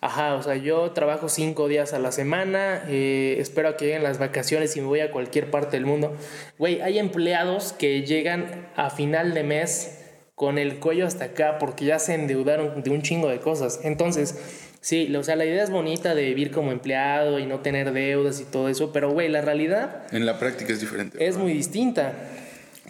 ajá, 0.00 0.34
o 0.34 0.42
sea, 0.42 0.56
yo 0.56 0.90
trabajo 0.90 1.28
cinco 1.28 1.68
días 1.68 1.92
a 1.92 2.00
la 2.00 2.10
semana, 2.10 2.82
eh, 2.88 3.36
espero 3.38 3.76
que 3.76 3.84
lleguen 3.84 4.02
las 4.02 4.18
vacaciones 4.18 4.76
y 4.76 4.80
me 4.80 4.88
voy 4.88 4.98
a 4.98 5.12
cualquier 5.12 5.48
parte 5.48 5.76
del 5.76 5.86
mundo. 5.86 6.16
Güey, 6.58 6.80
hay 6.80 6.98
empleados 6.98 7.72
que 7.72 8.02
llegan 8.02 8.68
a 8.74 8.90
final 8.90 9.32
de 9.32 9.44
mes 9.44 10.03
con 10.34 10.58
el 10.58 10.80
cuello 10.80 11.06
hasta 11.06 11.26
acá 11.26 11.58
porque 11.58 11.84
ya 11.84 11.98
se 11.98 12.14
endeudaron 12.14 12.82
de 12.82 12.90
un 12.90 13.02
chingo 13.02 13.28
de 13.28 13.38
cosas. 13.38 13.80
Entonces, 13.84 14.36
sí, 14.80 15.14
o 15.14 15.22
sea, 15.22 15.36
la 15.36 15.44
idea 15.44 15.62
es 15.62 15.70
bonita 15.70 16.14
de 16.14 16.22
vivir 16.24 16.50
como 16.50 16.72
empleado 16.72 17.38
y 17.38 17.46
no 17.46 17.60
tener 17.60 17.92
deudas 17.92 18.40
y 18.40 18.44
todo 18.44 18.68
eso, 18.68 18.92
pero 18.92 19.10
güey, 19.12 19.28
la 19.28 19.40
realidad 19.42 20.02
En 20.12 20.26
la 20.26 20.38
práctica 20.38 20.72
es 20.72 20.80
diferente. 20.80 21.24
es 21.24 21.36
muy 21.36 21.52
distinta. 21.52 22.12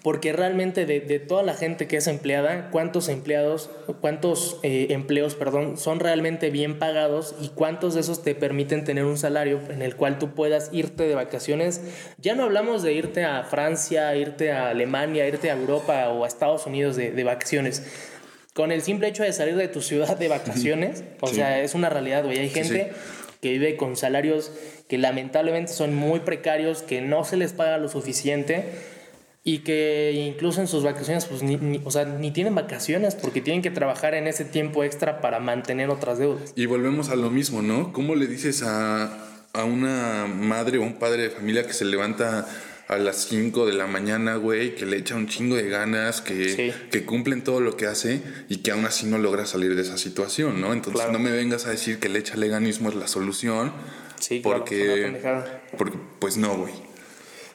Porque 0.04 0.34
realmente 0.34 0.84
de, 0.84 1.00
de, 1.00 1.18
toda 1.18 1.42
la 1.42 1.54
gente 1.54 1.86
que 1.86 1.96
es 1.96 2.06
empleada, 2.08 2.68
cuántos 2.70 3.08
empleados, 3.08 3.70
cuántos 4.02 4.60
eh, 4.62 4.88
empleos, 4.90 5.34
perdón, 5.34 5.78
son 5.78 5.98
realmente 5.98 6.50
bien 6.50 6.78
pagados 6.78 7.34
y 7.40 7.48
cuántos 7.48 7.94
de 7.94 8.00
esos 8.00 8.22
te 8.22 8.34
permiten 8.34 8.84
tener 8.84 9.06
un 9.06 9.16
salario 9.16 9.60
en 9.70 9.80
el 9.80 9.96
cual 9.96 10.18
tú 10.18 10.34
puedas 10.34 10.68
irte 10.72 11.04
de 11.04 11.14
vacaciones. 11.14 11.80
Ya 12.18 12.34
no 12.34 12.42
hablamos 12.42 12.82
de 12.82 12.92
irte 12.92 13.24
a 13.24 13.44
Francia, 13.44 14.14
irte 14.14 14.52
a 14.52 14.68
Alemania, 14.68 15.26
irte 15.26 15.50
a 15.50 15.54
Europa 15.56 16.10
o 16.10 16.24
a 16.24 16.28
Estados 16.28 16.66
Unidos 16.66 16.96
de, 16.96 17.10
de 17.10 17.24
vacaciones. 17.24 17.82
Con 18.52 18.72
el 18.72 18.82
simple 18.82 19.08
hecho 19.08 19.22
de 19.22 19.32
salir 19.32 19.56
de 19.56 19.68
tu 19.68 19.80
ciudad 19.80 20.18
de 20.18 20.28
vacaciones, 20.28 21.02
o 21.22 21.28
sea, 21.28 21.62
es 21.62 21.74
una 21.74 21.88
realidad, 21.88 22.24
güey. 22.24 22.40
Hay 22.40 22.50
gente 22.50 22.92
que 23.40 23.52
vive 23.52 23.78
con 23.78 23.96
salarios 23.96 24.52
que 24.86 24.98
lamentablemente 24.98 25.72
son 25.72 25.94
muy 25.94 26.20
precarios, 26.20 26.82
que 26.82 27.00
no 27.00 27.24
se 27.24 27.38
les 27.38 27.54
paga 27.54 27.78
lo 27.78 27.88
suficiente 27.88 28.66
y 29.46 29.58
que 29.58 30.12
incluso 30.12 30.62
en 30.62 30.66
sus 30.66 30.82
vacaciones, 30.82 31.26
pues 31.26 31.42
ni, 31.42 31.80
o 31.84 31.90
sea, 31.90 32.06
ni 32.06 32.30
tienen 32.30 32.54
vacaciones 32.54 33.14
porque 33.14 33.42
tienen 33.42 33.60
que 33.60 33.70
trabajar 33.70 34.14
en 34.14 34.26
ese 34.26 34.46
tiempo 34.46 34.82
extra 34.82 35.20
para 35.20 35.38
mantener 35.38 35.90
otras 35.90 36.18
deudas. 36.18 36.54
Y 36.56 36.64
volvemos 36.64 37.10
a 37.10 37.16
lo 37.16 37.30
mismo, 37.30 37.60
¿no? 37.60 37.92
¿Cómo 37.92 38.14
le 38.14 38.26
dices 38.26 38.62
a, 38.62 39.12
a 39.52 39.64
una 39.64 40.26
madre 40.26 40.78
o 40.78 40.82
un 40.82 40.94
padre 40.94 41.24
de 41.24 41.30
familia 41.30 41.66
que 41.66 41.74
se 41.74 41.84
levanta 41.84 42.48
a 42.88 42.96
las 42.96 43.16
5 43.28 43.66
de 43.66 43.74
la 43.74 43.86
mañana, 43.86 44.36
güey, 44.36 44.74
que 44.74 44.86
le 44.86 44.96
echa 44.96 45.14
un 45.14 45.26
chingo 45.26 45.56
de 45.56 45.68
ganas, 45.68 46.22
que, 46.22 46.72
que 46.90 47.04
cumplen 47.04 47.44
todo 47.44 47.60
lo 47.60 47.76
que 47.76 47.86
hace 47.86 48.22
y 48.48 48.58
que 48.58 48.70
aún 48.70 48.86
así 48.86 49.06
no 49.06 49.18
logra 49.18 49.44
salir 49.46 49.74
de 49.74 49.82
esa 49.82 49.98
situación, 49.98 50.60
¿no? 50.60 50.72
Entonces 50.72 51.10
no 51.12 51.18
me 51.18 51.30
vengas 51.30 51.66
a 51.66 51.70
decir 51.70 51.98
que 51.98 52.08
el 52.08 52.16
echaleganismo 52.16 52.88
es 52.88 52.94
la 52.94 53.08
solución. 53.08 53.72
Sí, 54.20 54.40
porque, 54.42 55.18
porque 55.76 55.98
pues 56.18 56.38
no, 56.38 56.56
güey. 56.56 56.72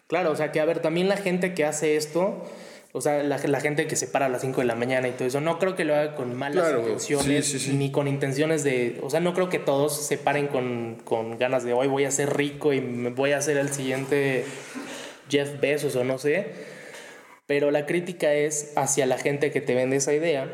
Claro, 0.09 0.31
o 0.31 0.35
sea, 0.35 0.51
que 0.51 0.59
a 0.59 0.65
ver, 0.65 0.79
también 0.79 1.07
la 1.07 1.17
gente 1.17 1.53
que 1.53 1.65
hace 1.65 1.95
esto, 1.95 2.43
o 2.93 2.99
sea, 2.99 3.21
la, 3.21 3.37
la 3.37 3.61
gente 3.61 3.85
que 3.85 3.95
se 3.95 4.07
para 4.07 4.25
a 4.25 4.29
las 4.29 4.41
5 4.41 4.61
de 4.61 4.65
la 4.65 4.73
mañana 4.73 5.07
y 5.07 5.11
todo 5.11 5.27
eso, 5.27 5.39
no 5.39 5.59
creo 5.59 5.75
que 5.75 5.85
lo 5.85 5.93
haga 5.95 6.15
con 6.15 6.35
malas 6.35 6.73
intenciones, 6.79 7.67
ni 7.67 7.91
con 7.91 8.07
intenciones 8.07 8.63
de, 8.63 8.99
o 9.03 9.11
sea, 9.11 9.19
no 9.19 9.35
creo 9.35 9.49
que 9.49 9.59
todos 9.59 10.07
se 10.07 10.17
paren 10.17 10.47
con, 10.47 10.97
con 11.03 11.37
ganas 11.37 11.63
de 11.63 11.73
hoy 11.73 11.87
voy 11.87 12.05
a 12.05 12.11
ser 12.11 12.35
rico 12.35 12.73
y 12.73 12.81
me 12.81 13.11
voy 13.11 13.33
a 13.33 13.37
hacer 13.37 13.57
el 13.57 13.69
siguiente 13.69 14.45
Jeff 15.29 15.59
Bezos 15.61 15.95
o 15.95 16.03
no 16.03 16.17
sé. 16.17 16.47
Pero 17.45 17.69
la 17.69 17.85
crítica 17.85 18.33
es 18.33 18.73
hacia 18.77 19.05
la 19.05 19.19
gente 19.19 19.51
que 19.51 19.61
te 19.61 19.75
vende 19.75 19.97
esa 19.97 20.11
idea 20.11 20.51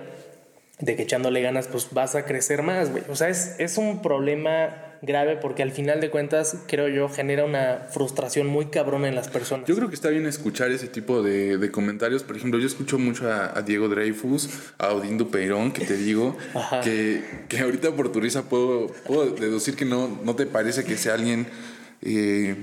de 0.79 0.97
que 0.97 1.03
echándole 1.03 1.41
ganas 1.41 1.69
pues 1.69 1.87
vas 1.93 2.15
a 2.15 2.25
crecer 2.25 2.61
más, 2.61 2.91
güey. 2.91 3.03
O 3.09 3.15
sea, 3.15 3.29
es, 3.29 3.55
es 3.57 3.77
un 3.77 4.01
problema 4.01 4.84
grave 5.01 5.37
porque 5.37 5.63
al 5.63 5.71
final 5.71 6.01
de 6.01 6.09
cuentas, 6.09 6.57
creo 6.67 6.87
yo, 6.87 7.09
genera 7.09 7.45
una 7.45 7.87
frustración 7.89 8.47
muy 8.47 8.67
cabrona 8.67 9.07
en 9.07 9.15
las 9.15 9.27
personas. 9.27 9.67
Yo 9.67 9.75
creo 9.75 9.89
que 9.89 9.95
está 9.95 10.09
bien 10.09 10.25
escuchar 10.25 10.71
ese 10.71 10.87
tipo 10.87 11.21
de, 11.21 11.57
de 11.57 11.71
comentarios. 11.71 12.23
Por 12.23 12.37
ejemplo, 12.37 12.59
yo 12.59 12.67
escucho 12.67 12.97
mucho 12.97 13.31
a, 13.31 13.61
Diego 13.61 13.89
Dreyfus, 13.89 14.49
a 14.77 14.93
Odín 14.93 15.17
Dupeirón, 15.17 15.71
que 15.71 15.85
te 15.85 15.97
digo, 15.97 16.37
que, 16.83 17.23
que, 17.49 17.59
ahorita 17.59 17.91
por 17.95 18.11
tu 18.11 18.19
risa 18.19 18.43
puedo, 18.43 18.87
puedo 19.05 19.31
deducir 19.31 19.75
que 19.75 19.85
no, 19.85 20.19
no 20.23 20.35
te 20.35 20.45
parece 20.45 20.83
que 20.83 20.97
sea 20.97 21.13
alguien... 21.15 21.47
Eh, 22.01 22.55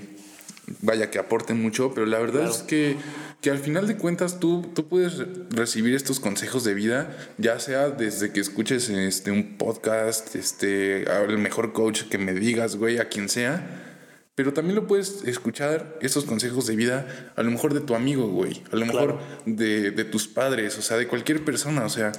vaya, 0.80 1.10
que 1.10 1.18
aporte 1.18 1.54
mucho, 1.54 1.92
pero 1.94 2.06
la 2.06 2.18
verdad 2.18 2.48
es 2.48 2.58
que, 2.58 2.96
que, 3.40 3.50
al 3.50 3.58
final 3.58 3.86
de 3.86 3.96
cuentas 3.96 4.40
tú, 4.40 4.70
tú 4.74 4.88
puedes 4.88 5.18
recibir 5.50 5.94
estos 5.94 6.20
consejos 6.20 6.64
de 6.64 6.74
vida, 6.74 7.16
ya 7.38 7.58
sea 7.60 7.90
desde 7.90 8.32
que 8.32 8.40
escuches 8.40 8.88
este, 8.88 9.30
un 9.30 9.56
podcast, 9.58 10.34
este, 10.34 11.02
el 11.02 11.38
mejor 11.38 11.72
coach 11.72 12.02
que 12.04 12.18
me 12.18 12.32
digas, 12.32 12.76
güey, 12.76 12.98
a 12.98 13.08
quien 13.08 13.28
sea. 13.28 13.88
Pero 14.34 14.54
también 14.54 14.76
lo 14.76 14.86
puedes 14.86 15.24
escuchar, 15.24 15.98
estos 16.00 16.24
consejos 16.24 16.66
de 16.66 16.74
vida, 16.74 17.32
a 17.36 17.42
lo 17.42 17.50
mejor 17.50 17.74
de 17.74 17.80
tu 17.80 17.94
amigo, 17.94 18.28
güey, 18.28 18.62
a 18.72 18.76
lo 18.76 18.86
mejor 18.86 19.18
de, 19.44 19.90
de 19.90 20.04
tus 20.04 20.26
padres, 20.26 20.78
o 20.78 20.82
sea, 20.82 20.96
de 20.96 21.06
cualquier 21.06 21.44
persona, 21.44 21.84
o 21.84 21.90
sea, 21.90 22.12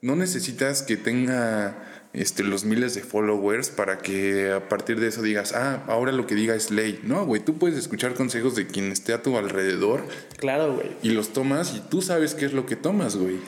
no 0.00 0.16
necesitas 0.16 0.82
que 0.82 0.96
tenga 0.96 1.93
este, 2.14 2.44
los 2.44 2.64
miles 2.64 2.94
de 2.94 3.02
followers 3.02 3.70
para 3.70 3.98
que 3.98 4.52
a 4.52 4.68
partir 4.68 5.00
de 5.00 5.08
eso 5.08 5.20
digas, 5.20 5.52
ah, 5.52 5.82
ahora 5.88 6.12
lo 6.12 6.26
que 6.26 6.36
diga 6.36 6.54
es 6.54 6.70
ley. 6.70 7.00
No, 7.02 7.26
güey, 7.26 7.44
tú 7.44 7.58
puedes 7.58 7.76
escuchar 7.76 8.14
consejos 8.14 8.54
de 8.54 8.66
quien 8.66 8.92
esté 8.92 9.12
a 9.12 9.22
tu 9.22 9.36
alrededor. 9.36 10.04
Claro, 10.36 10.74
güey. 10.74 10.88
Y 11.02 11.10
los 11.10 11.32
tomas 11.32 11.74
y 11.74 11.80
tú 11.80 12.02
sabes 12.02 12.34
qué 12.34 12.46
es 12.46 12.52
lo 12.52 12.66
que 12.66 12.76
tomas, 12.76 13.16
güey. 13.16 13.38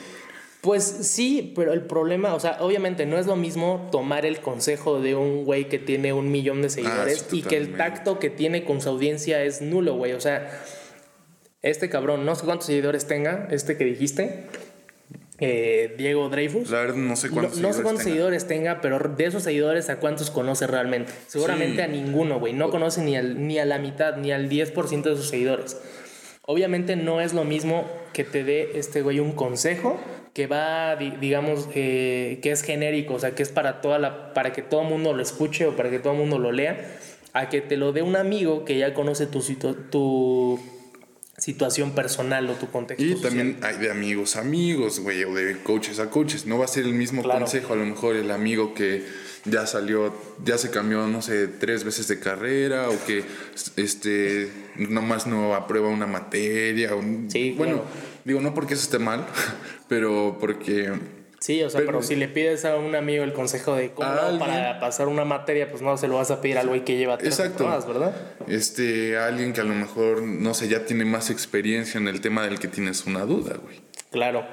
Pues 0.61 0.83
sí, 0.83 1.53
pero 1.55 1.71
el 1.71 1.81
problema, 1.81 2.33
o 2.33 2.39
sea, 2.41 2.57
obviamente 2.59 3.05
no 3.05 3.17
es 3.17 3.25
lo 3.25 3.37
mismo 3.37 3.87
tomar 3.89 4.25
el 4.25 4.41
consejo 4.41 4.99
de 4.99 5.15
un 5.15 5.45
güey 5.45 5.69
que 5.69 5.79
tiene 5.79 6.11
un 6.11 6.29
millón 6.29 6.61
de 6.61 6.69
seguidores 6.69 7.25
ah, 7.25 7.35
y 7.35 7.43
que 7.43 7.55
el 7.55 7.77
tacto 7.77 8.19
que 8.19 8.29
tiene 8.29 8.65
con 8.65 8.81
su 8.81 8.89
audiencia 8.89 9.43
es 9.43 9.61
nulo, 9.61 9.95
güey. 9.95 10.11
O 10.11 10.19
sea, 10.19 10.61
este 11.61 11.89
cabrón, 11.89 12.25
no 12.25 12.35
sé 12.35 12.43
cuántos 12.43 12.67
seguidores 12.67 13.07
tenga, 13.07 13.47
este 13.49 13.77
que 13.77 13.85
dijiste, 13.85 14.47
eh, 15.39 15.93
Diego 15.97 16.29
Dreyfus. 16.29 16.69
La 16.69 16.79
verdad, 16.79 16.95
no 16.95 17.15
sé 17.15 17.29
cuántos, 17.29 17.59
no, 17.59 17.73
sé 17.73 17.83
cuántos 17.83 18.03
seguidores 18.03 18.47
tenga, 18.47 18.81
pero 18.81 18.99
de 18.99 19.25
esos 19.25 19.43
seguidores, 19.43 19.89
¿a 19.89 19.99
cuántos 19.99 20.31
conoce 20.31 20.65
realmente? 20.67 21.11
Seguramente 21.27 21.83
a 21.83 21.87
ninguno, 21.87 22.39
güey. 22.39 22.53
No 22.53 22.69
conoce 22.69 23.01
ni, 23.01 23.15
al, 23.15 23.47
ni 23.47 23.59
a 23.59 23.65
la 23.65 23.77
mitad, 23.77 24.17
ni 24.17 24.31
al 24.31 24.49
10% 24.49 25.03
de 25.03 25.15
sus 25.15 25.29
seguidores. 25.29 25.77
Obviamente 26.43 26.95
no 26.95 27.21
es 27.21 27.33
lo 27.33 27.43
mismo 27.43 27.85
que 28.13 28.23
te 28.23 28.43
dé 28.43 28.71
este 28.75 29.01
güey 29.01 29.19
un 29.19 29.33
consejo 29.33 29.99
que 30.33 30.47
va, 30.47 30.95
digamos, 30.95 31.67
eh, 31.73 32.39
que 32.41 32.51
es 32.51 32.61
genérico, 32.61 33.15
o 33.15 33.19
sea, 33.19 33.31
que 33.31 33.43
es 33.43 33.49
para, 33.49 33.81
toda 33.81 33.99
la, 33.99 34.33
para 34.33 34.53
que 34.53 34.61
todo 34.61 34.83
el 34.83 34.87
mundo 34.87 35.13
lo 35.13 35.21
escuche 35.21 35.65
o 35.65 35.75
para 35.75 35.89
que 35.89 35.99
todo 35.99 36.13
el 36.13 36.19
mundo 36.19 36.37
lo 36.37 36.51
lea, 36.51 36.77
a 37.33 37.49
que 37.49 37.59
te 37.59 37.75
lo 37.75 37.91
dé 37.91 38.01
un 38.01 38.15
amigo 38.15 38.63
que 38.63 38.77
ya 38.77 38.93
conoce 38.93 39.25
tu, 39.25 39.41
tu 39.89 40.59
situación 41.47 41.91
personal 41.91 42.49
o 42.49 42.55
tu 42.55 42.69
contexto. 42.69 43.05
Y 43.05 43.15
también 43.21 43.57
hay 43.61 43.77
de 43.77 43.89
amigos 43.89 44.35
a 44.35 44.41
amigos, 44.41 44.99
güey, 44.99 45.23
o 45.23 45.33
de 45.33 45.55
coaches 45.59 45.97
a 45.99 46.09
coaches. 46.09 46.45
No 46.45 46.57
va 46.59 46.65
a 46.65 46.67
ser 46.67 46.83
el 46.83 46.93
mismo 46.93 47.23
consejo, 47.23 47.71
a 47.71 47.77
lo 47.77 47.85
mejor 47.85 48.17
el 48.17 48.31
amigo 48.31 48.73
que 48.73 49.05
ya 49.45 49.65
salió, 49.65 50.13
ya 50.43 50.57
se 50.57 50.71
cambió, 50.71 51.07
no 51.07 51.21
sé, 51.21 51.47
tres 51.47 51.85
veces 51.85 52.09
de 52.09 52.19
carrera 52.19 52.89
o 52.89 53.05
que 53.05 53.23
este 53.77 54.49
nomás 54.75 55.25
no 55.25 55.55
aprueba 55.55 55.87
una 55.87 56.05
materia. 56.05 56.91
sí, 57.29 57.53
bueno, 57.57 57.81
digo, 58.25 58.41
no 58.41 58.53
porque 58.53 58.73
eso 58.73 58.83
esté 58.83 58.99
mal, 58.99 59.25
pero 59.87 60.39
porque 60.41 60.91
Sí, 61.47 61.63
o 61.63 61.69
sea, 61.69 61.79
pero, 61.85 62.03
si 62.03 62.17
le 62.17 62.27
pides 62.27 62.65
a 62.65 62.75
un 62.75 62.93
amigo 62.93 63.23
el 63.23 63.31
consejo 63.31 63.73
de 63.73 63.91
cómo 63.91 64.37
para 64.37 64.81
pasar 64.81 65.07
una 65.07 65.23
materia, 65.23 65.69
pues 65.69 65.81
no 65.81 65.95
se 65.95 66.09
lo 66.09 66.15
vas 66.15 66.29
a 66.29 66.41
pedir 66.41 66.57
al 66.57 66.67
güey 66.67 66.83
que 66.83 66.97
lleva 66.97 67.17
tres 67.17 67.39
Exacto. 67.39 67.65
¿verdad? 67.87 68.13
Este, 68.49 69.17
alguien 69.17 69.53
que 69.53 69.61
a 69.61 69.63
lo 69.63 69.73
mejor, 69.73 70.23
no 70.23 70.53
sé, 70.53 70.67
ya 70.67 70.83
tiene 70.83 71.05
más 71.05 71.29
experiencia 71.29 71.99
en 71.99 72.09
el 72.09 72.19
tema 72.19 72.43
del 72.43 72.59
que 72.59 72.67
tienes 72.67 73.05
una 73.05 73.21
duda, 73.21 73.55
güey. 73.63 73.79
Claro. 74.11 74.43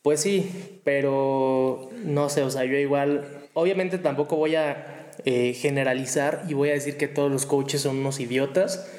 Pues 0.00 0.20
sí, 0.20 0.80
pero 0.82 1.90
no 2.02 2.30
sé, 2.30 2.42
o 2.42 2.50
sea, 2.50 2.64
yo 2.64 2.78
igual, 2.78 3.28
obviamente 3.52 3.98
tampoco 3.98 4.36
voy 4.36 4.54
a 4.54 5.12
eh, 5.26 5.52
generalizar 5.52 6.44
y 6.48 6.54
voy 6.54 6.70
a 6.70 6.72
decir 6.72 6.96
que 6.96 7.06
todos 7.06 7.30
los 7.30 7.44
coaches 7.44 7.82
son 7.82 7.98
unos 7.98 8.18
idiotas 8.18 8.90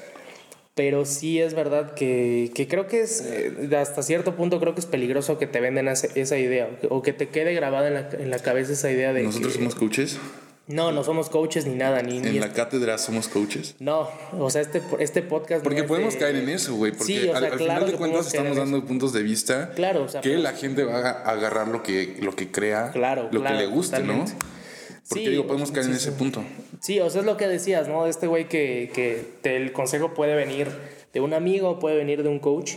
pero 0.75 1.05
sí 1.05 1.39
es 1.39 1.53
verdad 1.53 1.93
que, 1.93 2.51
que 2.55 2.67
creo 2.67 2.87
que 2.87 3.01
es, 3.01 3.21
eh, 3.21 3.69
hasta 3.77 4.01
cierto 4.01 4.35
punto 4.35 4.59
creo 4.59 4.73
que 4.73 4.79
es 4.79 4.85
peligroso 4.85 5.37
que 5.37 5.47
te 5.47 5.59
venden 5.59 5.87
esa, 5.87 6.37
idea 6.37 6.69
o 6.89 7.01
que 7.01 7.13
te 7.13 7.29
quede 7.29 7.53
grabada 7.53 7.87
en 7.87 7.93
la, 7.93 8.09
en 8.11 8.29
la 8.29 8.39
cabeza 8.39 8.73
esa 8.73 8.91
idea 8.91 9.13
de... 9.13 9.23
¿Nosotros 9.23 9.53
somos 9.53 9.75
coaches? 9.75 10.19
No, 10.65 10.93
no 10.93 11.03
somos 11.03 11.29
coaches 11.29 11.65
ni 11.65 11.75
nada. 11.75 12.01
Ni, 12.01 12.17
¿En 12.17 12.39
la 12.39 12.53
cátedra 12.53 12.97
somos 12.97 13.27
coaches? 13.27 13.75
No, 13.79 14.09
o 14.39 14.49
sea, 14.49 14.61
este, 14.61 14.81
este 14.99 15.21
podcast... 15.21 15.61
Porque 15.61 15.83
podemos 15.83 16.15
caer 16.15 16.37
en 16.37 16.47
eso, 16.47 16.75
güey. 16.75 16.93
Porque 16.93 17.19
sí, 17.19 17.29
al, 17.29 17.57
final 17.57 17.85
de 17.85 17.93
cuentas 17.93 18.27
estamos 18.27 18.55
dando 18.55 18.83
puntos 18.85 19.11
de 19.11 19.23
vista 19.23 19.71
claro, 19.75 20.07
que 20.21 20.37
la 20.37 20.53
gente 20.53 20.85
va 20.85 21.09
a 21.09 21.31
agarrar 21.31 21.67
lo 21.67 21.83
que, 21.83 22.17
lo 22.21 22.33
que 22.35 22.49
crea, 22.49 22.91
claro, 22.91 23.27
lo 23.31 23.43
que 23.43 23.53
le 23.53 23.65
guste, 23.65 24.01
¿no? 24.03 24.25
Porque 25.09 25.29
digo, 25.29 25.47
podemos 25.47 25.71
caer 25.71 25.87
en 25.87 25.93
ese 25.93 26.11
punto. 26.13 26.43
Sí, 26.79 26.99
o 26.99 27.09
sea, 27.09 27.21
es 27.21 27.25
lo 27.25 27.37
que 27.37 27.47
decías, 27.47 27.87
¿no? 27.87 28.05
De 28.05 28.09
este 28.09 28.27
güey 28.27 28.47
que, 28.47 28.91
que 28.93 29.55
el 29.55 29.71
consejo 29.73 30.13
puede 30.13 30.35
venir 30.35 30.69
de 31.13 31.21
un 31.21 31.33
amigo, 31.33 31.79
puede 31.79 31.97
venir 31.97 32.23
de 32.23 32.29
un 32.29 32.39
coach, 32.39 32.73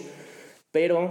pero 0.71 1.11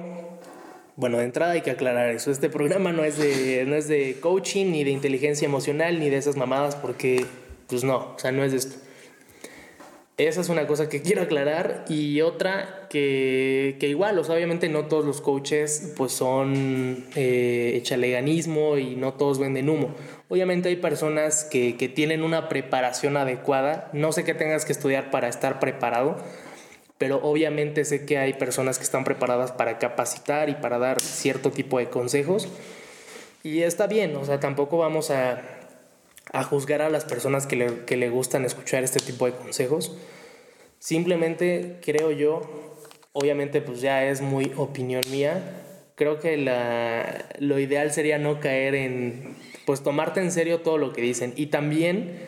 bueno, 0.95 1.17
de 1.17 1.25
entrada 1.25 1.53
hay 1.53 1.61
que 1.61 1.71
aclarar 1.71 2.09
eso. 2.09 2.31
Este 2.31 2.49
programa 2.49 2.93
no 2.93 3.03
es 3.03 3.17
de, 3.17 3.65
no 3.67 3.75
es 3.75 3.87
de 3.87 4.17
coaching, 4.21 4.67
ni 4.67 4.83
de 4.83 4.91
inteligencia 4.91 5.45
emocional, 5.45 5.99
ni 5.99 6.09
de 6.09 6.17
esas 6.17 6.37
mamadas, 6.37 6.75
porque, 6.75 7.25
pues 7.67 7.83
no, 7.83 8.13
o 8.15 8.19
sea, 8.19 8.31
no 8.31 8.43
es 8.43 8.51
de 8.51 8.57
esto. 8.59 8.84
Esa 10.17 10.39
es 10.39 10.47
una 10.47 10.65
cosa 10.65 10.87
que 10.87 11.01
quiero 11.01 11.21
aclarar. 11.21 11.83
Y 11.89 12.21
otra 12.21 12.87
que, 12.89 13.75
que 13.79 13.89
igual, 13.89 14.17
o 14.17 14.23
sea, 14.23 14.35
obviamente 14.35 14.69
no 14.69 14.85
todos 14.85 15.05
los 15.05 15.19
coaches 15.19 15.93
pues 15.97 16.13
son 16.13 17.05
eh, 17.15 17.73
echaleganismo 17.75 18.77
y 18.77 18.95
no 18.95 19.13
todos 19.13 19.39
venden 19.39 19.69
humo. 19.69 19.93
Obviamente 20.29 20.69
hay 20.69 20.77
personas 20.77 21.43
que, 21.43 21.75
que 21.75 21.89
tienen 21.89 22.23
una 22.23 22.47
preparación 22.47 23.17
adecuada. 23.17 23.89
No 23.91 24.13
sé 24.13 24.23
qué 24.23 24.33
tengas 24.33 24.63
que 24.63 24.71
estudiar 24.71 25.11
para 25.11 25.27
estar 25.27 25.59
preparado, 25.59 26.15
pero 26.97 27.19
obviamente 27.21 27.83
sé 27.83 28.05
que 28.05 28.17
hay 28.17 28.33
personas 28.33 28.77
que 28.77 28.85
están 28.85 29.03
preparadas 29.03 29.51
para 29.51 29.79
capacitar 29.79 30.47
y 30.49 30.55
para 30.55 30.79
dar 30.79 31.01
cierto 31.01 31.51
tipo 31.51 31.77
de 31.77 31.89
consejos. 31.89 32.47
Y 33.43 33.61
está 33.61 33.85
bien, 33.85 34.15
o 34.15 34.25
sea, 34.25 34.39
tampoco 34.39 34.77
vamos 34.79 35.11
a, 35.11 35.54
a 36.31 36.43
juzgar 36.43 36.81
a 36.81 36.89
las 36.89 37.05
personas 37.05 37.47
que 37.47 37.55
le, 37.55 37.85
que 37.85 37.97
le 37.97 38.09
gustan 38.09 38.45
escuchar 38.45 38.83
este 38.83 38.99
tipo 38.99 39.25
de 39.25 39.33
consejos. 39.33 39.95
Simplemente 40.79 41.79
creo 41.81 42.11
yo 42.11 42.41
obviamente 43.17 43.61
pues 43.61 43.79
ya 43.79 44.05
es 44.05 44.21
muy 44.21 44.51
opinión 44.57 45.01
mía. 45.09 45.41
Creo 45.95 46.19
que 46.19 46.35
la, 46.35 47.25
lo 47.39 47.57
ideal 47.59 47.91
sería 47.93 48.17
no 48.17 48.41
caer 48.41 48.75
en, 48.75 49.37
pues 49.65 49.81
tomarte 49.81 50.19
en 50.19 50.31
serio 50.31 50.59
todo 50.59 50.77
lo 50.77 50.91
que 50.91 51.01
dicen 51.01 51.33
y 51.37 51.45
también 51.47 52.19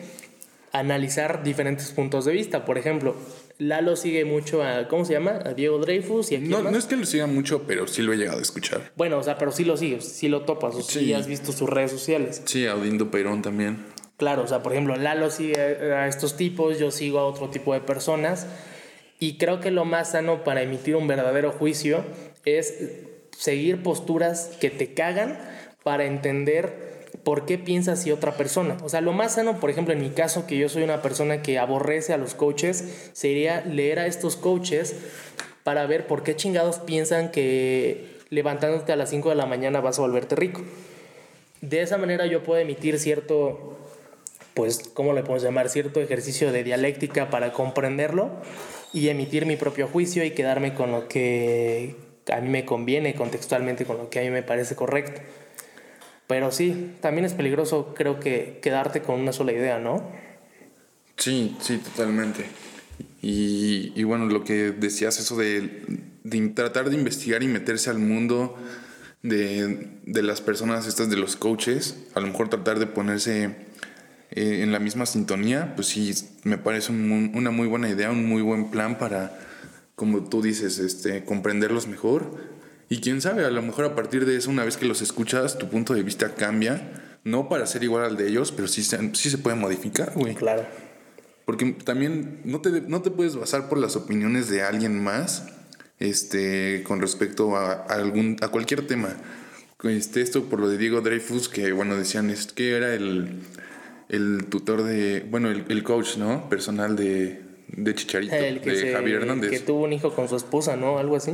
analizar 0.72 1.42
diferentes 1.42 1.92
puntos 1.92 2.24
de 2.24 2.32
vista. 2.32 2.64
Por 2.64 2.78
ejemplo, 2.78 3.14
Lalo 3.58 3.96
sigue 3.96 4.24
mucho 4.24 4.62
a, 4.62 4.86
¿cómo 4.86 5.04
se 5.04 5.14
llama? 5.14 5.40
A 5.44 5.52
Diego 5.52 5.78
Dreyfus 5.78 6.30
y 6.30 6.36
a 6.36 6.40
No, 6.40 6.62
más? 6.62 6.72
no 6.72 6.78
es 6.78 6.86
que 6.86 6.96
lo 6.96 7.04
siga 7.04 7.26
mucho, 7.26 7.64
pero 7.66 7.88
sí 7.88 8.02
lo 8.02 8.12
he 8.12 8.16
llegado 8.16 8.38
a 8.38 8.42
escuchar. 8.42 8.92
Bueno, 8.96 9.18
o 9.18 9.22
sea, 9.24 9.36
pero 9.36 9.50
sí 9.50 9.64
lo 9.64 9.76
sigues, 9.76 10.04
sí 10.04 10.28
lo 10.28 10.42
topas, 10.42 10.74
o 10.76 10.82
sí, 10.82 11.00
Sí. 11.00 11.12
has 11.12 11.26
visto 11.26 11.50
sus 11.52 11.68
redes 11.68 11.90
sociales. 11.90 12.42
Sí, 12.44 12.66
Audindo 12.66 13.10
Perón 13.10 13.42
también. 13.42 13.84
Claro, 14.16 14.42
o 14.44 14.46
sea, 14.46 14.62
por 14.62 14.72
ejemplo, 14.72 14.94
Lalo 14.96 15.30
sigue 15.30 15.60
a 15.60 16.06
estos 16.06 16.36
tipos, 16.36 16.78
yo 16.78 16.90
sigo 16.92 17.18
a 17.18 17.24
otro 17.26 17.50
tipo 17.50 17.74
de 17.74 17.80
personas. 17.80 18.46
Y 19.20 19.38
creo 19.38 19.58
que 19.58 19.72
lo 19.72 19.84
más 19.84 20.12
sano 20.12 20.44
para 20.44 20.62
emitir 20.62 20.94
un 20.94 21.08
verdadero 21.08 21.50
juicio 21.50 22.04
es 22.44 22.74
seguir 23.36 23.82
posturas 23.82 24.52
que 24.60 24.70
te 24.70 24.94
cagan 24.94 25.38
para 25.82 26.04
entender 26.04 26.97
por 27.28 27.44
qué 27.44 27.58
piensa 27.58 27.92
así 27.92 28.10
otra 28.10 28.38
persona. 28.38 28.78
O 28.82 28.88
sea, 28.88 29.02
lo 29.02 29.12
más 29.12 29.34
sano, 29.34 29.60
por 29.60 29.68
ejemplo, 29.68 29.92
en 29.92 30.00
mi 30.00 30.08
caso, 30.08 30.46
que 30.46 30.56
yo 30.56 30.70
soy 30.70 30.82
una 30.82 31.02
persona 31.02 31.42
que 31.42 31.58
aborrece 31.58 32.14
a 32.14 32.16
los 32.16 32.32
coaches, 32.32 33.10
sería 33.12 33.60
leer 33.66 33.98
a 33.98 34.06
estos 34.06 34.34
coaches 34.34 34.96
para 35.62 35.84
ver 35.84 36.06
por 36.06 36.22
qué 36.22 36.36
chingados 36.36 36.78
piensan 36.78 37.30
que 37.30 38.16
levantándote 38.30 38.92
a 38.92 38.96
las 38.96 39.10
5 39.10 39.28
de 39.28 39.34
la 39.34 39.44
mañana 39.44 39.82
vas 39.82 39.98
a 39.98 40.00
volverte 40.00 40.36
rico. 40.36 40.62
De 41.60 41.82
esa 41.82 41.98
manera 41.98 42.24
yo 42.24 42.42
puedo 42.42 42.62
emitir 42.62 42.98
cierto, 42.98 43.76
pues, 44.54 44.88
¿cómo 44.94 45.12
le 45.12 45.20
podemos 45.20 45.42
llamar? 45.42 45.68
Cierto 45.68 46.00
ejercicio 46.00 46.50
de 46.50 46.64
dialéctica 46.64 47.28
para 47.28 47.52
comprenderlo 47.52 48.30
y 48.94 49.10
emitir 49.10 49.44
mi 49.44 49.56
propio 49.56 49.86
juicio 49.86 50.24
y 50.24 50.30
quedarme 50.30 50.72
con 50.72 50.92
lo 50.92 51.08
que 51.08 51.94
a 52.32 52.40
mí 52.40 52.48
me 52.48 52.64
conviene 52.64 53.12
contextualmente, 53.12 53.84
con 53.84 53.98
lo 53.98 54.08
que 54.08 54.20
a 54.20 54.22
mí 54.22 54.30
me 54.30 54.42
parece 54.42 54.74
correcto. 54.76 55.20
Pero 56.28 56.52
sí, 56.52 56.92
también 57.00 57.24
es 57.24 57.34
peligroso, 57.34 57.94
creo 57.96 58.20
que, 58.20 58.60
quedarte 58.62 59.02
con 59.02 59.18
una 59.18 59.32
sola 59.32 59.52
idea, 59.52 59.80
¿no? 59.80 60.08
Sí, 61.16 61.56
sí, 61.60 61.78
totalmente. 61.78 62.44
Y, 63.20 64.02
bueno, 64.04 64.26
lo 64.26 64.44
que 64.44 64.70
decías, 64.70 65.18
eso 65.18 65.36
de, 65.36 65.82
de 66.22 66.48
tratar 66.50 66.90
de 66.90 66.96
investigar 66.96 67.42
y 67.42 67.48
meterse 67.48 67.90
al 67.90 67.98
mundo 67.98 68.56
de, 69.22 69.88
de 70.04 70.22
las 70.22 70.40
personas 70.40 70.86
estas, 70.86 71.10
de 71.10 71.16
los 71.16 71.34
coaches, 71.34 72.06
a 72.14 72.20
lo 72.20 72.28
mejor 72.28 72.48
tratar 72.48 72.78
de 72.78 72.86
ponerse 72.86 73.56
eh, 74.30 74.62
en 74.62 74.72
la 74.72 74.78
misma 74.78 75.06
sintonía, 75.06 75.74
pues 75.74 75.88
sí, 75.88 76.12
me 76.44 76.58
parece 76.58 76.92
una 76.92 77.50
muy 77.50 77.66
buena 77.66 77.88
idea, 77.88 78.10
un 78.10 78.26
muy 78.26 78.42
buen 78.42 78.70
plan 78.70 78.98
para, 78.98 79.38
como 79.94 80.28
tú 80.28 80.42
dices, 80.42 80.78
este, 80.78 81.24
comprenderlos 81.24 81.86
mejor. 81.86 82.57
Y 82.88 83.00
quién 83.00 83.20
sabe, 83.20 83.44
a 83.44 83.50
lo 83.50 83.60
mejor 83.62 83.84
a 83.84 83.94
partir 83.94 84.24
de 84.24 84.36
eso, 84.36 84.50
una 84.50 84.64
vez 84.64 84.76
que 84.76 84.86
los 84.86 85.02
escuchas, 85.02 85.58
tu 85.58 85.68
punto 85.68 85.94
de 85.94 86.02
vista 86.02 86.34
cambia. 86.34 86.92
No 87.24 87.48
para 87.48 87.66
ser 87.66 87.82
igual 87.84 88.04
al 88.04 88.16
de 88.16 88.28
ellos, 88.28 88.52
pero 88.52 88.68
sí, 88.68 88.82
se- 88.82 89.14
sí 89.14 89.28
se 89.28 89.38
puede 89.38 89.56
modificar, 89.56 90.12
güey. 90.14 90.34
Claro. 90.34 90.64
Porque 91.44 91.72
también 91.84 92.40
no 92.44 92.60
te, 92.60 92.80
no 92.82 93.02
te 93.02 93.10
puedes 93.10 93.36
basar 93.36 93.68
por 93.68 93.78
las 93.78 93.96
opiniones 93.96 94.48
de 94.48 94.62
alguien 94.62 95.02
más 95.02 95.46
este, 95.98 96.82
con 96.86 97.00
respecto 97.00 97.56
a, 97.56 97.72
a 97.72 97.84
algún, 97.94 98.36
a 98.40 98.48
cualquier 98.48 98.86
tema. 98.86 99.10
Este, 99.82 100.22
esto 100.22 100.44
por 100.44 100.60
lo 100.60 100.68
de 100.68 100.78
Diego 100.78 101.00
Dreyfus, 101.00 101.48
que 101.48 101.72
bueno, 101.72 101.96
decían 101.96 102.30
es 102.30 102.46
que 102.52 102.76
era 102.76 102.94
el, 102.94 103.40
el 104.08 104.46
tutor 104.48 104.82
de, 104.82 105.26
bueno, 105.30 105.50
el, 105.50 105.64
el 105.68 105.82
coach, 105.84 106.16
¿no? 106.16 106.48
Personal 106.48 106.96
de, 106.96 107.42
de 107.68 107.94
Chicharito, 107.94 108.34
El 108.34 108.60
que, 108.60 108.70
de 108.70 108.80
se- 108.80 108.92
Javier 108.92 109.22
Hernández. 109.22 109.50
que 109.50 109.60
tuvo 109.60 109.84
un 109.84 109.92
hijo 109.92 110.14
con 110.14 110.28
su 110.28 110.36
esposa, 110.36 110.76
¿no? 110.76 110.98
Algo 110.98 111.16
así. 111.16 111.32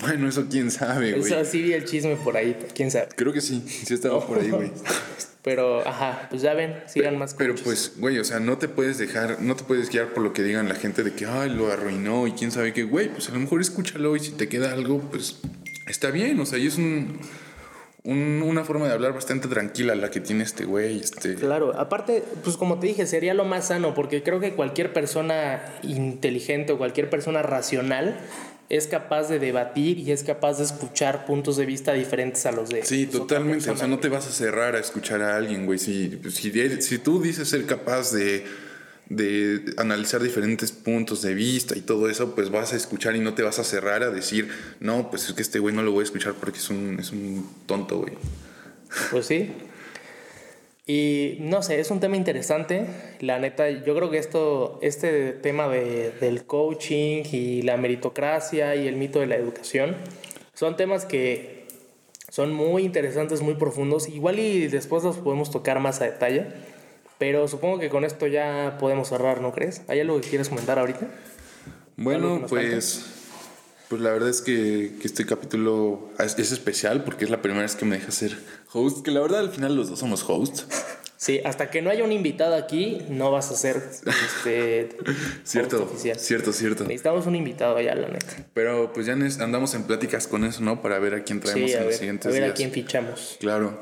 Bueno, 0.00 0.28
eso 0.28 0.46
quién 0.50 0.70
sabe, 0.70 1.12
güey. 1.12 1.22
Eso 1.32 1.44
sí 1.44 1.60
vi 1.62 1.72
el 1.74 1.84
chisme 1.84 2.16
por 2.16 2.36
ahí, 2.36 2.56
quién 2.74 2.90
sabe. 2.90 3.08
Creo 3.16 3.32
que 3.32 3.40
sí, 3.40 3.62
sí 3.66 3.92
estaba 3.92 4.24
por 4.26 4.38
ahí, 4.38 4.50
güey. 4.50 4.70
Pero, 5.42 5.86
ajá, 5.86 6.28
pues 6.30 6.40
ya 6.40 6.54
ven, 6.54 6.76
sigan 6.86 7.18
más 7.18 7.34
Pero 7.34 7.54
coaches. 7.54 7.64
pues, 7.64 7.92
güey, 7.98 8.16
o 8.20 8.24
sea, 8.24 8.38
no 8.38 8.58
te 8.58 8.68
puedes 8.68 8.96
dejar, 8.98 9.42
no 9.42 9.56
te 9.56 9.64
puedes 9.64 9.90
guiar 9.90 10.14
por 10.14 10.22
lo 10.22 10.32
que 10.32 10.44
digan 10.44 10.68
la 10.68 10.76
gente 10.76 11.02
de 11.02 11.12
que, 11.14 11.26
ay, 11.26 11.50
lo 11.50 11.70
arruinó 11.72 12.28
y 12.28 12.32
quién 12.32 12.52
sabe 12.52 12.72
qué, 12.72 12.84
güey, 12.84 13.08
pues 13.08 13.28
a 13.28 13.32
lo 13.32 13.40
mejor 13.40 13.60
escúchalo 13.60 14.14
y 14.14 14.20
si 14.20 14.30
te 14.30 14.48
queda 14.48 14.72
algo, 14.72 15.00
pues 15.10 15.40
está 15.88 16.12
bien, 16.12 16.38
o 16.38 16.46
sea, 16.46 16.60
y 16.60 16.68
es 16.68 16.76
un, 16.76 17.18
un- 18.04 18.42
una 18.44 18.64
forma 18.64 18.86
de 18.88 18.92
hablar 18.94 19.12
bastante 19.14 19.46
tranquila 19.48 19.94
la 19.94 20.10
que 20.10 20.20
tiene 20.20 20.42
este 20.44 20.64
güey, 20.64 20.98
este... 20.98 21.34
Claro, 21.36 21.78
aparte, 21.78 22.24
pues 22.42 22.56
como 22.56 22.78
te 22.80 22.88
dije, 22.88 23.06
sería 23.06 23.32
lo 23.34 23.44
más 23.44 23.68
sano, 23.68 23.94
porque 23.94 24.22
creo 24.22 24.40
que 24.40 24.54
cualquier 24.54 24.92
persona 24.92 25.62
inteligente 25.82 26.72
o 26.72 26.78
cualquier 26.78 27.08
persona 27.10 27.42
racional 27.42 28.16
es 28.68 28.86
capaz 28.86 29.28
de 29.28 29.38
debatir 29.38 29.98
y 29.98 30.12
es 30.12 30.24
capaz 30.24 30.56
de 30.58 30.64
escuchar 30.64 31.26
puntos 31.26 31.56
de 31.58 31.66
vista 31.66 31.92
diferentes 31.92 32.46
a 32.46 32.52
los 32.52 32.70
de 32.70 32.82
Sí, 32.84 33.06
pues, 33.06 33.18
totalmente. 33.20 33.70
O 33.70 33.76
sea, 33.76 33.86
no 33.86 33.98
te 33.98 34.08
vas 34.08 34.26
a 34.26 34.30
cerrar 34.32 34.74
a 34.76 34.78
escuchar 34.78 35.20
a 35.20 35.36
alguien, 35.36 35.66
güey. 35.66 35.78
Si, 35.78 36.18
si, 36.30 36.80
si 36.80 36.98
tú 36.98 37.20
dices 37.20 37.48
ser 37.48 37.66
capaz 37.66 38.12
de, 38.12 38.44
de 39.16 39.74
analizar 39.76 40.22
diferentes 40.22 40.72
puntos 40.72 41.22
de 41.22 41.34
vista 41.34 41.76
y 41.76 41.80
todo 41.80 42.08
eso, 42.08 42.34
pues 42.34 42.50
vas 42.50 42.72
a 42.72 42.76
escuchar 42.76 43.14
y 43.14 43.20
no 43.20 43.34
te 43.34 43.42
vas 43.42 43.58
a 43.58 43.64
cerrar 43.64 44.02
a 44.02 44.10
decir, 44.10 44.48
no, 44.80 45.10
pues 45.10 45.28
es 45.28 45.34
que 45.34 45.42
este 45.42 45.58
güey 45.58 45.74
no 45.74 45.82
lo 45.82 45.92
voy 45.92 46.00
a 46.00 46.04
escuchar 46.04 46.34
porque 46.34 46.58
es 46.58 46.70
un, 46.70 46.98
es 46.98 47.12
un 47.12 47.48
tonto, 47.66 47.98
güey. 47.98 48.14
Pues 49.10 49.26
sí. 49.26 49.50
Y 50.86 51.36
no 51.40 51.62
sé, 51.62 51.78
es 51.78 51.90
un 51.90 52.00
tema 52.00 52.16
interesante. 52.16 52.86
La 53.20 53.38
neta, 53.38 53.70
yo 53.70 53.94
creo 53.94 54.10
que 54.10 54.18
esto, 54.18 54.78
este 54.82 55.32
tema 55.32 55.68
de, 55.68 56.10
del 56.20 56.44
coaching 56.44 57.22
y 57.30 57.62
la 57.62 57.76
meritocracia 57.76 58.74
y 58.74 58.88
el 58.88 58.96
mito 58.96 59.20
de 59.20 59.26
la 59.26 59.36
educación 59.36 59.94
son 60.54 60.76
temas 60.76 61.04
que 61.04 61.66
son 62.28 62.52
muy 62.52 62.84
interesantes, 62.84 63.42
muy 63.42 63.54
profundos. 63.54 64.08
Igual 64.08 64.38
y 64.38 64.66
después 64.66 65.04
los 65.04 65.18
podemos 65.18 65.50
tocar 65.50 65.80
más 65.80 66.00
a 66.00 66.06
detalle. 66.06 66.46
Pero 67.22 67.46
supongo 67.46 67.78
que 67.78 67.88
con 67.88 68.04
esto 68.04 68.26
ya 68.26 68.78
podemos 68.80 69.08
cerrar, 69.10 69.40
¿no 69.40 69.52
crees? 69.52 69.82
¿Hay 69.86 70.00
algo 70.00 70.20
que 70.20 70.28
quieres 70.28 70.48
comentar 70.48 70.80
ahorita? 70.80 71.02
¿Algo 71.02 71.10
que 71.96 72.02
Bueno, 72.02 72.46
pues, 72.48 73.04
pues 73.88 74.02
la 74.02 74.10
verdad 74.10 74.28
es 74.28 74.40
que, 74.42 74.94
que 75.00 75.06
este 75.06 75.24
capítulo 75.24 76.10
es, 76.18 76.36
es 76.36 76.50
especial 76.50 77.04
porque 77.04 77.24
es 77.24 77.30
la 77.30 77.40
primera 77.40 77.62
vez 77.62 77.76
que 77.76 77.84
me 77.84 77.96
deja 77.96 78.10
ser 78.10 78.36
host, 78.72 79.04
que 79.04 79.12
la 79.12 79.20
verdad 79.20 79.38
al 79.38 79.50
final 79.50 79.76
los 79.76 79.88
dos 79.88 80.00
somos 80.00 80.24
hosts. 80.28 80.66
Sí, 81.16 81.40
hasta 81.44 81.70
que 81.70 81.80
no 81.80 81.90
haya 81.90 82.02
un 82.02 82.10
invitado 82.10 82.56
aquí, 82.56 83.02
no 83.08 83.30
vas 83.30 83.52
a 83.52 83.54
ser 83.54 83.76
este, 83.76 84.88
Cierto, 85.44 85.76
host 85.84 85.92
oficial. 85.92 86.18
cierto, 86.18 86.52
cierto. 86.52 86.82
Necesitamos 86.82 87.26
un 87.28 87.36
invitado 87.36 87.76
allá, 87.76 87.94
la 87.94 88.08
neta. 88.08 88.34
Pero 88.52 88.92
pues 88.92 89.06
ya 89.06 89.12
andamos 89.12 89.74
en 89.74 89.84
pláticas 89.84 90.26
con 90.26 90.42
eso, 90.44 90.60
¿no? 90.62 90.82
Para 90.82 90.98
ver 90.98 91.14
a 91.14 91.22
quién 91.22 91.38
traemos 91.38 91.70
Sí, 91.70 91.76
a 91.76 91.82
en 91.82 91.84
los 91.84 91.86
ver, 91.90 91.94
a 91.94 91.98
siguientes 92.00 92.32
ver 92.32 92.42
a 92.42 92.46
días. 92.46 92.56
quién 92.56 92.72
fichamos. 92.72 93.36
Claro. 93.38 93.80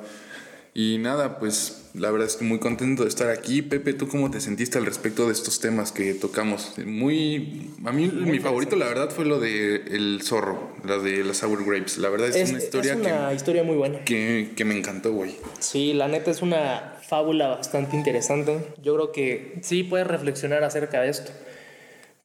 Y 0.74 0.98
nada, 0.98 1.38
pues 1.38 1.79
la 1.94 2.10
verdad 2.10 2.28
es 2.28 2.36
que 2.36 2.44
muy 2.44 2.58
contento 2.58 3.02
de 3.02 3.08
estar 3.08 3.30
aquí. 3.30 3.62
Pepe, 3.62 3.92
¿tú 3.92 4.08
cómo 4.08 4.30
te 4.30 4.40
sentiste 4.40 4.78
al 4.78 4.86
respecto 4.86 5.26
de 5.26 5.32
estos 5.32 5.60
temas 5.60 5.92
que 5.92 6.14
tocamos? 6.14 6.72
Muy... 6.84 7.70
A 7.84 7.92
mí 7.92 8.08
mi 8.08 8.38
favorito, 8.38 8.76
la 8.76 8.86
verdad, 8.86 9.10
fue 9.10 9.24
lo 9.24 9.40
de 9.40 9.76
El 9.76 10.20
Zorro, 10.22 10.70
la 10.84 10.98
de 10.98 11.24
las 11.24 11.38
Sour 11.38 11.64
Grapes. 11.64 11.98
La 11.98 12.08
verdad 12.08 12.28
es, 12.28 12.36
Es, 12.36 12.50
una 12.50 12.58
historia 12.58 12.92
es 12.92 12.98
una 12.98 13.34
historia 13.34 13.62
muy 13.64 13.76
buena. 13.76 14.04
Que, 14.04 14.48
que, 14.50 14.54
que 14.56 14.64
me 14.64 14.76
encantó, 14.76 15.12
güey. 15.12 15.36
Sí, 15.58 15.92
la 15.92 16.08
neta 16.08 16.30
es 16.30 16.42
una 16.42 16.96
fábula 17.06 17.48
bastante 17.48 17.96
interesante. 17.96 18.58
Yo 18.82 18.94
creo 18.94 19.12
que 19.12 19.58
sí 19.62 19.82
puedes 19.82 20.06
reflexionar 20.06 20.62
acerca 20.62 21.00
de 21.00 21.10
esto. 21.10 21.32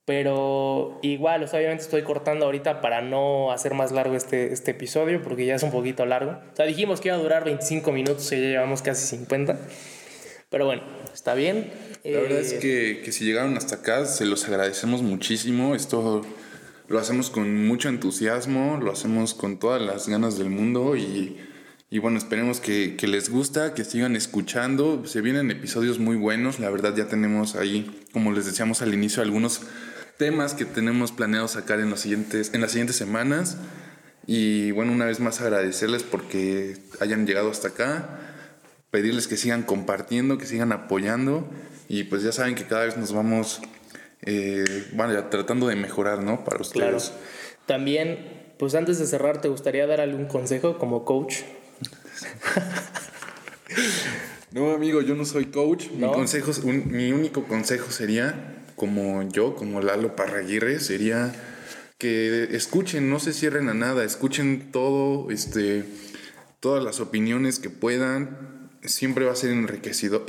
Pero 0.06 1.00
igual, 1.02 1.42
o 1.44 1.48
sea, 1.48 1.58
obviamente 1.60 1.84
estoy 1.84 2.04
cortando 2.04 2.46
ahorita 2.46 2.80
para 2.80 3.02
no 3.02 3.52
hacer 3.52 3.74
más 3.74 3.92
largo 3.92 4.16
este, 4.16 4.54
este 4.54 4.72
episodio, 4.72 5.22
porque 5.24 5.48
ya 5.48 5.56
es 5.56 5.64
un 5.64 5.72
poquito 5.72 6.06
largo. 6.06 6.32
O 6.32 6.56
sea, 6.56 6.66
dijimos 6.66 7.02
que 7.02 7.08
iba 7.10 7.18
a 7.18 7.20
durar 7.20 7.44
25 7.44 7.92
minutos 7.92 8.32
y 8.32 8.36
ya 8.36 8.48
llevamos 8.48 8.84
casi 8.84 9.08
50. 9.18 9.60
Pero 10.52 10.66
bueno, 10.68 10.84
está 11.12 11.34
bien. 11.34 11.72
La 12.04 12.20
verdad 12.20 12.40
es 12.40 12.54
Eh, 12.54 12.60
que, 12.60 13.02
que 13.04 13.12
si 13.12 13.26
llegaron 13.26 13.58
hasta 13.58 13.78
acá, 13.78 14.06
se 14.06 14.26
los 14.26 14.48
agradecemos 14.48 15.02
muchísimo. 15.02 15.74
Esto 15.74 16.22
lo 16.88 17.00
hacemos 17.00 17.32
con 17.32 17.66
mucho 17.66 17.90
entusiasmo, 17.90 18.78
lo 18.80 18.92
hacemos 18.92 19.34
con 19.34 19.58
todas 19.58 19.82
las 19.82 20.08
ganas 20.08 20.38
del 20.38 20.52
mundo 20.52 20.96
y, 20.96 21.36
y 21.90 21.98
bueno, 21.98 22.20
esperemos 22.20 22.60
que, 22.60 22.96
que 22.96 23.08
les 23.08 23.32
gusta, 23.32 23.74
que 23.74 23.84
sigan 23.84 24.16
escuchando. 24.16 25.04
Se 25.08 25.22
vienen 25.22 25.50
episodios 25.50 25.98
muy 25.98 26.16
buenos, 26.16 26.60
la 26.60 26.70
verdad 26.70 26.96
ya 26.96 27.08
tenemos 27.08 27.56
ahí, 27.56 28.04
como 28.14 28.32
les 28.34 28.46
decíamos 28.46 28.84
al 28.84 28.94
inicio, 28.94 29.24
algunos 29.24 29.62
temas 30.18 30.54
que 30.54 30.66
tenemos 30.66 31.12
planeados 31.12 31.52
sacar 31.52 31.80
en, 31.80 31.90
los 31.90 32.00
siguientes, 32.02 32.52
en 32.54 32.62
las 32.62 32.72
siguientes 32.72 32.96
semanas. 32.96 33.58
Y 34.28 34.72
bueno, 34.72 34.92
una 34.92 35.06
vez 35.06 35.20
más 35.20 35.42
agradecerles 35.42 36.04
porque 36.04 36.78
hayan 37.00 37.28
llegado 37.28 37.52
hasta 37.52 37.68
acá 37.70 38.20
pedirles 38.92 39.28
que 39.28 39.38
sigan 39.38 39.64
compartiendo, 39.64 40.38
que 40.38 40.46
sigan 40.46 40.72
apoyando 40.72 41.48
y 41.90 42.06
pues 42.06 42.24
ya 42.24 42.32
saben 42.32 42.56
que 42.56 42.66
cada 42.66 42.86
vez 42.86 42.98
nos 42.98 43.12
vamos 43.14 43.62
eh, 44.24 44.64
bueno, 44.94 45.22
tratando 45.26 45.68
de 45.68 45.76
mejorar, 45.76 46.24
¿no? 46.24 46.44
Para 46.46 46.58
Claro. 46.60 46.98
ustedes. 46.98 47.14
También, 47.68 48.54
pues 48.58 48.74
antes 48.74 48.98
de 49.00 49.06
cerrar, 49.06 49.42
¿te 49.42 49.50
gustaría 49.50 49.86
dar 49.86 50.00
algún 50.02 50.26
consejo 50.26 50.78
como 50.80 51.04
coach? 51.06 51.42
No, 54.52 54.72
amigo, 54.72 55.02
yo 55.02 55.16
no 55.16 55.26
soy 55.26 55.46
coach. 55.48 55.88
¿No? 55.98 56.08
Mi, 56.08 56.14
consejo, 56.14 56.52
un- 56.64 56.90
mi 56.92 57.12
único 57.12 57.44
consejo 57.44 57.92
sería, 57.92 58.55
como 58.76 59.28
yo, 59.30 59.56
como 59.56 59.82
Lalo 59.82 60.16
Parraguirre, 60.16 60.80
sería 60.80 61.34
que 61.98 62.56
escuchen, 62.56 63.10
no 63.10 63.20
se 63.20 63.34
cierren 63.34 63.70
a 63.70 63.74
nada, 63.74 64.04
escuchen 64.04 64.72
todo, 64.72 65.32
este, 65.32 65.86
todas 66.60 66.84
las 66.84 67.00
opiniones 67.00 67.60
que 67.60 67.70
puedan. 67.70 68.70
Siempre 68.84 69.26
va 69.26 69.32
a 69.32 69.36
ser 69.36 69.52
enriquecido, 69.52 70.26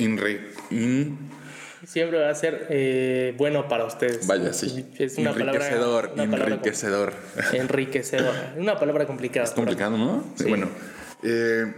siempre 1.85 2.19
va 2.19 2.29
a 2.29 2.35
ser 2.35 2.67
eh, 2.69 3.35
bueno 3.37 3.67
para 3.67 3.85
ustedes. 3.85 4.25
Vaya, 4.27 4.51
sí. 4.53 4.85
Es 4.97 5.17
una 5.17 5.31
enriquecedor, 5.31 6.11
palabra, 6.11 6.45
enriquecedor. 6.45 7.13
enriquecedor. 7.53 8.33
Una 8.57 8.79
palabra 8.79 9.05
complicada. 9.05 9.45
Es 9.45 9.51
complicado, 9.51 9.97
¿no? 9.97 10.23
Bueno, 10.47 10.69
eh, 11.23 11.71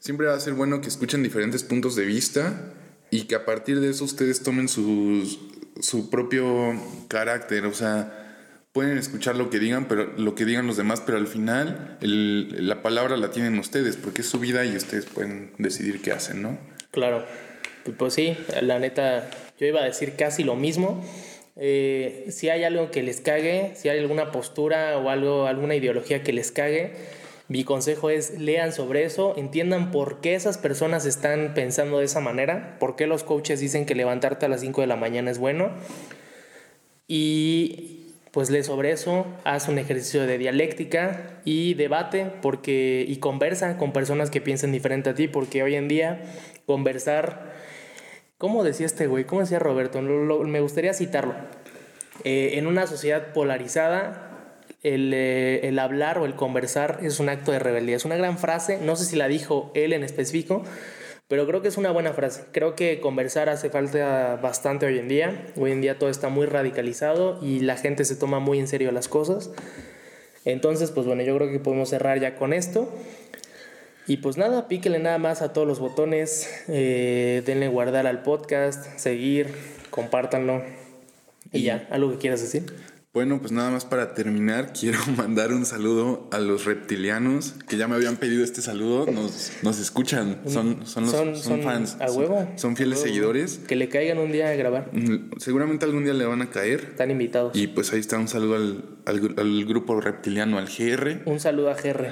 siempre 0.00 0.26
va 0.26 0.34
a 0.34 0.40
ser 0.40 0.54
bueno 0.54 0.80
que 0.80 0.88
escuchen 0.88 1.22
diferentes 1.22 1.62
puntos 1.62 1.94
de 1.94 2.04
vista 2.04 2.72
y 3.10 3.24
que 3.24 3.34
a 3.34 3.44
partir 3.44 3.80
de 3.80 3.90
eso 3.90 4.04
ustedes 4.04 4.42
tomen 4.42 4.68
sus, 4.68 5.38
su 5.80 6.10
propio 6.10 6.74
carácter, 7.08 7.66
o 7.66 7.74
sea, 7.74 8.24
pueden 8.72 8.98
escuchar 8.98 9.36
lo 9.36 9.50
que 9.50 9.58
digan, 9.58 9.86
pero 9.86 10.12
lo 10.16 10.34
que 10.34 10.44
digan 10.44 10.66
los 10.66 10.76
demás, 10.76 11.00
pero 11.00 11.18
al 11.18 11.28
final 11.28 11.96
la 12.00 12.82
palabra 12.82 13.16
la 13.16 13.30
tienen 13.30 13.58
ustedes, 13.58 13.96
porque 13.96 14.22
es 14.22 14.28
su 14.28 14.38
vida 14.40 14.64
y 14.64 14.76
ustedes 14.76 15.06
pueden 15.06 15.52
decidir 15.58 16.02
qué 16.02 16.12
hacen, 16.12 16.42
¿no? 16.42 16.58
Claro. 16.90 17.24
Pues 17.98 18.14
sí, 18.14 18.36
la 18.62 18.78
neta, 18.78 19.30
yo 19.58 19.66
iba 19.66 19.80
a 19.80 19.84
decir 19.84 20.14
casi 20.16 20.42
lo 20.42 20.56
mismo. 20.56 21.04
Eh, 21.56 22.26
si 22.30 22.48
hay 22.48 22.64
algo 22.64 22.90
que 22.90 23.02
les 23.02 23.20
cague, 23.20 23.72
si 23.76 23.88
hay 23.88 24.00
alguna 24.00 24.32
postura 24.32 24.98
o 24.98 25.08
algo, 25.10 25.46
alguna 25.46 25.76
ideología 25.76 26.22
que 26.22 26.32
les 26.32 26.50
cague, 26.50 26.92
mi 27.48 27.64
consejo 27.64 28.08
es 28.08 28.38
lean 28.38 28.72
sobre 28.72 29.04
eso, 29.04 29.34
entiendan 29.36 29.90
por 29.90 30.20
qué 30.20 30.34
esas 30.34 30.56
personas 30.56 31.04
están 31.04 31.52
pensando 31.54 31.98
de 31.98 32.06
esa 32.06 32.20
manera, 32.20 32.78
por 32.78 32.96
qué 32.96 33.06
los 33.06 33.22
coaches 33.22 33.60
dicen 33.60 33.84
que 33.84 33.94
levantarte 33.94 34.46
a 34.46 34.48
las 34.48 34.60
5 34.62 34.80
de 34.80 34.86
la 34.86 34.96
mañana 34.96 35.30
es 35.30 35.38
bueno. 35.38 35.70
Y 37.06 38.04
pues 38.30 38.50
lee 38.50 38.64
sobre 38.64 38.90
eso, 38.90 39.26
haz 39.44 39.68
un 39.68 39.78
ejercicio 39.78 40.26
de 40.26 40.38
dialéctica 40.38 41.40
y 41.44 41.74
debate 41.74 42.32
porque, 42.42 43.04
y 43.06 43.18
conversa 43.18 43.76
con 43.76 43.92
personas 43.92 44.30
que 44.30 44.40
piensen 44.40 44.72
diferente 44.72 45.10
a 45.10 45.14
ti, 45.14 45.28
porque 45.28 45.62
hoy 45.62 45.76
en 45.76 45.86
día 45.86 46.22
conversar, 46.66 47.52
¿cómo 48.38 48.64
decía 48.64 48.86
este 48.86 49.06
güey? 49.06 49.24
¿Cómo 49.24 49.42
decía 49.42 49.58
Roberto? 49.58 50.00
me 50.02 50.60
gustaría 50.60 50.94
citarlo. 50.94 51.34
Eh, 52.24 52.58
en 52.58 52.66
una 52.66 52.86
sociedad 52.86 53.32
polarizada, 53.32 54.23
eh, 54.84 55.60
el, 55.62 55.78
hablar 55.78 56.18
o 56.18 56.26
el 56.26 56.34
conversar 56.34 56.98
es 57.02 57.18
un 57.18 57.30
acto 57.30 57.52
de 57.52 57.58
rebeldía. 57.58 57.96
Es 57.96 58.04
una 58.04 58.16
gran 58.16 58.36
frase, 58.36 58.78
no 58.82 58.96
sé 58.96 59.06
si 59.06 59.16
la 59.16 59.28
dijo 59.28 59.72
él 59.74 59.94
en 59.94 60.04
específico, 60.04 60.62
pero 61.26 61.46
creo 61.46 61.62
que 61.62 61.68
es 61.68 61.78
una 61.78 61.90
buena 61.90 62.12
frase. 62.12 62.44
Creo 62.52 62.76
que 62.76 63.00
conversar 63.00 63.48
hace 63.48 63.70
falta 63.70 64.36
bastante 64.36 64.84
hoy 64.84 64.98
en 64.98 65.08
día. 65.08 65.46
Hoy 65.56 65.72
en 65.72 65.80
día 65.80 65.98
todo 65.98 66.10
está 66.10 66.28
muy 66.28 66.44
radicalizado 66.44 67.38
y 67.42 67.60
la 67.60 67.78
gente 67.78 68.04
se 68.04 68.14
toma 68.14 68.40
muy 68.40 68.58
en 68.58 68.68
serio 68.68 68.92
las 68.92 69.08
cosas. 69.08 69.50
Entonces, 70.44 70.90
pues 70.90 71.06
bueno, 71.06 71.22
yo 71.22 71.34
creo 71.36 71.50
que 71.50 71.58
podemos 71.58 71.88
cerrar 71.88 72.20
ya 72.20 72.36
con 72.36 72.52
esto. 72.52 72.92
Y 74.06 74.18
pues 74.18 74.36
nada, 74.36 74.68
píquele 74.68 74.98
nada 74.98 75.16
más 75.16 75.40
a 75.40 75.54
todos 75.54 75.66
los 75.66 75.80
botones, 75.80 76.62
eh, 76.68 77.42
denle 77.46 77.68
guardar 77.68 78.06
al 78.06 78.22
podcast, 78.22 78.98
seguir, 78.98 79.48
compártanlo. 79.88 80.62
Y 81.52 81.62
ya, 81.62 81.88
¿algo 81.90 82.10
que 82.10 82.18
quieras 82.18 82.42
decir? 82.42 82.66
Bueno, 83.14 83.38
pues 83.38 83.52
nada 83.52 83.70
más 83.70 83.84
para 83.84 84.12
terminar, 84.12 84.72
quiero 84.78 84.98
mandar 85.16 85.52
un 85.52 85.64
saludo 85.64 86.28
a 86.32 86.40
los 86.40 86.64
reptilianos 86.64 87.54
que 87.68 87.76
ya 87.76 87.86
me 87.86 87.94
habían 87.94 88.16
pedido 88.16 88.42
este 88.42 88.60
saludo. 88.60 89.06
Nos, 89.06 89.52
nos 89.62 89.78
escuchan, 89.78 90.40
son, 90.48 90.84
son, 90.84 91.04
los, 91.04 91.40
son, 91.40 91.62
fans. 91.62 91.96
A 92.00 92.10
huevo. 92.10 92.50
Son, 92.56 92.74
fieles 92.74 92.98
seguidores. 92.98 93.60
Que 93.68 93.76
le 93.76 93.88
caigan 93.88 94.18
un 94.18 94.32
día 94.32 94.48
a 94.48 94.56
grabar. 94.56 94.90
Mm, 94.92 95.38
seguramente 95.38 95.84
algún 95.84 96.02
día 96.02 96.12
le 96.12 96.24
van 96.24 96.42
a 96.42 96.50
caer. 96.50 96.88
Están 96.90 97.12
invitados. 97.12 97.56
Y 97.56 97.68
pues 97.68 97.92
ahí 97.92 98.00
está 98.00 98.18
un 98.18 98.26
saludo 98.26 98.56
al, 98.56 98.84
al, 99.06 99.64
grupo 99.64 100.00
reptiliano, 100.00 100.58
al 100.58 100.66
GR. 100.66 101.22
Un 101.24 101.38
saludo 101.38 101.70
a 101.70 101.74
GR. 101.74 102.08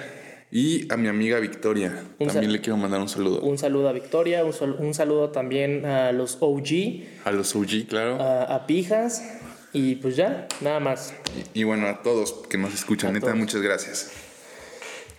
Y 0.52 0.86
a 0.92 0.96
mi 0.96 1.08
amiga 1.08 1.40
Victoria. 1.40 2.04
también 2.20 2.52
le 2.52 2.60
quiero 2.60 2.76
mandar 2.76 3.00
un 3.00 3.08
saludo. 3.08 3.40
Un 3.40 3.58
saludo 3.58 3.88
a 3.88 3.92
Victoria, 3.92 4.44
un, 4.44 4.54
un 4.78 4.94
saludo 4.94 5.30
también 5.30 5.84
a 5.84 6.12
los 6.12 6.38
OG. 6.38 7.24
A 7.24 7.32
los 7.32 7.56
OG, 7.56 7.88
claro. 7.88 8.22
A, 8.22 8.44
a 8.54 8.66
Pijas 8.68 9.41
y 9.72 9.96
pues 9.96 10.16
ya, 10.16 10.48
nada 10.60 10.80
más. 10.80 11.14
Y, 11.54 11.64
bueno, 11.64 11.86
a 11.88 12.02
todos 12.02 12.32
que 12.48 12.58
nos 12.58 12.74
escuchan, 12.74 13.14
neta, 13.14 13.34
muchas 13.34 13.62
gracias. 13.62 14.12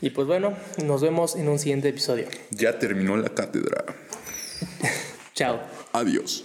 Y 0.02 0.10
pues 0.10 0.28
bueno, 0.28 0.54
nos 0.84 1.02
vemos 1.02 1.36
en 1.36 1.48
un 1.48 1.60
siguiente 1.60 1.90
episodio. 1.90 2.28
Ya 2.52 2.78
terminó 2.78 3.16
la 3.18 3.30
cátedra. 3.30 3.86
Chao. 5.34 5.62
Adiós. 5.94 6.44